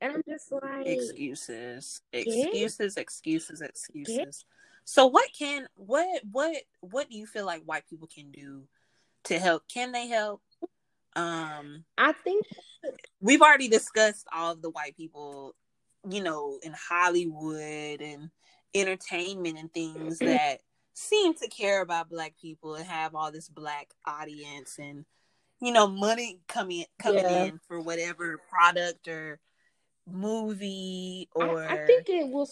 And 0.00 0.12
I'm 0.12 0.22
just 0.28 0.50
like 0.52 0.86
excuses, 0.86 2.00
excuses, 2.12 2.96
excuses, 2.96 3.60
excuses. 3.60 4.44
So 4.84 5.06
what 5.06 5.28
can 5.38 5.66
what 5.74 6.22
what 6.30 6.56
what 6.80 7.10
do 7.10 7.16
you 7.18 7.26
feel 7.26 7.44
like 7.44 7.62
white 7.64 7.86
people 7.88 8.08
can 8.12 8.30
do 8.30 8.62
to 9.24 9.38
help. 9.38 9.64
Can 9.68 9.92
they 9.92 10.08
help? 10.08 10.42
Um, 11.16 11.84
I 11.96 12.12
think 12.12 12.46
we've 13.20 13.42
already 13.42 13.68
discussed 13.68 14.26
all 14.32 14.52
of 14.52 14.62
the 14.62 14.70
white 14.70 14.96
people, 14.96 15.54
you 16.10 16.22
know, 16.22 16.58
in 16.62 16.74
Hollywood 16.88 18.00
and 18.00 18.30
entertainment 18.74 19.58
and 19.58 19.72
things 19.72 20.18
mm-hmm. 20.18 20.26
that 20.26 20.60
seem 20.94 21.34
to 21.34 21.48
care 21.48 21.80
about 21.80 22.10
black 22.10 22.34
people 22.40 22.74
and 22.74 22.86
have 22.86 23.14
all 23.14 23.30
this 23.30 23.48
black 23.48 23.88
audience 24.04 24.78
and 24.78 25.04
you 25.60 25.72
know 25.72 25.86
money 25.86 26.40
coming 26.48 26.84
coming 26.98 27.22
yeah. 27.22 27.44
in 27.44 27.60
for 27.68 27.80
whatever 27.80 28.38
product 28.50 29.06
or 29.06 29.38
movie 30.10 31.28
or 31.34 31.62
I, 31.62 31.82
I 31.82 31.86
think 31.86 32.08
it 32.08 32.28
will 32.28 32.48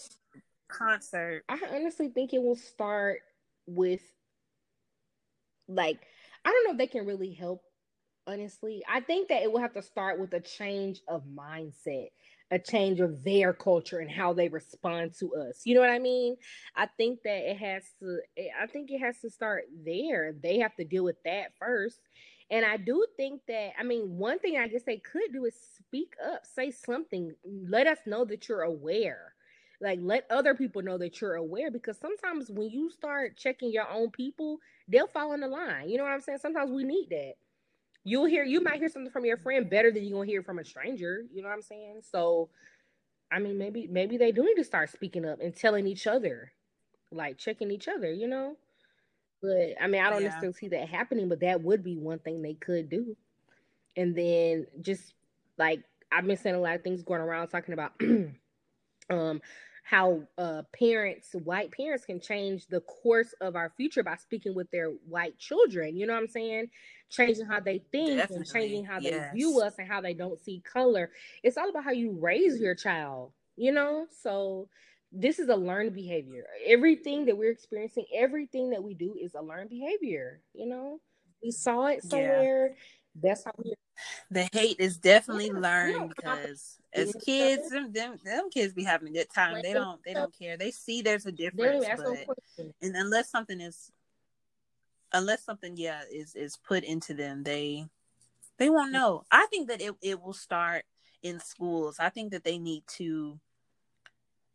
concert. 0.67 1.43
I 1.49 1.59
honestly 1.73 2.09
think 2.09 2.33
it 2.33 2.41
will 2.41 2.55
start 2.55 3.21
with 3.65 4.01
like 5.67 5.99
I 6.45 6.51
don't 6.51 6.65
know 6.65 6.71
if 6.71 6.77
they 6.77 6.87
can 6.87 7.05
really 7.05 7.33
help, 7.33 7.61
honestly. 8.25 8.83
I 8.89 9.01
think 9.01 9.29
that 9.29 9.43
it 9.43 9.51
will 9.51 9.59
have 9.59 9.73
to 9.73 9.81
start 9.81 10.19
with 10.19 10.33
a 10.33 10.39
change 10.39 11.01
of 11.07 11.23
mindset, 11.25 12.09
a 12.51 12.59
change 12.59 12.99
of 12.99 13.23
their 13.23 13.53
culture 13.53 13.99
and 13.99 14.09
how 14.09 14.33
they 14.33 14.47
respond 14.47 15.13
to 15.19 15.33
us. 15.35 15.61
You 15.65 15.75
know 15.75 15.81
what 15.81 15.89
I 15.89 15.99
mean? 15.99 16.37
I 16.75 16.87
think 16.97 17.19
that 17.23 17.49
it 17.49 17.57
has 17.57 17.83
to, 17.99 18.19
I 18.61 18.67
think 18.67 18.89
it 18.91 18.99
has 18.99 19.19
to 19.21 19.29
start 19.29 19.63
there. 19.85 20.33
They 20.41 20.59
have 20.59 20.75
to 20.75 20.85
deal 20.85 21.03
with 21.03 21.21
that 21.25 21.53
first. 21.59 21.99
And 22.49 22.65
I 22.65 22.77
do 22.77 23.05
think 23.17 23.41
that, 23.47 23.71
I 23.77 23.83
mean, 23.83 24.17
one 24.17 24.39
thing 24.39 24.57
I 24.57 24.69
guess 24.69 24.83
they 24.83 24.97
could 24.97 25.33
do 25.33 25.45
is 25.45 25.55
speak 25.77 26.13
up, 26.25 26.45
say 26.45 26.71
something, 26.71 27.33
let 27.43 27.87
us 27.87 27.99
know 28.05 28.23
that 28.25 28.47
you're 28.47 28.61
aware 28.61 29.33
like 29.81 29.99
let 30.01 30.25
other 30.29 30.55
people 30.55 30.81
know 30.81 30.97
that 30.97 31.21
you're 31.21 31.35
aware 31.35 31.69
because 31.69 31.97
sometimes 31.99 32.49
when 32.49 32.69
you 32.69 32.89
start 32.89 33.37
checking 33.37 33.71
your 33.71 33.89
own 33.89 34.09
people 34.09 34.59
they'll 34.87 35.07
fall 35.07 35.33
in 35.33 35.41
the 35.41 35.47
line 35.47 35.87
you 35.89 35.97
know 35.97 36.03
what 36.03 36.11
i'm 36.11 36.21
saying 36.21 36.39
sometimes 36.39 36.71
we 36.71 36.83
need 36.83 37.07
that 37.09 37.33
you'll 38.07 38.25
hear 38.25 38.45
you 38.45 38.61
might 38.61 38.79
hear 38.79 38.87
something 38.87 39.11
from 39.11 39.25
your 39.25 39.35
friend 39.35 39.69
better 39.69 39.91
than 39.91 40.03
you're 40.03 40.17
gonna 40.17 40.25
hear 40.25 40.41
from 40.41 40.59
a 40.59 40.63
stranger 40.63 41.25
you 41.33 41.41
know 41.41 41.49
what 41.49 41.55
i'm 41.55 41.61
saying? 41.61 41.99
So 42.09 42.49
i 43.31 43.37
mean 43.37 43.57
maybe 43.57 43.87
maybe 43.87 44.17
they 44.17 44.31
do 44.31 44.45
need 44.45 44.55
to 44.55 44.63
start 44.63 44.89
speaking 44.89 45.25
up 45.25 45.41
and 45.41 45.53
telling 45.53 45.85
each 45.85 46.07
other 46.07 46.51
like 47.11 47.37
checking 47.37 47.69
each 47.69 47.87
other 47.89 48.11
you 48.11 48.27
know? 48.27 48.55
But 49.41 49.75
i 49.81 49.87
mean 49.87 50.01
i 50.01 50.09
don't 50.09 50.21
yeah. 50.21 50.29
necessarily 50.29 50.53
see 50.53 50.69
that 50.69 50.87
happening 50.87 51.27
but 51.27 51.41
that 51.41 51.61
would 51.61 51.83
be 51.83 51.97
one 51.97 52.19
thing 52.19 52.41
they 52.41 52.53
could 52.53 52.89
do. 52.89 53.15
And 53.97 54.15
then 54.15 54.67
just 54.81 55.13
like 55.57 55.83
i've 56.11 56.25
been 56.25 56.37
seeing 56.37 56.55
a 56.55 56.61
lot 56.61 56.75
of 56.75 56.83
things 56.83 57.03
going 57.03 57.21
around 57.21 57.49
talking 57.49 57.73
about 57.73 57.91
um 59.09 59.41
how 59.87 60.21
uh, 60.37 60.63
parents, 60.77 61.29
white 61.45 61.71
parents, 61.71 62.03
can 62.03 62.19
change 62.19 62.67
the 62.67 62.81
course 62.81 63.33
of 63.39 63.55
our 63.55 63.71
future 63.77 64.03
by 64.03 64.17
speaking 64.17 64.53
with 64.53 64.69
their 64.69 64.89
white 65.07 65.37
children. 65.39 65.95
You 65.95 66.05
know 66.05 66.11
what 66.11 66.23
I'm 66.23 66.27
saying? 66.27 66.67
Changing 67.09 67.45
how 67.45 67.61
they 67.61 67.81
think 67.89 68.17
Definitely. 68.17 68.35
and 68.35 68.45
changing 68.47 68.83
how 68.83 68.99
yes. 68.99 69.13
they 69.31 69.37
view 69.37 69.61
us 69.61 69.75
and 69.79 69.87
how 69.87 70.01
they 70.01 70.13
don't 70.13 70.41
see 70.41 70.61
color. 70.69 71.09
It's 71.41 71.55
all 71.55 71.69
about 71.69 71.85
how 71.85 71.91
you 71.91 72.17
raise 72.19 72.59
your 72.59 72.75
child, 72.75 73.31
you 73.55 73.71
know? 73.71 74.07
So 74.21 74.67
this 75.13 75.39
is 75.39 75.47
a 75.47 75.55
learned 75.55 75.93
behavior. 75.93 76.43
Everything 76.65 77.25
that 77.27 77.37
we're 77.37 77.51
experiencing, 77.51 78.07
everything 78.13 78.71
that 78.71 78.83
we 78.83 78.93
do 78.93 79.15
is 79.17 79.35
a 79.35 79.41
learned 79.41 79.69
behavior, 79.69 80.41
you 80.53 80.67
know? 80.67 80.99
We 81.41 81.51
saw 81.51 81.85
it 81.85 82.03
somewhere. 82.03 82.75
Yeah. 82.75 83.29
That's 83.29 83.45
how 83.45 83.51
we 83.57 83.73
the 84.29 84.47
hate 84.51 84.77
is 84.79 84.97
definitely 84.97 85.47
yeah, 85.47 85.59
learned 85.59 86.13
because 86.15 86.77
as 86.97 87.15
kids, 87.23 87.69
them, 87.69 87.91
them 87.91 88.17
them 88.23 88.49
kids 88.49 88.73
be 88.73 88.83
having 88.83 89.09
a 89.09 89.11
good 89.11 89.27
time. 89.33 89.61
They 89.61 89.73
don't 89.73 89.99
they 90.03 90.13
don't 90.13 90.37
care. 90.37 90.57
They 90.57 90.71
see 90.71 91.01
there's 91.01 91.25
a 91.25 91.31
difference, 91.31 91.85
but 91.97 92.27
and 92.81 92.95
unless 92.95 93.29
something 93.29 93.61
is 93.61 93.91
unless 95.13 95.43
something 95.43 95.75
yeah 95.77 96.01
is 96.11 96.35
is 96.35 96.57
put 96.57 96.83
into 96.83 97.13
them, 97.13 97.43
they 97.43 97.85
they 98.57 98.69
won't 98.69 98.91
know. 98.91 99.23
I 99.31 99.45
think 99.47 99.69
that 99.69 99.81
it 99.81 99.93
it 100.01 100.21
will 100.21 100.33
start 100.33 100.83
in 101.23 101.39
schools. 101.39 101.97
I 101.99 102.09
think 102.09 102.31
that 102.31 102.43
they 102.43 102.57
need 102.57 102.83
to 102.97 103.39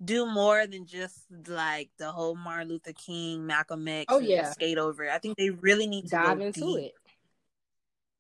do 0.05 0.27
more 0.27 0.67
than 0.67 0.85
just 0.85 1.27
like 1.47 1.91
the 1.97 2.11
whole 2.11 2.35
Martin 2.35 2.69
Luther 2.69 2.93
King, 2.93 3.47
Malcolm 3.47 3.87
X, 3.87 4.07
oh 4.09 4.19
yeah, 4.19 4.51
skate 4.51 4.79
over. 4.79 5.09
I 5.09 5.19
think 5.19 5.37
they 5.37 5.51
really 5.51 5.87
need 5.87 6.03
to 6.03 6.09
dive 6.09 6.41
into 6.41 6.77
it 6.77 6.95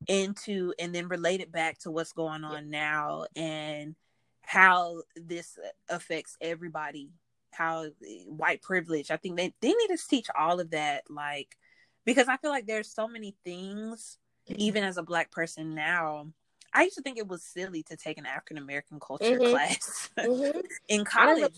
into 0.09 0.75
and 0.79 0.95
then 0.95 1.09
relate 1.09 1.41
it 1.41 1.53
back 1.53 1.79
to 1.79 1.91
what's 1.91 2.12
going 2.12 2.45
on 2.45 2.70
now 2.70 3.25
and 3.37 3.95
how 4.43 5.03
this 5.16 5.59
affects 5.88 6.36
everybody 6.40 7.11
how 7.53 7.86
white 8.26 8.62
privilege 8.62 9.11
i 9.11 9.16
think 9.16 9.36
they, 9.36 9.53
they 9.61 9.68
need 9.68 9.88
to 9.88 9.99
teach 10.09 10.26
all 10.38 10.61
of 10.61 10.70
that 10.70 11.03
like 11.09 11.57
because 12.05 12.28
i 12.28 12.36
feel 12.36 12.51
like 12.51 12.66
there's 12.66 12.93
so 12.93 13.07
many 13.07 13.34
things 13.45 14.18
even 14.49 14.82
as 14.82 14.97
a 14.97 15.03
black 15.03 15.30
person 15.30 15.74
now 15.74 16.26
i 16.72 16.82
used 16.82 16.97
to 16.97 17.03
think 17.03 17.18
it 17.18 17.28
was 17.28 17.43
silly 17.43 17.82
to 17.82 17.97
take 17.97 18.18
an 18.18 18.26
african 18.26 18.59
american 18.59 18.99
culture 18.99 19.38
mm-hmm. 19.38 19.51
class 19.51 20.11
mm-hmm. 20.18 20.59
in 20.88 21.05
college 21.05 21.53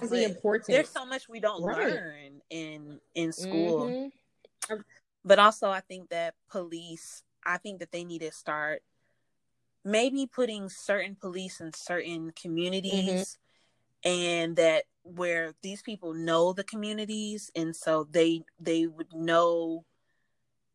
there's 0.67 0.89
so 0.89 1.07
much 1.07 1.29
we 1.29 1.41
don't 1.41 1.63
right. 1.63 1.93
learn 1.93 2.41
in 2.51 3.01
in 3.15 3.33
school 3.33 3.87
mm-hmm. 3.87 4.77
but 5.25 5.39
also 5.39 5.71
i 5.71 5.81
think 5.81 6.09
that 6.11 6.35
police 6.51 7.23
I 7.45 7.59
think 7.59 7.81
that 7.81 7.93
they 7.93 8.05
need 8.05 8.21
to 8.21 8.33
start 8.33 8.83
maybe 9.85 10.27
putting 10.27 10.69
certain 10.69 11.17
police 11.21 11.61
in 11.61 11.73
certain 11.75 12.29
mm-hmm. 12.29 12.41
communities 12.41 13.39
and 14.05 14.57
that 14.57 14.85
where 15.03 15.55
these 15.63 15.83
people 15.83 16.15
know 16.15 16.53
the 16.53 16.65
communities 16.65 17.51
and 17.55 17.77
so 17.77 18.07
they 18.11 18.43
they 18.59 18.87
would 18.87 19.13
know 19.13 19.85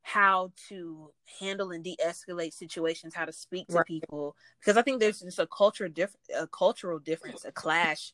how 0.01 0.51
to 0.69 1.11
handle 1.39 1.71
and 1.71 1.83
de-escalate 1.83 2.53
situations 2.53 3.13
how 3.13 3.25
to 3.25 3.33
speak 3.33 3.67
to 3.67 3.77
right. 3.77 3.85
people 3.85 4.35
because 4.59 4.77
i 4.77 4.81
think 4.81 4.99
there's 4.99 5.19
just 5.21 5.39
a 5.39 5.47
culture 5.47 5.89
diff- 5.89 6.15
a 6.37 6.47
cultural 6.47 6.99
difference 6.99 7.43
a 7.45 7.51
clash 7.51 8.13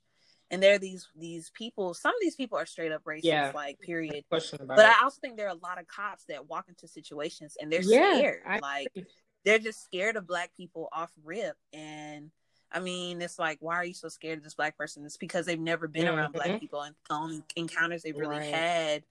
and 0.51 0.61
there 0.61 0.75
are 0.75 0.79
these 0.79 1.07
these 1.17 1.51
people 1.53 1.93
some 1.93 2.11
of 2.11 2.21
these 2.21 2.35
people 2.35 2.57
are 2.57 2.65
straight 2.65 2.91
up 2.91 3.03
racist 3.03 3.23
yeah. 3.23 3.51
like 3.53 3.79
period 3.79 4.23
but 4.29 4.43
it. 4.53 4.61
i 4.69 5.03
also 5.03 5.19
think 5.21 5.37
there 5.37 5.47
are 5.47 5.55
a 5.55 5.59
lot 5.63 5.79
of 5.79 5.87
cops 5.87 6.25
that 6.27 6.49
walk 6.49 6.65
into 6.69 6.87
situations 6.87 7.57
and 7.59 7.71
they're 7.71 7.81
yeah, 7.81 8.17
scared 8.17 8.41
I 8.47 8.59
like. 8.59 8.87
They're 9.45 9.59
just 9.59 9.83
scared 9.83 10.15
of 10.15 10.27
black 10.27 10.51
people 10.57 10.89
off 10.91 11.11
rip 11.23 11.55
and 11.71 12.31
I 12.71 12.79
mean, 12.79 13.21
it's 13.21 13.39
like, 13.39 13.59
why 13.61 13.75
are 13.75 13.85
you 13.85 13.93
so 13.93 14.09
scared 14.09 14.39
of 14.39 14.43
this 14.43 14.55
black 14.55 14.77
person? 14.77 15.05
It's 15.05 15.15
because 15.15 15.45
they've 15.45 15.57
never 15.57 15.87
been 15.87 16.07
mm-hmm. 16.07 16.17
around 16.17 16.33
black 16.33 16.47
mm-hmm. 16.47 16.57
people 16.57 16.81
and 16.81 16.93
the 17.07 17.15
only 17.15 17.43
encounters 17.55 18.03
they've 18.03 18.17
really 18.17 18.37
right. 18.37 18.53
had 18.53 19.03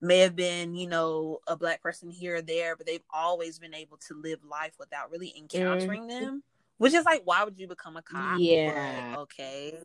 may 0.00 0.18
have 0.20 0.36
been, 0.36 0.76
you 0.76 0.86
know, 0.86 1.40
a 1.48 1.56
black 1.56 1.82
person 1.82 2.10
here 2.10 2.36
or 2.36 2.42
there, 2.42 2.76
but 2.76 2.86
they've 2.86 3.02
always 3.12 3.58
been 3.58 3.74
able 3.74 3.96
to 4.08 4.14
live 4.14 4.38
life 4.48 4.74
without 4.78 5.10
really 5.10 5.34
encountering 5.36 6.02
mm-hmm. 6.02 6.24
them. 6.24 6.42
Which 6.78 6.94
is 6.94 7.04
like, 7.04 7.22
why 7.24 7.42
would 7.42 7.58
you 7.58 7.66
become 7.66 7.96
a 7.96 8.02
cop? 8.02 8.38
Yeah. 8.38 9.14
But, 9.14 9.20
okay. 9.22 9.78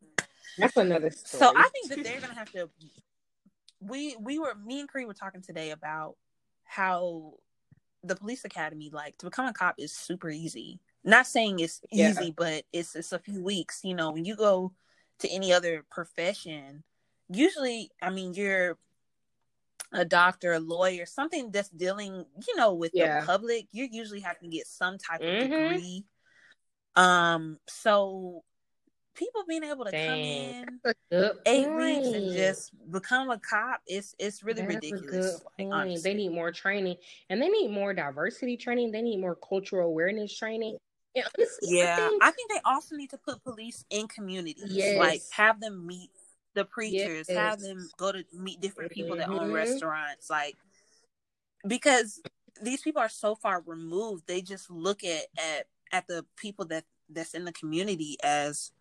That's 0.59 0.77
another 0.77 1.09
story. 1.09 1.39
So 1.39 1.53
I 1.57 1.67
think 1.69 1.89
that 1.89 2.03
they're 2.03 2.21
gonna 2.21 2.35
have 2.35 2.51
to 2.51 2.69
we 3.81 4.15
we 4.19 4.39
were 4.39 4.55
me 4.55 4.79
and 4.79 4.89
Cree 4.89 5.05
were 5.05 5.13
talking 5.13 5.41
today 5.41 5.71
about 5.71 6.15
how 6.63 7.33
the 8.05 8.15
police 8.15 8.45
academy, 8.45 8.89
like 8.91 9.17
to 9.19 9.25
become 9.25 9.47
a 9.47 9.53
cop 9.53 9.75
is 9.77 9.95
super 9.95 10.29
easy 10.29 10.79
not 11.05 11.27
saying 11.27 11.59
it's 11.59 11.81
easy, 11.91 12.25
yeah. 12.25 12.31
but 12.35 12.63
it's 12.73 12.95
it's 12.95 13.11
a 13.11 13.19
few 13.19 13.41
weeks. 13.41 13.81
You 13.83 13.93
know, 13.93 14.11
when 14.11 14.25
you 14.25 14.35
go 14.35 14.73
to 15.19 15.29
any 15.29 15.53
other 15.53 15.85
profession, 15.89 16.83
usually, 17.29 17.91
I 18.01 18.09
mean, 18.09 18.33
you're 18.33 18.77
a 19.93 20.03
doctor, 20.03 20.53
a 20.53 20.59
lawyer, 20.59 21.05
something 21.05 21.51
that's 21.51 21.69
dealing, 21.69 22.25
you 22.47 22.55
know, 22.57 22.73
with 22.73 22.91
yeah. 22.93 23.21
the 23.21 23.25
public. 23.27 23.67
You 23.71 23.87
usually 23.89 24.21
have 24.21 24.39
to 24.39 24.47
get 24.47 24.67
some 24.67 24.97
type 24.97 25.21
mm-hmm. 25.21 25.43
of 25.43 25.71
degree. 25.71 26.05
Um, 26.95 27.59
so 27.67 28.43
people 29.15 29.43
being 29.47 29.63
able 29.63 29.85
to 29.85 29.91
Dang. 29.91 30.65
come 30.81 30.93
in 31.11 31.31
eight 31.45 31.65
point. 31.65 31.77
weeks 31.77 32.07
and 32.07 32.33
just 32.33 32.71
become 32.91 33.29
a 33.29 33.39
cop 33.39 33.81
it's 33.87 34.15
it's 34.19 34.43
really 34.43 34.61
That's 34.61 34.75
ridiculous 34.75 35.41
like, 35.57 36.01
they 36.01 36.13
need 36.13 36.33
more 36.33 36.51
training 36.51 36.97
and 37.29 37.41
they 37.41 37.47
need 37.47 37.71
more 37.71 37.93
diversity 37.93 38.57
training 38.57 38.91
they 38.91 39.01
need 39.01 39.19
more 39.19 39.35
cultural 39.35 39.87
awareness 39.87 40.37
training 40.37 40.77
yeah, 41.15 41.93
I 41.93 42.09
think, 42.09 42.23
I 42.23 42.31
think, 42.31 42.51
they 42.51 42.59
also 42.65 42.95
need 42.95 43.09
to 43.11 43.17
put 43.17 43.41
police 43.43 43.85
in 43.89 44.07
communities. 44.07 44.65
Yes. 44.67 44.99
Like 44.99 45.21
have 45.31 45.61
them 45.61 45.87
meet 45.87 46.09
the 46.53 46.65
preachers, 46.65 47.27
yes. 47.29 47.37
have 47.37 47.59
them 47.61 47.89
go 47.97 48.11
to 48.11 48.23
meet 48.33 48.61
different 48.61 48.91
people 48.91 49.15
mm-hmm. 49.15 49.31
that 49.31 49.39
own 49.39 49.47
mm-hmm. 49.47 49.53
restaurants. 49.53 50.29
Like 50.29 50.55
because 51.67 52.21
these 52.61 52.81
people 52.81 53.01
are 53.01 53.09
so 53.09 53.35
far 53.35 53.63
removed, 53.65 54.23
they 54.27 54.41
just 54.41 54.69
look 54.69 55.03
at 55.03 55.25
at 55.37 55.67
at 55.91 56.07
the 56.07 56.25
people 56.35 56.65
that 56.65 56.83
that's 57.09 57.33
in 57.33 57.45
the 57.45 57.53
community 57.53 58.17
as 58.23 58.71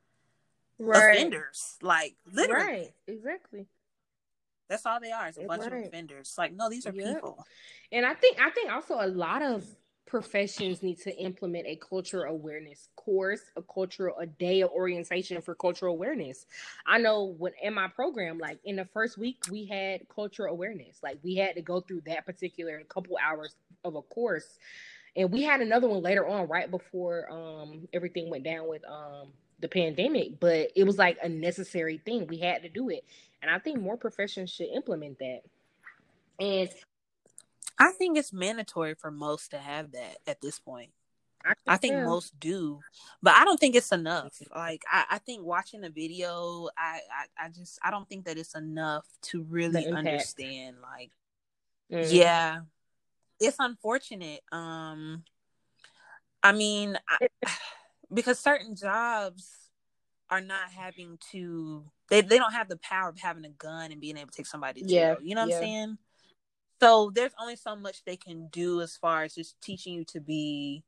right. 0.79 1.17
offenders. 1.17 1.77
Like 1.83 2.15
literally, 2.31 2.65
right? 2.67 2.95
Exactly. 3.07 3.67
That's 4.69 4.87
all 4.87 5.01
they 5.01 5.13
are. 5.13 5.29
Is 5.29 5.39
a 5.39 5.45
bunch 5.45 5.63
right. 5.63 5.73
of 5.73 5.89
offenders. 5.89 6.35
Like 6.39 6.55
no, 6.55 6.71
these 6.71 6.87
are 6.87 6.93
yep. 6.93 7.15
people. 7.15 7.47
And 7.93 8.07
I 8.07 8.15
think 8.15 8.39
I 8.41 8.51
think 8.51 8.73
also 8.73 8.99
a 9.01 9.07
lot 9.07 9.43
of 9.43 9.65
professions 10.07 10.83
need 10.83 10.99
to 11.01 11.17
implement 11.19 11.67
a 11.67 11.77
cultural 11.77 12.33
awareness 12.33 12.89
course, 12.97 13.41
a 13.57 13.63
cultural 13.63 14.17
a 14.19 14.27
day 14.27 14.61
of 14.61 14.71
orientation 14.71 15.41
for 15.41 15.55
cultural 15.55 15.95
awareness. 15.95 16.47
I 16.87 16.99
know 16.99 17.35
when 17.39 17.53
in 17.63 17.75
my 17.75 17.89
program, 17.89 18.39
like 18.39 18.59
in 18.65 18.77
the 18.77 18.85
first 18.93 19.19
week, 19.19 19.39
we 19.51 19.67
had 19.67 20.09
cultural 20.09 20.53
awareness. 20.53 20.99
Like 21.03 21.19
we 21.23 21.37
had 21.37 21.57
to 21.57 21.63
go 21.63 21.81
through 21.81 22.03
that 22.07 22.27
particular 22.27 22.81
couple 22.89 23.17
hours 23.23 23.57
of 23.85 23.97
a 23.97 24.03
course. 24.03 24.59
And 25.17 25.31
we 25.31 25.43
had 25.43 25.61
another 25.61 25.89
one 25.89 26.03
later 26.03 26.27
on, 26.27 26.49
right 26.49 26.71
before 26.71 27.31
um 27.31 27.89
everything 27.93 28.31
went 28.31 28.45
down 28.45 28.69
with 28.69 28.83
um 28.89 29.29
the 29.61 29.69
pandemic, 29.69 30.41
but 30.41 30.71
it 30.77 30.85
was 30.85 30.99
like 30.99 31.19
a 31.23 31.29
necessary 31.29 31.99
thing. 32.05 32.27
We 32.27 32.39
had 32.39 32.63
to 32.63 32.69
do 32.69 32.91
it. 32.91 33.05
And 33.43 33.51
I 33.51 33.59
think 33.59 33.81
more 33.81 33.97
professions 33.97 34.51
should 34.51 34.69
implement 34.69 35.19
that. 35.19 35.43
And 36.41 36.69
I 37.79 37.93
think 37.93 38.19
it's 38.19 38.33
mandatory 38.33 38.95
for 38.95 39.11
most 39.11 39.51
to 39.51 39.59
have 39.59 39.93
that 39.93 40.19
at 40.27 40.41
this 40.41 40.59
point. 40.59 40.91
I 41.45 41.49
think, 41.49 41.59
I 41.67 41.77
think 41.77 41.95
most 42.07 42.41
do, 42.41 42.81
but 43.23 43.35
I 43.35 43.45
don't 43.45 43.61
think 43.61 43.77
it's 43.77 43.93
enough. 43.93 44.41
Like 44.55 44.83
I, 44.91 45.05
I 45.11 45.19
think 45.19 45.45
watching 45.45 45.85
a 45.85 45.91
video, 45.91 46.71
I, 46.79 47.01
I, 47.11 47.45
I, 47.45 47.49
just 47.51 47.79
I 47.83 47.91
don't 47.91 48.09
think 48.09 48.25
that 48.25 48.39
it's 48.39 48.55
enough 48.55 49.05
to 49.25 49.43
really 49.43 49.87
understand. 49.87 50.77
Like, 50.81 51.11
mm-hmm. 51.93 52.15
yeah, 52.15 52.61
it's 53.39 53.59
unfortunate. 53.59 54.41
Um, 54.53 55.25
I 56.43 56.53
mean, 56.53 56.99
I, 57.07 57.29
because 58.13 58.39
certain 58.39 58.77
jobs 58.77 59.49
are 60.31 60.41
not 60.41 60.71
having 60.71 61.19
to 61.33 61.85
they 62.09 62.21
they 62.21 62.39
don't 62.39 62.53
have 62.53 62.69
the 62.69 62.79
power 62.79 63.09
of 63.09 63.19
having 63.19 63.45
a 63.45 63.51
gun 63.51 63.93
and 63.93 64.01
being 64.01 64.17
able 64.17 64.31
to 64.31 64.37
take 64.37 64.47
somebody 64.47 64.83
to 64.83 64.89
yeah, 64.89 65.15
jail. 65.15 65.23
You 65.23 65.35
know 65.35 65.43
what 65.43 65.51
yeah. 65.51 65.57
I'm 65.57 65.63
saying? 65.63 65.99
So 66.81 67.11
there's 67.15 67.33
only 67.41 67.57
so 67.57 67.77
much 67.77 68.05
they 68.05 68.17
can 68.17 68.49
do 68.49 68.81
as 68.81 68.97
far 68.97 69.25
as 69.25 69.35
just 69.35 69.61
teaching 69.61 69.95
you 69.95 70.05
to 70.07 70.21
be 70.21 70.85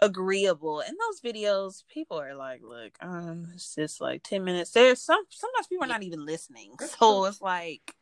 agreeable. 0.00 0.80
And 0.80 0.96
those 0.96 1.20
videos, 1.20 1.84
people 1.92 2.20
are 2.20 2.34
like, 2.34 2.60
look, 2.62 2.92
um, 3.00 3.48
it's 3.54 3.74
just 3.74 4.00
like 4.00 4.22
10 4.22 4.42
minutes. 4.44 4.70
There's 4.70 5.00
some 5.00 5.22
sometimes 5.30 5.66
people 5.66 5.84
are 5.84 5.88
not 5.88 6.02
even 6.02 6.24
listening. 6.24 6.72
So 6.98 7.26
it's 7.26 7.40
like 7.40 7.94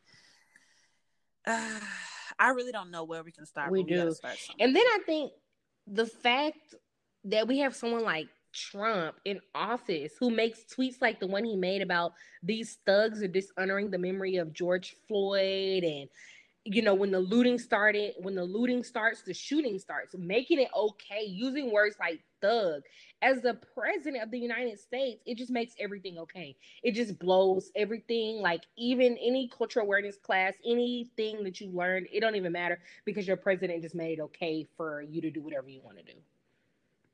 uh, 1.47 1.81
I 2.39 2.51
really 2.51 2.73
don't 2.73 2.91
know 2.91 3.05
where 3.05 3.23
we 3.23 3.33
can 3.33 3.47
start. 3.47 3.71
We 3.71 3.83
do. 3.83 4.13
Start 4.13 4.39
and 4.59 4.75
then 4.75 4.85
I 4.85 4.99
think 5.07 5.33
the 5.87 6.07
fact 6.07 6.75
that 7.25 7.49
we 7.49 7.59
have 7.61 7.75
someone 7.75 8.05
like 8.05 8.29
Trump 8.57 9.17
in 9.25 9.41
office 9.55 10.15
who 10.19 10.31
makes 10.31 10.65
tweets 10.65 11.03
like 11.03 11.21
the 11.21 11.27
one 11.27 11.45
he 11.45 11.57
made 11.57 11.83
about 11.83 12.13
these 12.43 12.79
thugs 12.87 13.23
are 13.23 13.29
dishonoring 13.29 13.91
the 13.91 13.99
memory 13.99 14.37
of 14.37 14.53
George 14.53 14.97
Floyd 15.07 15.85
and 15.85 16.09
you 16.65 16.83
know 16.83 16.95
when 16.95 17.13
the 17.13 17.21
looting 17.21 17.59
started 17.59 18.15
when 18.19 18.35
the 18.35 18.43
looting 18.43 18.83
starts 18.83 19.23
the 19.23 19.35
shooting 19.35 19.79
starts 19.79 20.15
making 20.19 20.59
it 20.59 20.69
okay 20.77 21.23
using 21.25 21.71
words 21.71 21.97
like 22.01 22.21
thug. 22.41 22.83
As 23.23 23.41
the 23.41 23.55
president 23.75 24.23
of 24.23 24.31
the 24.31 24.39
united 24.39 24.81
states 24.81 25.23
it 25.27 25.37
just 25.37 25.51
makes 25.51 25.75
everything 25.79 26.19
okay. 26.19 26.57
It 26.83 26.93
just 26.93 27.19
blows 27.19 27.71
everything. 27.77 28.41
Like 28.41 28.63
even 28.77 29.17
any 29.19 29.49
cultural 29.49 29.85
awareness 29.85 30.17
class 30.17 30.55
anything 30.65 31.45
that 31.45 31.61
you 31.61 31.69
learned 31.71 32.09
it 32.11 32.21
don't 32.21 32.37
even 32.37 32.53
matter 32.53 32.81
because 33.05 33.29
your 33.29 33.37
president 33.37 33.83
just 33.83 33.95
made 33.95 34.19
it 34.19 34.23
okay 34.23 34.67
for 34.77 35.03
you 35.03 35.21
to 35.21 35.31
do 35.31 35.43
whatever 35.43 35.69
you 35.69 35.83
want 35.85 35.99
to 35.99 36.05
do 36.05 36.19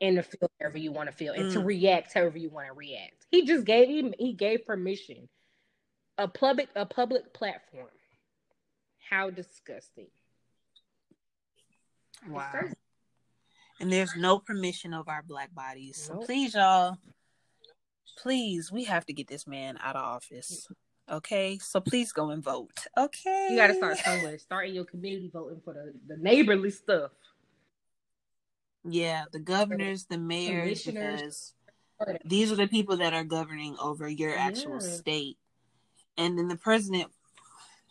and 0.02 0.16
to 0.16 0.22
feel 0.22 0.50
however 0.60 0.76
you 0.76 0.92
want 0.92 1.08
to 1.08 1.16
feel 1.16 1.32
and 1.32 1.44
mm. 1.44 1.52
to 1.54 1.60
react 1.60 2.12
however 2.12 2.36
you 2.36 2.50
want 2.50 2.66
to 2.66 2.74
react 2.74 3.24
he 3.30 3.46
just 3.46 3.64
gave 3.64 3.88
him 3.88 4.12
he 4.18 4.34
gave 4.34 4.66
permission 4.66 5.28
a 6.18 6.28
public 6.28 6.68
a 6.76 6.84
public 6.84 7.32
platform 7.32 7.88
how 9.12 9.30
disgusting. 9.30 10.06
Wow. 12.28 12.52
And 13.78 13.92
there's 13.92 14.16
no 14.16 14.38
permission 14.38 14.94
of 14.94 15.08
our 15.08 15.22
black 15.22 15.54
bodies. 15.54 16.08
Nope. 16.10 16.22
So 16.22 16.26
please, 16.26 16.54
y'all, 16.54 16.96
please, 18.18 18.72
we 18.72 18.84
have 18.84 19.04
to 19.06 19.12
get 19.12 19.28
this 19.28 19.46
man 19.46 19.78
out 19.82 19.96
of 19.96 20.02
office. 20.02 20.66
Okay, 21.10 21.58
so 21.58 21.80
please 21.80 22.12
go 22.12 22.30
and 22.30 22.42
vote. 22.42 22.86
Okay, 22.96 23.48
you 23.50 23.56
got 23.56 23.66
to 23.66 23.74
start 23.74 23.98
somewhere. 23.98 24.38
Start 24.38 24.68
in 24.68 24.74
your 24.74 24.84
community 24.84 25.30
voting 25.32 25.60
for 25.64 25.74
the, 25.74 25.92
the 26.06 26.16
neighborly 26.16 26.70
stuff. 26.70 27.10
Yeah, 28.84 29.24
the 29.32 29.38
governors, 29.38 30.06
the 30.06 30.18
mayors, 30.18 30.84
because 30.84 31.54
these 32.24 32.50
are 32.50 32.56
the 32.56 32.66
people 32.66 32.96
that 32.98 33.14
are 33.14 33.24
governing 33.24 33.76
over 33.80 34.08
your 34.08 34.36
actual 34.36 34.82
yeah. 34.82 34.88
state. 34.88 35.38
And 36.18 36.36
then 36.36 36.48
the 36.48 36.56
president 36.56 37.10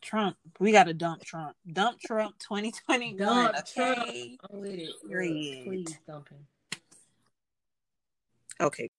Trump. 0.02 0.36
We 0.60 0.72
got 0.72 0.86
to 0.86 0.94
dump 0.94 1.24
Trump. 1.24 1.56
Dump 1.72 2.00
Trump 2.00 2.38
2021. 2.40 3.18
Dump 3.18 3.56
okay. 3.56 3.62
Trump. 3.74 4.10
I'm 4.52 4.60
with 4.60 4.72
it. 4.72 4.90
Please 5.66 5.98
dump 6.08 6.30
him. 6.30 6.40
Okay. 8.60 8.90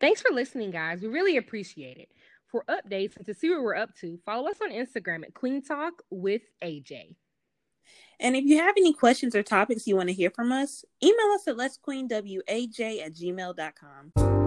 Thanks 0.00 0.22
for 0.22 0.32
listening, 0.32 0.70
guys. 0.70 1.02
We 1.02 1.08
really 1.08 1.36
appreciate 1.36 1.98
it. 1.98 2.08
For 2.46 2.64
updates 2.68 3.16
and 3.16 3.26
to 3.26 3.34
see 3.34 3.50
what 3.50 3.62
we're 3.62 3.74
up 3.74 3.96
to, 3.96 4.18
follow 4.24 4.48
us 4.48 4.56
on 4.62 4.70
Instagram 4.70 5.24
at 5.24 5.34
Queen 5.34 5.60
Talk 5.60 6.02
with 6.10 6.42
AJ. 6.62 7.16
And 8.20 8.36
if 8.36 8.44
you 8.44 8.58
have 8.58 8.74
any 8.76 8.92
questions 8.92 9.34
or 9.34 9.42
topics 9.42 9.86
you 9.86 9.96
want 9.96 10.08
to 10.08 10.14
hear 10.14 10.30
from 10.30 10.52
us, 10.52 10.84
email 11.02 11.26
us 11.34 11.46
at 11.48 11.56
let's 11.56 11.76
queen 11.76 12.08
waj 12.08 13.04
at 13.04 13.14
gmail.com. 13.14 14.43